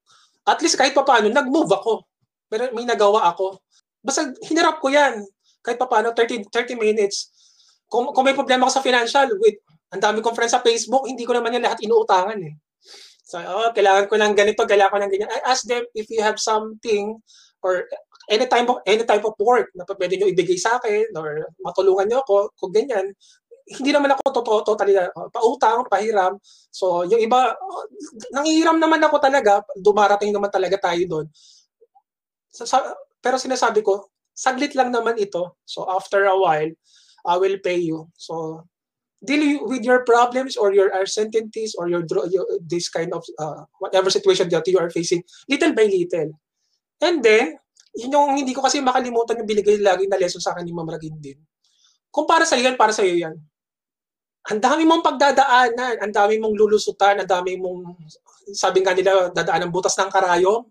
at 0.47 0.63
least 0.63 0.79
kahit 0.79 0.95
paano, 0.95 1.27
nag-move 1.27 1.67
ako. 1.67 2.07
Pero 2.47 2.71
may 2.71 2.87
nagawa 2.87 3.27
ako. 3.35 3.59
Basta 3.99 4.31
hinarap 4.47 4.79
ko 4.79 4.87
yan. 4.87 5.19
Kahit 5.59 5.75
paano, 5.75 6.15
30, 6.15 6.47
30 6.47 6.79
minutes 6.79 7.35
kung, 7.87 8.11
kung 8.11 8.23
may 8.27 8.35
problema 8.35 8.67
ako 8.67 8.79
sa 8.79 8.85
financial, 8.85 9.27
with, 9.39 9.59
ang 9.91 10.03
dami 10.03 10.19
kong 10.19 10.35
friends 10.35 10.53
sa 10.55 10.63
Facebook, 10.63 11.07
hindi 11.07 11.23
ko 11.23 11.35
naman 11.35 11.55
yan 11.55 11.63
lahat 11.63 11.79
inuutangan 11.83 12.39
eh. 12.43 12.53
So, 13.27 13.39
oh, 13.43 13.71
kailangan 13.75 14.07
ko 14.07 14.15
ng 14.15 14.35
ganito, 14.35 14.63
kailangan 14.63 14.91
ko 14.91 14.99
ng 15.03 15.11
ganyan. 15.11 15.31
I 15.31 15.51
ask 15.51 15.67
them 15.67 15.83
if 15.91 16.07
you 16.07 16.23
have 16.23 16.39
something 16.39 17.19
or 17.59 17.83
any 18.31 18.47
type 18.47 18.67
of 18.71 18.79
any 18.87 19.03
type 19.03 19.23
of 19.27 19.35
work 19.39 19.67
na 19.75 19.83
pwede 19.83 20.15
nyo 20.15 20.31
ibigay 20.31 20.55
sa 20.55 20.79
akin 20.79 21.11
or 21.15 21.47
matulungan 21.59 22.07
nyo 22.07 22.23
ako 22.23 22.55
kung 22.55 22.71
ganyan. 22.71 23.11
Hindi 23.67 23.91
naman 23.91 24.15
ako 24.15 24.31
totoo 24.31 24.57
totally 24.63 24.95
uh, 24.95 25.11
pautang, 25.27 25.83
pahiram. 25.91 26.39
So, 26.71 27.03
yung 27.03 27.19
iba, 27.19 27.51
uh, 27.51 27.85
nangihiram 28.31 28.79
naman 28.79 29.03
ako 29.03 29.19
talaga, 29.19 29.59
dumarating 29.75 30.31
naman 30.31 30.47
talaga 30.47 30.79
tayo 30.79 31.03
doon. 31.03 31.27
So, 32.47 32.63
sa, 32.63 32.95
pero 33.19 33.35
sinasabi 33.35 33.83
ko, 33.83 34.07
saglit 34.31 34.71
lang 34.71 34.95
naman 34.95 35.19
ito. 35.19 35.59
So, 35.67 35.83
after 35.83 36.23
a 36.31 36.35
while, 36.39 36.71
I 37.27 37.35
will 37.35 37.59
pay 37.59 37.83
you. 37.83 38.07
So 38.15 38.63
deal 39.19 39.67
with 39.67 39.83
your 39.83 40.05
problems 40.07 40.55
or 40.55 40.71
your 40.71 40.93
uncertainties 40.93 41.75
or 41.75 41.89
your, 41.89 42.05
your 42.31 42.45
this 42.61 42.87
kind 42.87 43.11
of 43.11 43.25
uh, 43.37 43.65
whatever 43.83 44.09
situation 44.09 44.47
that 44.49 44.67
you 44.67 44.79
are 44.79 44.89
facing 44.89 45.21
little 45.49 45.73
by 45.73 45.85
little. 45.89 46.37
And 47.01 47.21
then, 47.21 47.59
yun 47.97 48.13
yung 48.13 48.37
hindi 48.37 48.53
ko 48.53 48.61
kasi 48.61 48.81
makalimutan 48.81 49.41
yung 49.41 49.49
binigay 49.49 49.77
lagi 49.81 50.05
na 50.05 50.17
lesson 50.17 50.41
sa 50.41 50.53
akin 50.53 50.65
ni 50.65 50.73
Ma'am 50.73 50.89
Ragin 50.89 51.17
din. 51.17 51.37
Kung 52.13 52.25
para 52.25 52.45
sa 52.45 52.57
yan, 52.57 52.77
para 52.77 52.93
sa 52.93 53.05
iyo 53.05 53.29
yan. 53.29 53.35
Ang 54.47 54.59
dami 54.63 54.87
mong 54.87 55.03
pagdadaanan, 55.03 55.99
ang 55.99 56.13
dami 56.13 56.39
mong 56.39 56.55
lulusutan, 56.55 57.19
ang 57.19 57.29
dami 57.29 57.59
mong, 57.59 57.99
sabi 58.55 58.79
nga 58.79 58.95
nila, 58.95 59.33
dadaan 59.35 59.67
ng 59.67 59.73
butas 59.73 59.97
ng 59.99 60.07
karayom 60.07 60.63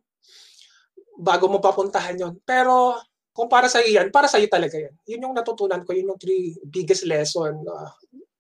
bago 1.21 1.45
mo 1.49 1.61
papuntahan 1.61 2.17
yon. 2.17 2.35
Pero 2.45 2.97
kung 3.37 3.53
para 3.53 3.69
sa 3.69 3.85
iyan, 3.85 4.09
para 4.09 4.25
sa 4.25 4.41
iyo 4.41 4.49
talaga 4.49 4.81
yan. 4.81 4.97
Yun 5.05 5.25
yung 5.29 5.35
natutunan 5.37 5.85
ko, 5.85 5.93
yun 5.93 6.09
yung 6.09 6.21
three 6.21 6.57
biggest 6.65 7.05
lesson 7.05 7.61
uh, 7.69 7.93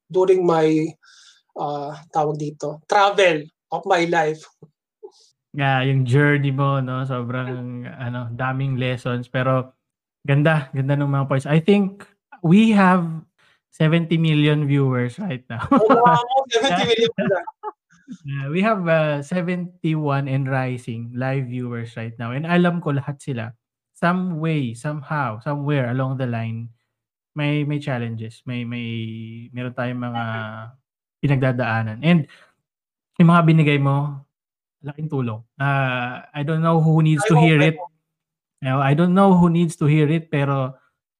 during 0.08 0.40
my 0.40 0.88
uh, 1.60 1.92
tawag 2.08 2.40
dito, 2.40 2.80
travel 2.88 3.44
of 3.68 3.84
my 3.84 4.08
life. 4.08 4.40
Yeah, 5.52 5.84
yung 5.84 6.08
journey 6.08 6.52
mo, 6.52 6.80
no, 6.80 7.04
sobrang 7.04 7.84
ano, 7.84 8.32
daming 8.32 8.80
lessons 8.80 9.28
pero 9.28 9.76
ganda, 10.24 10.72
ganda 10.72 10.96
ng 10.96 11.12
mga 11.12 11.28
points. 11.28 11.48
I 11.48 11.60
think 11.60 12.08
we 12.40 12.72
have 12.72 13.04
70 13.76 14.16
million 14.16 14.64
viewers 14.64 15.20
right 15.20 15.44
now. 15.52 15.60
oh, 15.68 15.92
wow, 15.92 16.24
70 16.56 16.88
million 16.88 17.12
Yeah, 18.22 18.46
we 18.54 18.62
have 18.62 18.86
uh, 18.86 19.18
71 19.18 19.82
and 20.30 20.46
rising 20.46 21.10
live 21.10 21.50
viewers 21.50 21.98
right 21.98 22.14
now. 22.22 22.30
And 22.30 22.46
alam 22.46 22.78
ko 22.78 22.94
lahat 22.94 23.18
sila 23.18 23.50
some 23.96 24.36
way, 24.38 24.76
somehow, 24.76 25.40
somewhere 25.40 25.88
along 25.88 26.20
the 26.20 26.28
line, 26.28 26.68
may 27.32 27.64
may 27.64 27.80
challenges, 27.80 28.44
may 28.44 28.64
may 28.64 28.86
meron 29.52 29.72
tayong 29.72 30.00
mga 30.00 30.24
pinagdadaanan. 31.24 32.04
And 32.04 32.28
yung 33.16 33.32
mga 33.32 33.42
binigay 33.48 33.78
mo, 33.80 34.20
laking 34.84 35.08
tulong. 35.08 35.40
Uh, 35.56 36.20
I 36.28 36.44
don't 36.44 36.60
know 36.60 36.78
who 36.84 37.00
needs 37.00 37.24
to 37.26 37.34
hear 37.40 37.58
it. 37.64 37.80
You 38.60 38.72
know, 38.72 38.80
I 38.80 38.92
don't 38.92 39.16
know 39.16 39.32
who 39.36 39.48
needs 39.48 39.76
to 39.80 39.88
hear 39.88 40.08
it, 40.08 40.28
pero 40.28 40.76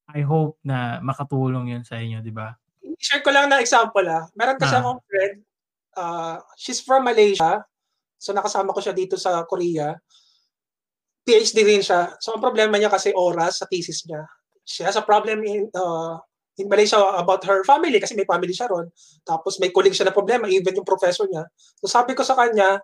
I 0.08 0.20
hope 0.22 0.60
na 0.62 1.00
makatulong 1.00 1.72
yun 1.72 1.84
sa 1.84 1.96
inyo, 2.00 2.20
di 2.20 2.32
ba? 2.32 2.54
Share 2.96 3.20
ko 3.20 3.32
lang 3.32 3.52
na 3.52 3.60
example 3.60 4.04
ah. 4.08 4.28
Meron 4.36 4.56
kasi 4.60 4.76
ah. 4.76 4.80
akong 4.80 5.00
friend, 5.04 5.34
uh, 5.96 6.36
she's 6.56 6.80
from 6.80 7.04
Malaysia, 7.04 7.64
so 8.16 8.32
nakasama 8.32 8.72
ko 8.72 8.80
siya 8.80 8.96
dito 8.96 9.20
sa 9.20 9.44
Korea. 9.44 9.96
PhD 11.26 11.66
rin 11.66 11.82
siya. 11.82 12.14
So 12.22 12.32
ang 12.32 12.42
problema 12.42 12.78
niya 12.78 12.88
kasi 12.88 13.10
oras 13.10 13.58
sa 13.60 13.66
thesis 13.66 14.06
niya. 14.06 14.22
She 14.62 14.86
has 14.86 14.94
a 14.94 15.02
problem 15.02 15.42
in 15.42 15.66
uh, 15.74 16.18
in 16.56 16.70
Malaysia 16.70 16.98
about 17.18 17.42
her 17.44 17.66
family 17.66 17.98
kasi 17.98 18.14
may 18.14 18.24
family 18.24 18.54
siya 18.54 18.70
ron. 18.70 18.86
Tapos 19.26 19.58
may 19.58 19.74
colleague 19.74 19.94
siya 19.94 20.08
na 20.08 20.14
problema, 20.14 20.46
even 20.46 20.78
yung 20.78 20.86
professor 20.86 21.26
niya. 21.26 21.44
So 21.82 21.90
sabi 21.90 22.14
ko 22.14 22.22
sa 22.22 22.38
kanya, 22.38 22.80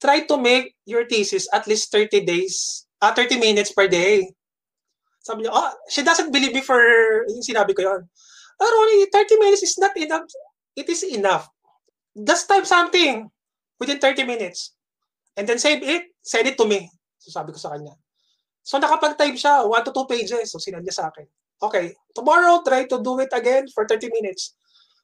try 0.00 0.24
to 0.24 0.36
make 0.40 0.74
your 0.88 1.04
thesis 1.04 1.46
at 1.52 1.68
least 1.68 1.92
30 1.92 2.24
days, 2.24 2.88
uh, 3.04 3.12
ah, 3.12 3.14
30 3.14 3.38
minutes 3.38 3.70
per 3.76 3.86
day. 3.86 4.24
Sabi 5.20 5.44
niya, 5.46 5.52
oh, 5.52 5.70
she 5.92 6.00
doesn't 6.00 6.32
believe 6.32 6.56
me 6.56 6.64
for 6.64 6.80
yung 7.28 7.44
sinabi 7.44 7.76
ko 7.76 7.84
yon. 7.84 8.02
Oh, 8.56 8.68
Ronnie, 8.72 9.12
30 9.12 9.36
minutes 9.36 9.62
is 9.62 9.76
not 9.76 9.92
enough. 10.00 10.24
it 10.76 10.88
is 10.88 11.02
enough. 11.02 11.48
Just 12.12 12.48
type 12.48 12.68
something 12.68 13.32
within 13.80 13.98
30 13.98 14.24
minutes. 14.24 14.76
And 15.36 15.48
then 15.48 15.58
save 15.58 15.82
it, 15.82 16.12
send 16.22 16.46
it 16.46 16.56
to 16.58 16.68
me. 16.68 16.92
So 17.26 17.34
sabi 17.34 17.50
ko 17.50 17.58
sa 17.58 17.74
kanya. 17.74 17.98
So 18.62 18.78
nakapag-type 18.78 19.34
siya, 19.34 19.66
1 19.66 19.86
to 19.90 19.90
2 19.90 20.06
pages. 20.06 20.46
So 20.54 20.62
sinend 20.62 20.86
niya 20.86 20.94
sa 20.94 21.10
akin. 21.10 21.26
Okay, 21.58 21.98
tomorrow 22.14 22.62
try 22.62 22.86
to 22.86 23.02
do 23.02 23.18
it 23.18 23.34
again 23.34 23.66
for 23.74 23.82
30 23.82 24.14
minutes. 24.14 24.54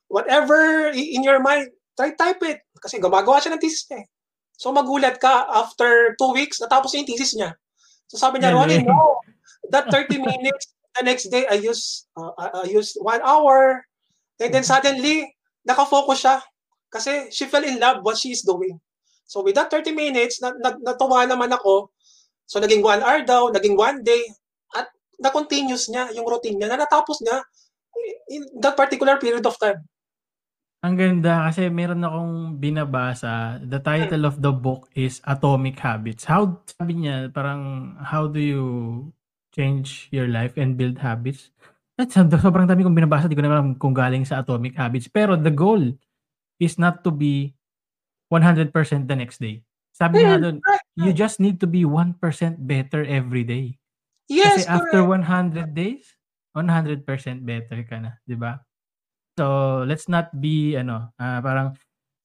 Whatever 0.06 0.92
in 0.94 1.26
your 1.26 1.42
mind, 1.42 1.74
try 1.98 2.14
type 2.14 2.38
it. 2.46 2.62
Kasi 2.78 3.02
gumagawa 3.02 3.42
siya 3.42 3.58
ng 3.58 3.62
thesis 3.62 3.90
niya 3.90 4.04
eh. 4.04 4.06
So 4.54 4.70
magulat 4.70 5.18
ka, 5.18 5.50
after 5.50 6.14
2 6.14 6.38
weeks, 6.38 6.62
natapos 6.62 6.94
yung 6.94 7.08
thesis 7.08 7.34
niya. 7.34 7.58
So 8.06 8.20
sabi 8.20 8.38
niya, 8.38 8.54
Ronnie, 8.54 8.84
no, 8.84 9.18
that 9.72 9.88
30 9.90 10.20
minutes, 10.20 10.70
the 10.98 11.02
next 11.06 11.32
day, 11.32 11.48
I 11.48 11.56
use, 11.56 12.06
uh, 12.18 12.34
I 12.36 12.68
use 12.68 12.94
1 13.00 13.24
hour. 13.24 13.82
And 14.42 14.52
then 14.52 14.66
suddenly, 14.66 15.32
nakafocus 15.64 16.26
siya. 16.26 16.36
Kasi 16.92 17.32
she 17.32 17.48
fell 17.48 17.64
in 17.64 17.80
love 17.80 18.04
what 18.04 18.18
she 18.18 18.34
is 18.34 18.44
doing. 18.44 18.76
So 19.24 19.40
with 19.40 19.56
that 19.56 19.72
30 19.72 19.96
minutes, 19.96 20.42
na, 20.42 20.52
na, 20.60 20.76
natuwa 20.76 21.24
naman 21.24 21.48
ako. 21.54 21.91
So 22.52 22.60
naging 22.60 22.84
one 22.84 23.00
hour 23.00 23.24
daw, 23.24 23.48
naging 23.48 23.80
one 23.80 24.04
day. 24.04 24.20
At 24.76 24.92
na-continuous 25.16 25.88
niya 25.88 26.12
yung 26.12 26.28
routine 26.28 26.60
niya, 26.60 26.68
na 26.68 26.84
natapos 26.84 27.24
niya 27.24 27.40
in 28.28 28.44
that 28.60 28.76
particular 28.76 29.16
period 29.16 29.40
of 29.48 29.56
time. 29.56 29.88
Ang 30.84 31.00
ganda 31.00 31.48
kasi 31.48 31.72
meron 31.72 32.04
akong 32.04 32.60
binabasa. 32.60 33.56
The 33.64 33.80
title 33.80 34.28
of 34.28 34.44
the 34.44 34.52
book 34.52 34.92
is 34.92 35.24
Atomic 35.24 35.80
Habits. 35.80 36.28
How, 36.28 36.60
sabi 36.68 37.00
niya, 37.00 37.32
parang 37.32 37.96
how 38.04 38.28
do 38.28 38.42
you 38.42 38.66
change 39.56 40.12
your 40.12 40.28
life 40.28 40.60
and 40.60 40.76
build 40.76 41.00
habits? 41.00 41.48
At 41.96 42.12
sobrang 42.12 42.68
dami 42.68 42.84
kong 42.84 42.98
binabasa, 42.98 43.32
di 43.32 43.38
ko 43.38 43.46
na 43.46 43.54
alam 43.54 43.80
kung 43.80 43.96
galing 43.96 44.28
sa 44.28 44.44
Atomic 44.44 44.76
Habits. 44.76 45.08
Pero 45.08 45.40
the 45.40 45.54
goal 45.54 45.96
is 46.60 46.76
not 46.76 47.00
to 47.00 47.14
be 47.14 47.56
100% 48.28 48.74
the 49.08 49.16
next 49.16 49.40
day. 49.40 49.64
Sabi 49.92 50.24
nga 50.24 50.40
doon, 50.40 50.58
you 50.96 51.12
just 51.12 51.38
need 51.38 51.60
to 51.60 51.68
be 51.68 51.84
1% 51.84 52.16
better 52.64 53.04
every 53.04 53.44
day. 53.44 53.76
Yes, 54.26 54.64
Kasi 54.64 54.72
after 54.72 55.00
100 55.04 55.76
days, 55.76 56.16
100% 56.56 57.04
better 57.44 57.78
ka 57.84 57.96
na, 58.00 58.20
'di 58.24 58.36
ba? 58.36 58.60
So, 59.36 59.80
let's 59.88 60.08
not 60.08 60.32
be 60.32 60.76
ano, 60.76 61.12
uh, 61.16 61.40
parang 61.40 61.76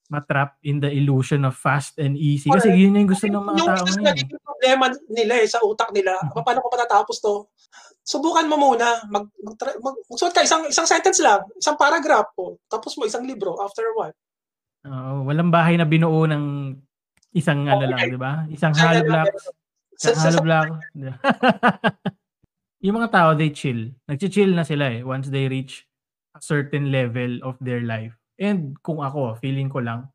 matrap 0.08 0.56
in 0.64 0.80
the 0.80 0.88
illusion 0.88 1.44
of 1.44 1.56
fast 1.56 2.00
and 2.00 2.16
easy. 2.16 2.48
Kasi 2.48 2.72
yun 2.72 2.96
yung 2.96 3.12
gusto 3.12 3.28
ng 3.28 3.44
mga 3.44 3.60
tao 3.64 3.84
ngayon. 3.84 4.16
Yung 4.24 4.44
problema 4.44 4.86
nila 5.12 5.34
eh, 5.44 5.48
sa 5.48 5.60
utak 5.64 5.92
nila, 5.92 6.16
mm-hmm. 6.16 6.44
paano 6.44 6.64
ko 6.64 6.68
patatapos 6.72 7.20
to? 7.20 7.52
Subukan 8.08 8.48
mo 8.48 8.56
muna, 8.56 9.04
mag, 9.12 9.28
mag, 9.44 9.56
mag, 9.60 9.96
magsuot 10.08 10.32
ka 10.32 10.48
isang, 10.48 10.64
isang 10.72 10.88
sentence 10.88 11.20
lang, 11.20 11.44
isang 11.60 11.76
paragraph 11.76 12.32
po, 12.40 12.56
tapos 12.72 12.96
mo 12.96 13.04
isang 13.04 13.28
libro, 13.28 13.60
after 13.60 13.84
what? 14.00 14.16
Oo, 14.88 15.28
walang 15.28 15.52
bahay 15.52 15.76
na 15.76 15.84
binuo 15.84 16.24
ng 16.24 16.72
isang 17.36 17.68
ano 17.68 17.86
lang, 17.88 18.00
'di 18.08 18.20
ba? 18.20 18.46
Isang 18.48 18.74
hollow 18.76 19.04
block. 19.04 19.32
Isang 19.98 20.18
hollow 20.20 20.44
block. 20.44 20.68
yung 22.86 22.96
mga 23.02 23.10
tao, 23.12 23.30
they 23.34 23.52
chill. 23.52 23.92
Nagchi-chill 24.06 24.54
na 24.54 24.64
sila 24.64 24.94
eh 24.94 25.02
once 25.02 25.28
they 25.34 25.50
reach 25.50 25.88
a 26.38 26.42
certain 26.42 26.94
level 26.94 27.42
of 27.42 27.58
their 27.60 27.82
life. 27.82 28.14
And 28.38 28.78
kung 28.86 29.02
ako, 29.02 29.42
feeling 29.42 29.68
ko 29.68 29.82
lang, 29.82 30.14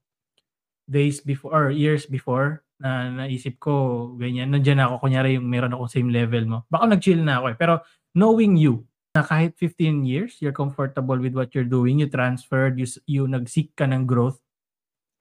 days 0.86 1.18
before 1.18 1.50
or 1.50 1.64
years 1.74 2.06
before, 2.06 2.62
na 2.78 3.10
naisip 3.26 3.58
ko, 3.58 4.14
ganyan, 4.14 4.54
nandiyan 4.54 4.82
ako, 4.86 5.02
kunyari 5.02 5.34
yung 5.38 5.46
meron 5.50 5.74
akong 5.74 5.90
same 5.90 6.10
level 6.14 6.46
mo. 6.46 6.58
Baka 6.70 6.94
nag-chill 6.94 7.22
na 7.22 7.42
ako 7.42 7.46
eh. 7.54 7.56
Pero 7.58 7.74
knowing 8.14 8.54
you, 8.54 8.86
na 9.12 9.26
kahit 9.26 9.58
15 9.58 10.06
years, 10.06 10.38
you're 10.40 10.56
comfortable 10.56 11.18
with 11.18 11.34
what 11.36 11.52
you're 11.52 11.68
doing, 11.68 12.00
you 12.00 12.08
transferred, 12.08 12.78
you, 12.78 12.86
you 13.04 13.26
nag-seek 13.26 13.74
ka 13.76 13.84
ng 13.84 14.06
growth, 14.06 14.42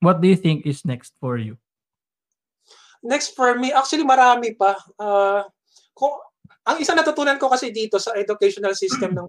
What 0.01 0.17
do 0.17 0.27
you 0.27 0.35
think 0.35 0.65
is 0.65 0.81
next 0.81 1.13
for 1.21 1.37
you? 1.37 1.61
Next 3.01 3.33
for 3.33 3.57
me, 3.57 3.73
actually 3.73 4.05
marami 4.05 4.53
pa. 4.53 4.77
Uh, 4.97 5.41
kung, 5.97 6.13
ang 6.61 6.77
isang 6.77 6.93
natutunan 6.93 7.41
ko 7.41 7.49
kasi 7.49 7.73
dito 7.73 7.97
sa 7.97 8.13
educational 8.13 8.77
system 8.77 9.13
ng 9.17 9.27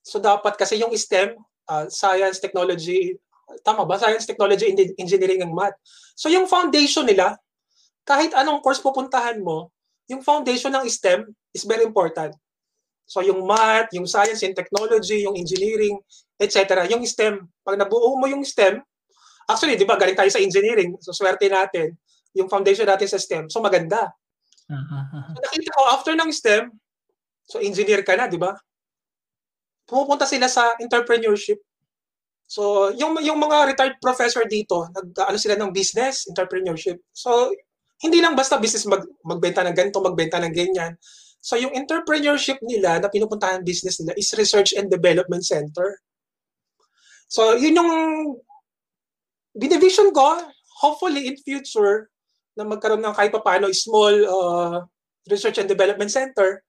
So 0.00 0.16
dapat 0.16 0.56
kasi 0.56 0.80
yung 0.80 0.96
STEM, 0.96 1.36
uh, 1.68 1.84
science, 1.92 2.40
technology, 2.40 3.12
tama 3.60 3.84
ba? 3.84 4.00
Science, 4.00 4.24
technology, 4.24 4.72
engineering, 4.96 5.44
and 5.44 5.52
math. 5.52 5.76
So 6.16 6.32
yung 6.32 6.48
foundation 6.48 7.04
nila, 7.04 7.36
kahit 8.08 8.32
anong 8.32 8.64
course 8.64 8.80
pupuntahan 8.80 9.44
mo, 9.44 9.68
yung 10.08 10.24
foundation 10.24 10.72
ng 10.72 10.88
STEM 10.88 11.28
is 11.52 11.68
very 11.68 11.84
important. 11.84 12.32
So 13.04 13.20
yung 13.20 13.44
math, 13.44 13.92
yung 13.92 14.08
science, 14.08 14.40
yung 14.40 14.56
technology, 14.56 15.28
yung 15.28 15.36
engineering, 15.36 16.00
etc. 16.40 16.88
Yung 16.88 17.04
STEM, 17.04 17.44
pag 17.60 17.76
nabuo 17.76 18.16
mo 18.16 18.24
yung 18.24 18.40
STEM, 18.40 18.80
Actually, 19.50 19.74
di 19.74 19.82
ba, 19.82 19.98
galing 19.98 20.14
tayo 20.14 20.30
sa 20.30 20.38
engineering. 20.38 20.94
So, 21.02 21.10
swerte 21.10 21.50
natin. 21.50 21.98
Yung 22.38 22.50
foundation 22.50 22.86
natin 22.86 23.08
sa 23.10 23.18
STEM. 23.18 23.50
So, 23.50 23.62
maganda. 23.62 24.12
Uh-huh. 24.70 25.34
So, 25.34 25.40
nakita 25.42 25.70
ko, 25.74 25.82
after 25.90 26.12
ng 26.14 26.30
STEM, 26.30 26.70
so 27.46 27.58
engineer 27.58 28.06
ka 28.06 28.14
na, 28.14 28.30
di 28.30 28.38
ba? 28.38 28.54
Pumupunta 29.90 30.26
sila 30.26 30.46
sa 30.46 30.78
entrepreneurship. 30.78 31.58
So, 32.50 32.90
yung 32.94 33.18
yung 33.22 33.38
mga 33.38 33.74
retired 33.74 33.98
professor 34.02 34.42
dito, 34.42 34.86
nag 34.90 35.14
ano 35.14 35.38
sila 35.38 35.54
ng 35.54 35.70
business, 35.70 36.26
entrepreneurship. 36.26 36.98
So, 37.14 37.54
hindi 38.02 38.18
lang 38.18 38.34
basta 38.34 38.58
business 38.58 38.90
mag, 38.90 39.06
magbenta 39.22 39.62
ng 39.62 39.76
ganito, 39.76 40.02
magbenta 40.02 40.42
ng 40.42 40.50
ganyan. 40.50 40.98
So, 41.38 41.54
yung 41.54 41.70
entrepreneurship 41.72 42.58
nila 42.66 42.98
na 42.98 43.06
pinupuntahan 43.06 43.62
business 43.62 44.02
nila 44.02 44.18
is 44.18 44.34
Research 44.34 44.74
and 44.74 44.90
Development 44.90 45.46
Center. 45.46 46.02
So, 47.30 47.54
yun 47.54 47.78
yung 47.78 47.92
binivision 49.54 50.10
ko, 50.10 50.50
hopefully 50.82 51.30
in 51.30 51.38
future, 51.38 52.10
na 52.60 52.68
magkaroon 52.68 53.00
ng 53.00 53.16
kahit 53.16 53.32
paano 53.32 53.72
small 53.72 54.14
uh, 54.28 54.76
research 55.24 55.56
and 55.56 55.72
development 55.72 56.12
center. 56.12 56.60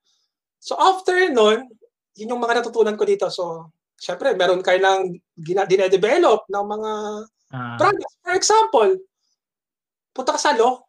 So 0.56 0.80
after 0.80 1.28
nun, 1.28 1.68
yun 2.16 2.32
yung 2.32 2.40
mga 2.40 2.64
natutunan 2.64 2.96
ko 2.96 3.04
dito. 3.04 3.28
So, 3.28 3.72
syempre, 3.96 4.32
meron 4.36 4.64
kayo 4.64 4.80
ng 4.80 5.20
dine-develop 5.36 6.48
ng 6.48 6.64
mga 6.64 6.92
uh, 7.52 7.76
products. 7.80 8.14
For 8.20 8.34
example, 8.36 8.90
punta 10.12 10.36
ka 10.36 10.40
sa 10.40 10.52
law. 10.56 10.80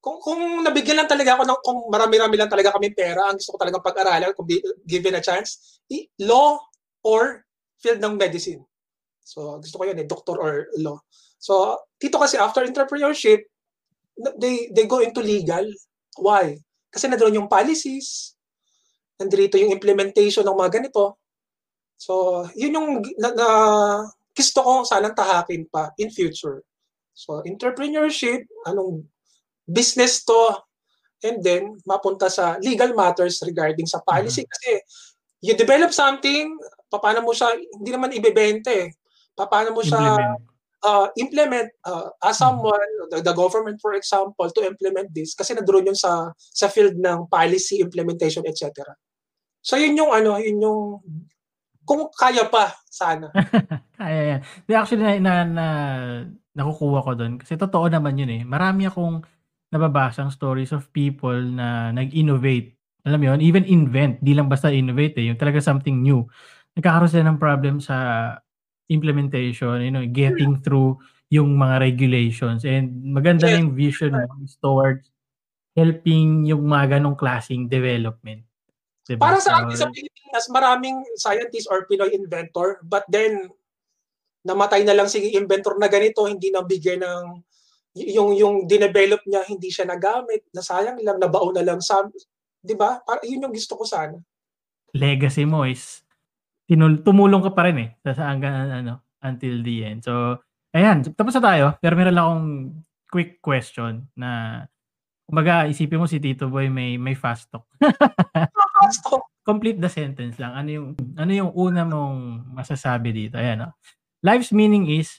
Kung, 0.00 0.16
kung 0.20 0.40
nabigyan 0.64 1.04
lang 1.04 1.10
talaga 1.12 1.36
ako 1.36 1.42
ng, 1.44 1.60
kung 1.60 1.78
marami-rami 1.92 2.36
lang 2.40 2.48
talaga 2.48 2.72
kami 2.72 2.92
pera, 2.96 3.28
ang 3.28 3.36
gusto 3.36 3.52
ko 3.52 3.58
talagang 3.60 3.84
pag-aralan, 3.84 4.32
kung 4.32 4.48
given 4.88 5.16
a 5.16 5.22
chance, 5.24 5.80
law 6.20 6.56
or 7.04 7.44
field 7.80 8.00
ng 8.00 8.16
medicine. 8.16 8.64
So, 9.20 9.60
gusto 9.60 9.76
ko 9.76 9.84
yun 9.84 10.00
eh, 10.00 10.08
doctor 10.08 10.40
or 10.40 10.72
law. 10.80 11.00
So, 11.40 11.84
dito 12.00 12.16
kasi 12.16 12.40
after 12.40 12.64
entrepreneurship, 12.64 13.44
they 14.38 14.68
they 14.74 14.86
go 14.86 15.00
into 15.00 15.20
legal. 15.20 15.64
Why? 16.20 16.58
Kasi 16.90 17.06
nandoon 17.06 17.38
yung 17.42 17.48
policies, 17.50 18.34
nandito 19.20 19.56
yung 19.56 19.72
implementation 19.72 20.42
ng 20.44 20.58
mga 20.58 20.80
ganito. 20.80 21.20
So, 22.00 22.44
yun 22.56 22.76
yung 22.76 22.88
na, 23.20 23.28
na 23.36 23.48
gusto 24.32 24.58
ko 24.64 24.72
sanang 24.82 25.14
tahakin 25.14 25.68
pa 25.68 25.92
in 26.00 26.10
future. 26.10 26.64
So, 27.12 27.44
entrepreneurship, 27.44 28.48
anong 28.64 29.04
business 29.68 30.24
to, 30.24 30.56
and 31.20 31.44
then 31.44 31.76
mapunta 31.84 32.32
sa 32.32 32.56
legal 32.64 32.96
matters 32.96 33.44
regarding 33.44 33.84
sa 33.84 34.00
policy. 34.00 34.42
Mm-hmm. 34.42 34.54
Kasi 34.56 34.70
you 35.44 35.52
develop 35.54 35.92
something, 35.92 36.56
paano 36.88 37.20
mo 37.20 37.36
siya, 37.36 37.52
hindi 37.54 37.90
naman 37.92 38.16
ibebenta 38.16 38.72
eh 38.72 38.90
paano 39.46 39.72
mo 39.72 39.80
siya 39.80 40.18
uh, 40.84 41.08
implement 41.16 41.68
uh, 41.84 42.08
as 42.24 42.36
mm-hmm. 42.36 42.40
someone, 42.40 42.90
the, 43.10 43.22
the 43.22 43.34
government 43.34 43.78
for 43.80 43.94
example, 43.94 44.48
to 44.50 44.60
implement 44.64 45.12
this 45.14 45.34
kasi 45.34 45.54
nandoon 45.54 45.92
yun 45.92 45.98
sa 45.98 46.32
sa 46.36 46.68
field 46.68 46.96
ng 46.96 47.28
policy 47.28 47.80
implementation, 47.80 48.44
etc. 48.48 48.84
So 49.60 49.76
yun 49.76 49.96
yung 49.96 50.12
ano, 50.12 50.40
yun 50.40 50.60
yung 50.60 50.80
kung 51.84 52.08
kaya 52.14 52.46
pa 52.48 52.72
sana. 52.88 53.32
kaya 54.00 54.20
yan. 54.36 54.40
Di 54.64 54.72
actually 54.76 55.02
na, 55.02 55.18
na, 55.18 55.34
na 55.44 55.66
nakukuha 56.54 57.04
ko 57.04 57.12
doon 57.16 57.40
kasi 57.40 57.58
totoo 57.58 57.86
naman 57.90 58.20
yun 58.20 58.30
eh. 58.30 58.42
Marami 58.46 58.86
akong 58.88 59.24
nababasang 59.70 60.34
stories 60.34 60.74
of 60.74 60.90
people 60.90 61.34
na 61.34 61.94
nag-innovate. 61.94 62.74
Alam 63.06 63.18
mo 63.22 63.26
yun, 63.32 63.40
even 63.40 63.64
invent, 63.64 64.18
di 64.20 64.34
lang 64.34 64.50
basta 64.50 64.68
innovate 64.68 65.16
eh, 65.22 65.30
yung 65.30 65.38
talaga 65.40 65.62
something 65.62 66.02
new. 66.02 66.26
Nagkakaroon 66.74 67.10
sila 67.10 67.26
ng 67.30 67.40
problem 67.40 67.78
sa 67.78 67.96
implementation, 68.90 69.80
you 69.80 69.94
know, 69.94 70.04
getting 70.04 70.58
through 70.60 70.98
yung 71.30 71.54
mga 71.54 71.94
regulations. 71.94 72.66
And 72.66 73.14
maganda 73.14 73.46
yes. 73.46 73.62
yung 73.62 73.70
vision 73.72 74.12
mo 74.12 74.34
is 74.42 74.58
towards 74.58 75.06
helping 75.78 76.44
yung 76.44 76.66
mga 76.66 76.98
ganong 76.98 77.14
klaseng 77.14 77.70
development. 77.70 78.42
Diba? 79.06 79.22
Para 79.22 79.38
sa 79.38 79.62
akin 79.62 79.74
sa 79.78 79.90
Pilipinas, 79.90 80.46
maraming 80.50 81.02
scientist 81.18 81.70
or 81.70 81.86
Pinoy 81.86 82.14
inventor, 82.14 82.82
but 82.82 83.06
then 83.10 83.50
namatay 84.46 84.86
na 84.86 84.94
lang 84.94 85.10
si 85.10 85.34
inventor 85.34 85.78
na 85.78 85.90
ganito, 85.90 86.26
hindi 86.26 86.50
na 86.50 86.62
bigay 86.62 86.98
ng 86.98 87.24
yung 88.14 88.38
yung 88.38 88.54
dinevelop 88.70 89.26
niya 89.26 89.42
hindi 89.50 89.66
siya 89.66 89.82
nagamit, 89.82 90.46
nasayang 90.54 91.02
lang, 91.02 91.18
nabao 91.18 91.50
na 91.50 91.66
lang 91.66 91.82
sa 91.82 92.06
'di 92.62 92.74
ba? 92.78 93.02
Yun 93.26 93.50
yung 93.50 93.54
gusto 93.54 93.74
ko 93.74 93.82
sana. 93.82 94.14
Legacy 94.94 95.42
mo 95.42 95.66
is 95.66 96.02
tinul 96.70 97.02
tumulong 97.02 97.42
ka 97.42 97.50
pa 97.50 97.66
rin 97.66 97.78
eh 97.82 97.90
sa, 98.06 98.14
sa 98.14 98.30
hanggang 98.30 98.70
ano 98.70 99.02
until 99.26 99.58
the 99.66 99.76
end. 99.82 100.06
So, 100.06 100.38
ayan, 100.70 101.02
tapos 101.18 101.34
na 101.34 101.42
tayo. 101.42 101.66
Pero 101.82 101.98
meron 101.98 102.14
lang 102.14 102.26
akong 102.30 102.48
quick 103.10 103.42
question 103.42 104.06
na 104.14 104.62
kumbaga 105.26 105.66
isipin 105.66 105.98
mo 105.98 106.06
si 106.06 106.22
Tito 106.22 106.46
Boy 106.46 106.70
may 106.70 106.94
may 106.94 107.18
fast 107.18 107.50
talk. 107.50 107.66
fast 108.78 109.02
talk. 109.02 109.26
Complete 109.42 109.82
the 109.82 109.90
sentence 109.90 110.38
lang. 110.38 110.54
Ano 110.54 110.68
yung 110.70 110.88
ano 111.18 111.32
yung 111.34 111.50
una 111.58 111.82
mong 111.82 112.54
masasabi 112.54 113.10
dito? 113.10 113.34
Ayan, 113.34 113.66
no? 113.66 113.74
Life's 114.22 114.54
meaning 114.54 114.86
is 114.86 115.18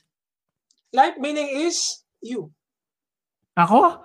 Life 0.91 1.15
meaning 1.23 1.47
is 1.67 2.03
you. 2.19 2.51
Ako? 3.55 4.03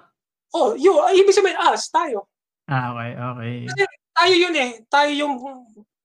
Oh, 0.54 0.78
you. 0.78 0.94
Ibig 1.18 1.34
sabihin 1.34 1.58
us, 1.58 1.90
tayo. 1.90 2.30
Ah, 2.70 2.94
okay, 2.94 3.10
okay. 3.18 3.54
Kasi 3.66 3.82
tayo 4.14 4.34
yun 4.38 4.54
eh. 4.54 4.70
Tayo 4.86 5.10
yung 5.10 5.34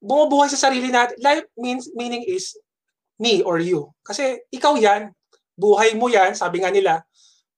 bumubuhay 0.02 0.50
sa 0.50 0.68
sarili 0.68 0.90
natin. 0.90 1.16
Life 1.22 1.46
means 1.56 1.88
meaning 1.94 2.26
is 2.26 2.58
me 3.22 3.46
or 3.46 3.62
you. 3.62 3.94
Kasi 4.02 4.42
ikaw 4.50 4.74
yan, 4.76 5.14
buhay 5.54 5.94
mo 5.94 6.10
yan, 6.10 6.34
sabi 6.34 6.66
nga 6.66 6.74
nila. 6.74 7.06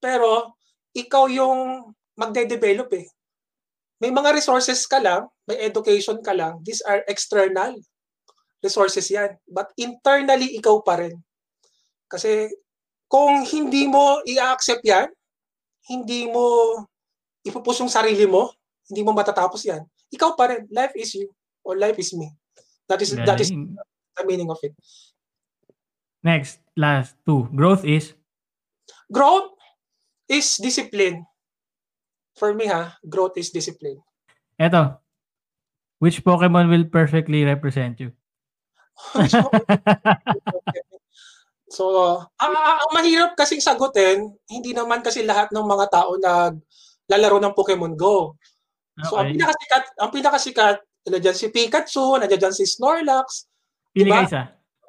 Pero 0.04 0.52
ikaw 0.92 1.32
yung 1.32 1.88
magde-develop 2.20 2.92
eh. 3.00 3.08
May 4.04 4.12
mga 4.12 4.36
resources 4.36 4.84
ka 4.84 5.00
lang, 5.00 5.32
may 5.48 5.64
education 5.64 6.20
ka 6.20 6.36
lang. 6.36 6.60
These 6.68 6.84
are 6.84 7.08
external 7.08 7.80
resources 8.60 9.08
yan. 9.08 9.40
But 9.48 9.72
internally, 9.80 10.60
ikaw 10.60 10.84
pa 10.84 11.00
rin. 11.00 11.16
Kasi 12.12 12.52
kung 13.08 13.48
hindi 13.48 13.88
mo 13.88 14.20
i-accept 14.28 14.84
yan, 14.84 15.08
hindi 15.88 16.28
mo 16.28 16.76
ipupus 17.48 17.80
yung 17.80 17.92
sarili 17.92 18.28
mo, 18.28 18.52
hindi 18.92 19.04
mo 19.04 19.16
matatapos 19.16 19.64
yan. 19.64 19.84
Ikaw 20.12 20.36
pa 20.36 20.52
rin. 20.52 20.68
Life 20.68 20.96
is 21.00 21.24
you 21.24 21.32
or 21.64 21.80
life 21.80 21.98
is 21.98 22.14
me. 22.14 22.32
That 22.88 23.02
is 23.02 23.16
Galing. 23.16 23.26
that 23.26 23.40
is 23.40 23.50
the 23.50 24.24
meaning 24.28 24.52
of 24.52 24.60
it. 24.62 24.76
Next, 26.24 26.60
last 26.76 27.16
two. 27.26 27.50
Growth 27.56 27.84
is? 27.84 28.14
Growth 29.12 29.52
is 30.28 30.58
discipline. 30.60 31.26
For 32.36 32.54
me 32.54 32.68
ha, 32.68 32.98
growth 33.08 33.38
is 33.38 33.52
discipline. 33.52 34.00
Eto. 34.60 35.00
Which 36.00 36.24
Pokemon 36.24 36.70
will 36.70 36.88
perfectly 36.88 37.44
represent 37.44 38.00
you? 38.00 38.12
so, 41.72 41.90
ang, 42.40 42.54
ang 42.54 42.92
mahirap 42.94 43.34
kasing 43.40 43.64
sagutin, 43.64 44.36
hindi 44.52 44.76
naman 44.76 45.02
kasi 45.02 45.24
lahat 45.24 45.50
ng 45.52 45.66
mga 45.66 45.86
tao 45.90 46.16
nag 46.20 46.60
lalaro 47.08 47.40
ng 47.40 47.56
Pokemon 47.56 47.96
Go. 48.00 48.36
Okay. 48.96 49.08
So, 49.10 49.18
ang 49.20 49.32
pinakasikat, 49.34 49.84
ang 50.00 50.12
pinakasikat, 50.12 50.78
nandiyan 51.08 51.36
si 51.36 51.48
Pikachu, 51.52 52.20
nandiyan 52.20 52.56
si 52.56 52.66
Snorlax. 52.68 53.48
Pili 53.92 54.10
diba? 54.10 54.24
isa? 54.26 54.42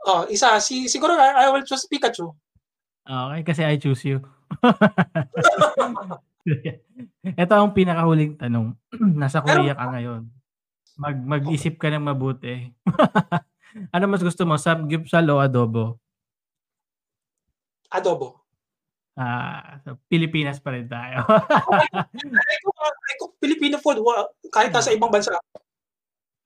Oh, 0.04 0.24
isa. 0.28 0.60
Si, 0.60 0.86
siguro, 0.86 1.16
I, 1.16 1.48
I 1.48 1.52
will 1.52 1.64
choose 1.66 1.88
Pikachu. 1.88 2.30
Okay, 3.04 3.40
kasi 3.44 3.62
I 3.64 3.76
choose 3.76 4.04
you. 4.04 4.24
Ito 7.40 7.52
ang 7.52 7.72
pinakahuling 7.76 8.36
tanong. 8.36 8.76
Nasa 9.16 9.44
Korea 9.44 9.76
ka 9.76 9.92
ngayon. 9.92 10.28
Mag 10.94 11.18
mag-isip 11.20 11.76
ka 11.76 11.90
ng 11.90 12.04
mabuti. 12.04 12.70
ano 13.94 14.04
mas 14.06 14.22
gusto 14.22 14.46
mo, 14.46 14.54
samgyeopsal 14.54 15.26
o 15.32 15.42
adobo? 15.42 15.98
Adobo. 17.90 18.44
Ah, 19.14 19.78
so 19.86 19.94
Pilipinas 20.10 20.58
pa 20.58 20.74
rin 20.74 20.90
tayo. 20.90 21.22
ay, 21.30 22.58
ko, 22.62 22.70
ay, 22.82 23.14
ko, 23.18 23.24
Filipino 23.38 23.78
food, 23.78 24.02
kahit 24.50 24.74
nasa 24.74 24.90
ibang 24.90 25.10
bansa. 25.10 25.38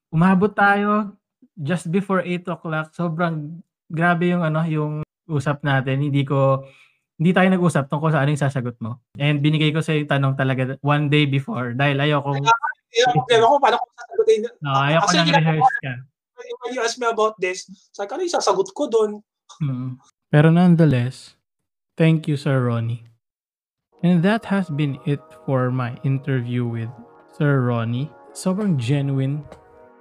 Umabot 0.09 0.51
tayo 0.53 1.13
just 1.59 1.91
before 1.93 2.25
8 2.25 2.49
o'clock. 2.49 2.93
Sobrang 2.95 3.61
grabe 3.89 4.33
yung 4.33 4.41
ano, 4.41 4.65
yung 4.65 5.05
usap 5.29 5.61
natin. 5.61 6.01
Hindi 6.09 6.25
ko 6.25 6.65
hindi 7.19 7.35
tayo 7.35 7.51
nag-usap 7.51 7.91
tungkol 7.91 8.15
sa 8.15 8.23
ano 8.23 8.31
yung 8.31 8.39
sasagot 8.39 8.79
mo. 8.79 9.03
And 9.19 9.43
binigay 9.43 9.75
ko 9.75 9.83
sa 9.83 9.91
yung 9.91 10.07
tanong 10.07 10.39
talaga 10.39 10.79
one 10.79 11.11
day 11.11 11.27
before 11.27 11.75
dahil 11.75 11.99
ayoko 11.99 12.31
kong... 12.31 12.47
Ayaw 12.47 13.47
ko 13.51 13.57
paano 13.59 13.75
ko 13.75 13.85
sasagutin. 13.91 14.39
No, 14.63 14.71
ayaw 14.71 14.99
ko 15.03 15.09
nang 15.13 15.29
rehearse 15.35 15.77
ka. 15.83 15.93
When 16.63 16.71
you 16.71 16.81
ask 16.81 16.95
me 16.95 17.05
about 17.11 17.35
this, 17.37 17.67
sa 17.91 18.07
ano 18.07 18.23
yung 18.23 18.33
sasagot 18.39 18.71
ko 18.71 18.87
doon? 18.87 19.19
Hmm. 19.59 19.99
Pero 20.31 20.47
nonetheless, 20.47 21.35
thank 21.99 22.25
you 22.25 22.39
Sir 22.39 22.63
Ronnie. 22.63 23.03
And 23.99 24.23
that 24.23 24.47
has 24.47 24.71
been 24.71 24.95
it 25.03 25.19
for 25.43 25.67
my 25.67 25.99
interview 26.07 26.63
with 26.63 26.89
Sir 27.35 27.67
Ronnie. 27.67 28.07
Sobrang 28.31 28.79
genuine 28.79 29.43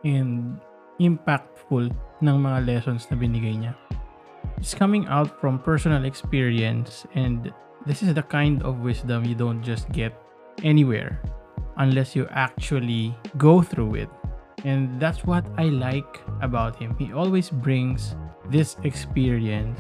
and 0.09 0.57
impactful 0.97 1.93
ng 2.25 2.37
mga 2.41 2.59
lessons 2.65 3.05
na 3.13 3.21
binigay 3.21 3.61
niya. 3.61 3.77
It's 4.57 4.73
coming 4.75 5.05
out 5.07 5.37
from 5.39 5.61
personal 5.61 6.09
experience, 6.09 7.05
and 7.15 7.53
this 7.85 8.03
is 8.03 8.17
the 8.17 8.25
kind 8.25 8.65
of 8.65 8.81
wisdom 8.81 9.29
you 9.29 9.37
don't 9.37 9.63
just 9.63 9.87
get 9.93 10.17
anywhere 10.65 11.21
unless 11.79 12.17
you 12.17 12.27
actually 12.35 13.15
go 13.39 13.63
through 13.63 13.95
it. 13.95 14.11
And 14.67 14.99
that's 14.99 15.23
what 15.23 15.47
I 15.55 15.71
like 15.71 16.19
about 16.43 16.75
him. 16.75 16.97
He 16.99 17.15
always 17.15 17.51
brings 17.51 18.19
this 18.51 18.75
experience 18.83 19.79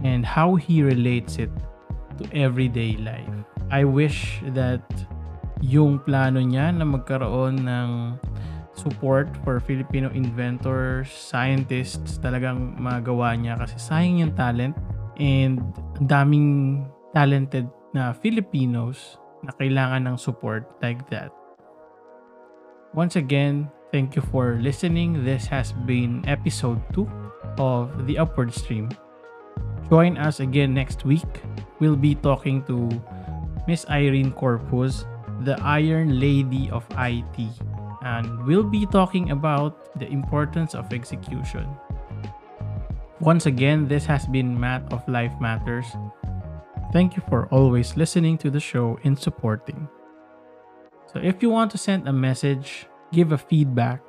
and 0.00 0.24
how 0.24 0.56
he 0.56 0.80
relates 0.80 1.36
it 1.36 1.52
to 2.16 2.24
everyday 2.32 2.96
life. 2.96 3.28
I 3.68 3.84
wish 3.84 4.40
that 4.56 4.80
yung 5.60 6.00
plano 6.00 6.40
niya 6.40 6.72
na 6.72 6.88
magkaroon 6.88 7.68
ng 7.68 7.90
support 8.74 9.30
for 9.42 9.58
Filipino 9.58 10.10
inventors, 10.10 11.10
scientists, 11.10 12.18
talagang 12.18 12.76
magawa 12.78 13.34
niya 13.38 13.58
kasi 13.58 13.78
sayang 13.78 14.16
yung 14.20 14.34
talent 14.34 14.74
and 15.18 15.62
daming 16.10 16.82
talented 17.14 17.70
na 17.94 18.10
Filipinos 18.10 19.18
na 19.46 19.54
kailangan 19.54 20.10
ng 20.10 20.16
support 20.18 20.66
like 20.82 21.06
that. 21.08 21.30
Once 22.94 23.14
again, 23.14 23.70
thank 23.90 24.14
you 24.14 24.22
for 24.30 24.58
listening. 24.58 25.22
This 25.22 25.46
has 25.50 25.74
been 25.86 26.22
episode 26.26 26.78
2 26.94 27.06
of 27.58 28.06
The 28.06 28.18
Upward 28.18 28.54
Stream. 28.54 28.90
Join 29.90 30.18
us 30.18 30.38
again 30.40 30.74
next 30.74 31.06
week. 31.06 31.26
We'll 31.78 31.98
be 31.98 32.14
talking 32.14 32.62
to 32.70 32.90
Miss 33.66 33.86
Irene 33.90 34.32
Corpus, 34.32 35.06
the 35.42 35.58
Iron 35.62 36.18
Lady 36.18 36.70
of 36.70 36.86
IT 36.98 37.50
and 38.04 38.44
we'll 38.44 38.68
be 38.68 38.86
talking 38.86 39.32
about 39.32 39.98
the 39.98 40.06
importance 40.06 40.74
of 40.74 40.92
execution. 40.92 41.66
Once 43.20 43.46
again, 43.46 43.88
this 43.88 44.04
has 44.04 44.26
been 44.26 44.58
Matt 44.58 44.84
of 44.92 45.00
Life 45.08 45.32
Matters. 45.40 45.86
Thank 46.92 47.16
you 47.16 47.22
for 47.28 47.48
always 47.48 47.96
listening 47.96 48.36
to 48.38 48.50
the 48.50 48.60
show 48.60 49.00
and 49.02 49.18
supporting. 49.18 49.88
So 51.08 51.18
if 51.18 51.42
you 51.42 51.48
want 51.48 51.70
to 51.72 51.78
send 51.78 52.06
a 52.06 52.12
message, 52.12 52.86
give 53.12 53.32
a 53.32 53.38
feedback, 53.38 54.02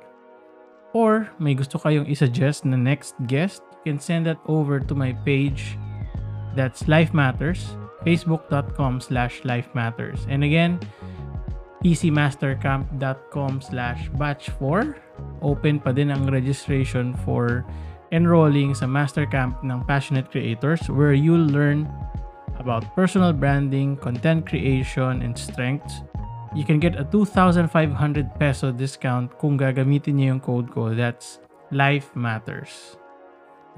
or 0.92 1.30
may 1.38 1.54
gusto 1.54 1.78
kayong 1.78 2.10
isuggest 2.10 2.64
na 2.64 2.76
next 2.76 3.16
guest, 3.26 3.62
you 3.84 3.96
can 3.96 3.98
send 3.98 4.26
that 4.26 4.38
over 4.46 4.78
to 4.78 4.94
my 4.94 5.16
page. 5.24 5.78
That's 6.54 6.88
Life 6.88 7.14
Matters, 7.14 7.76
facebook.com 8.04 9.00
slash 9.00 9.44
Life 9.44 9.72
Matters. 9.74 10.26
And 10.28 10.44
again, 10.44 10.80
pcmastercamp.com 11.86 13.62
slash 13.62 14.10
batch 14.18 14.50
4. 14.58 14.98
Open 15.46 15.78
pa 15.78 15.94
din 15.94 16.10
ang 16.10 16.26
registration 16.26 17.14
for 17.22 17.62
enrolling 18.10 18.74
sa 18.74 18.90
Mastercamp 18.90 19.62
ng 19.62 19.86
Passionate 19.86 20.26
Creators 20.26 20.90
where 20.90 21.14
you'll 21.14 21.46
learn 21.46 21.86
about 22.58 22.82
personal 22.98 23.30
branding, 23.30 23.94
content 24.02 24.42
creation, 24.42 25.22
and 25.22 25.38
strengths. 25.38 26.02
You 26.58 26.66
can 26.66 26.82
get 26.82 26.98
a 26.98 27.06
2,500 27.06 27.70
peso 28.34 28.74
discount 28.74 29.30
kung 29.38 29.54
gagamitin 29.54 30.18
niyo 30.18 30.26
yung 30.34 30.42
code 30.42 30.68
ko. 30.74 30.90
That's 30.90 31.38
Life 31.70 32.10
Matters. 32.18 32.98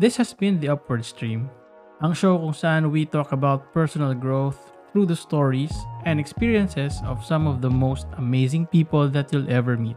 This 0.00 0.16
has 0.16 0.32
been 0.32 0.62
The 0.62 0.72
Upward 0.72 1.04
Stream, 1.04 1.50
ang 1.98 2.14
show 2.14 2.38
kung 2.38 2.54
saan 2.54 2.94
we 2.94 3.02
talk 3.02 3.34
about 3.34 3.74
personal 3.74 4.14
growth, 4.14 4.67
through 4.92 5.06
the 5.06 5.16
stories 5.16 5.72
and 6.04 6.18
experiences 6.20 7.00
of 7.04 7.24
some 7.24 7.46
of 7.46 7.60
the 7.60 7.70
most 7.70 8.06
amazing 8.16 8.66
people 8.66 9.08
that 9.08 9.32
you'll 9.32 9.50
ever 9.50 9.76
meet. 9.76 9.96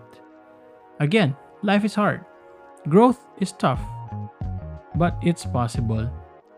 Again, 0.99 1.35
life 1.63 1.85
is 1.85 1.95
hard. 1.95 2.25
Growth 2.89 3.25
is 3.39 3.51
tough. 3.51 3.81
But 4.95 5.15
it's 5.23 5.45
possible. 5.45 6.09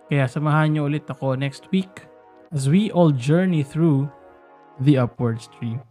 Kaya 0.10 0.26
samahan 0.28 0.76
niyo 0.76 0.90
ulit 0.90 1.06
ako 1.08 1.38
next 1.38 1.70
week 1.72 2.06
as 2.52 2.70
we 2.70 2.90
all 2.92 3.14
journey 3.14 3.62
through 3.62 4.10
the 4.82 4.98
upward 4.98 5.42
stream. 5.42 5.82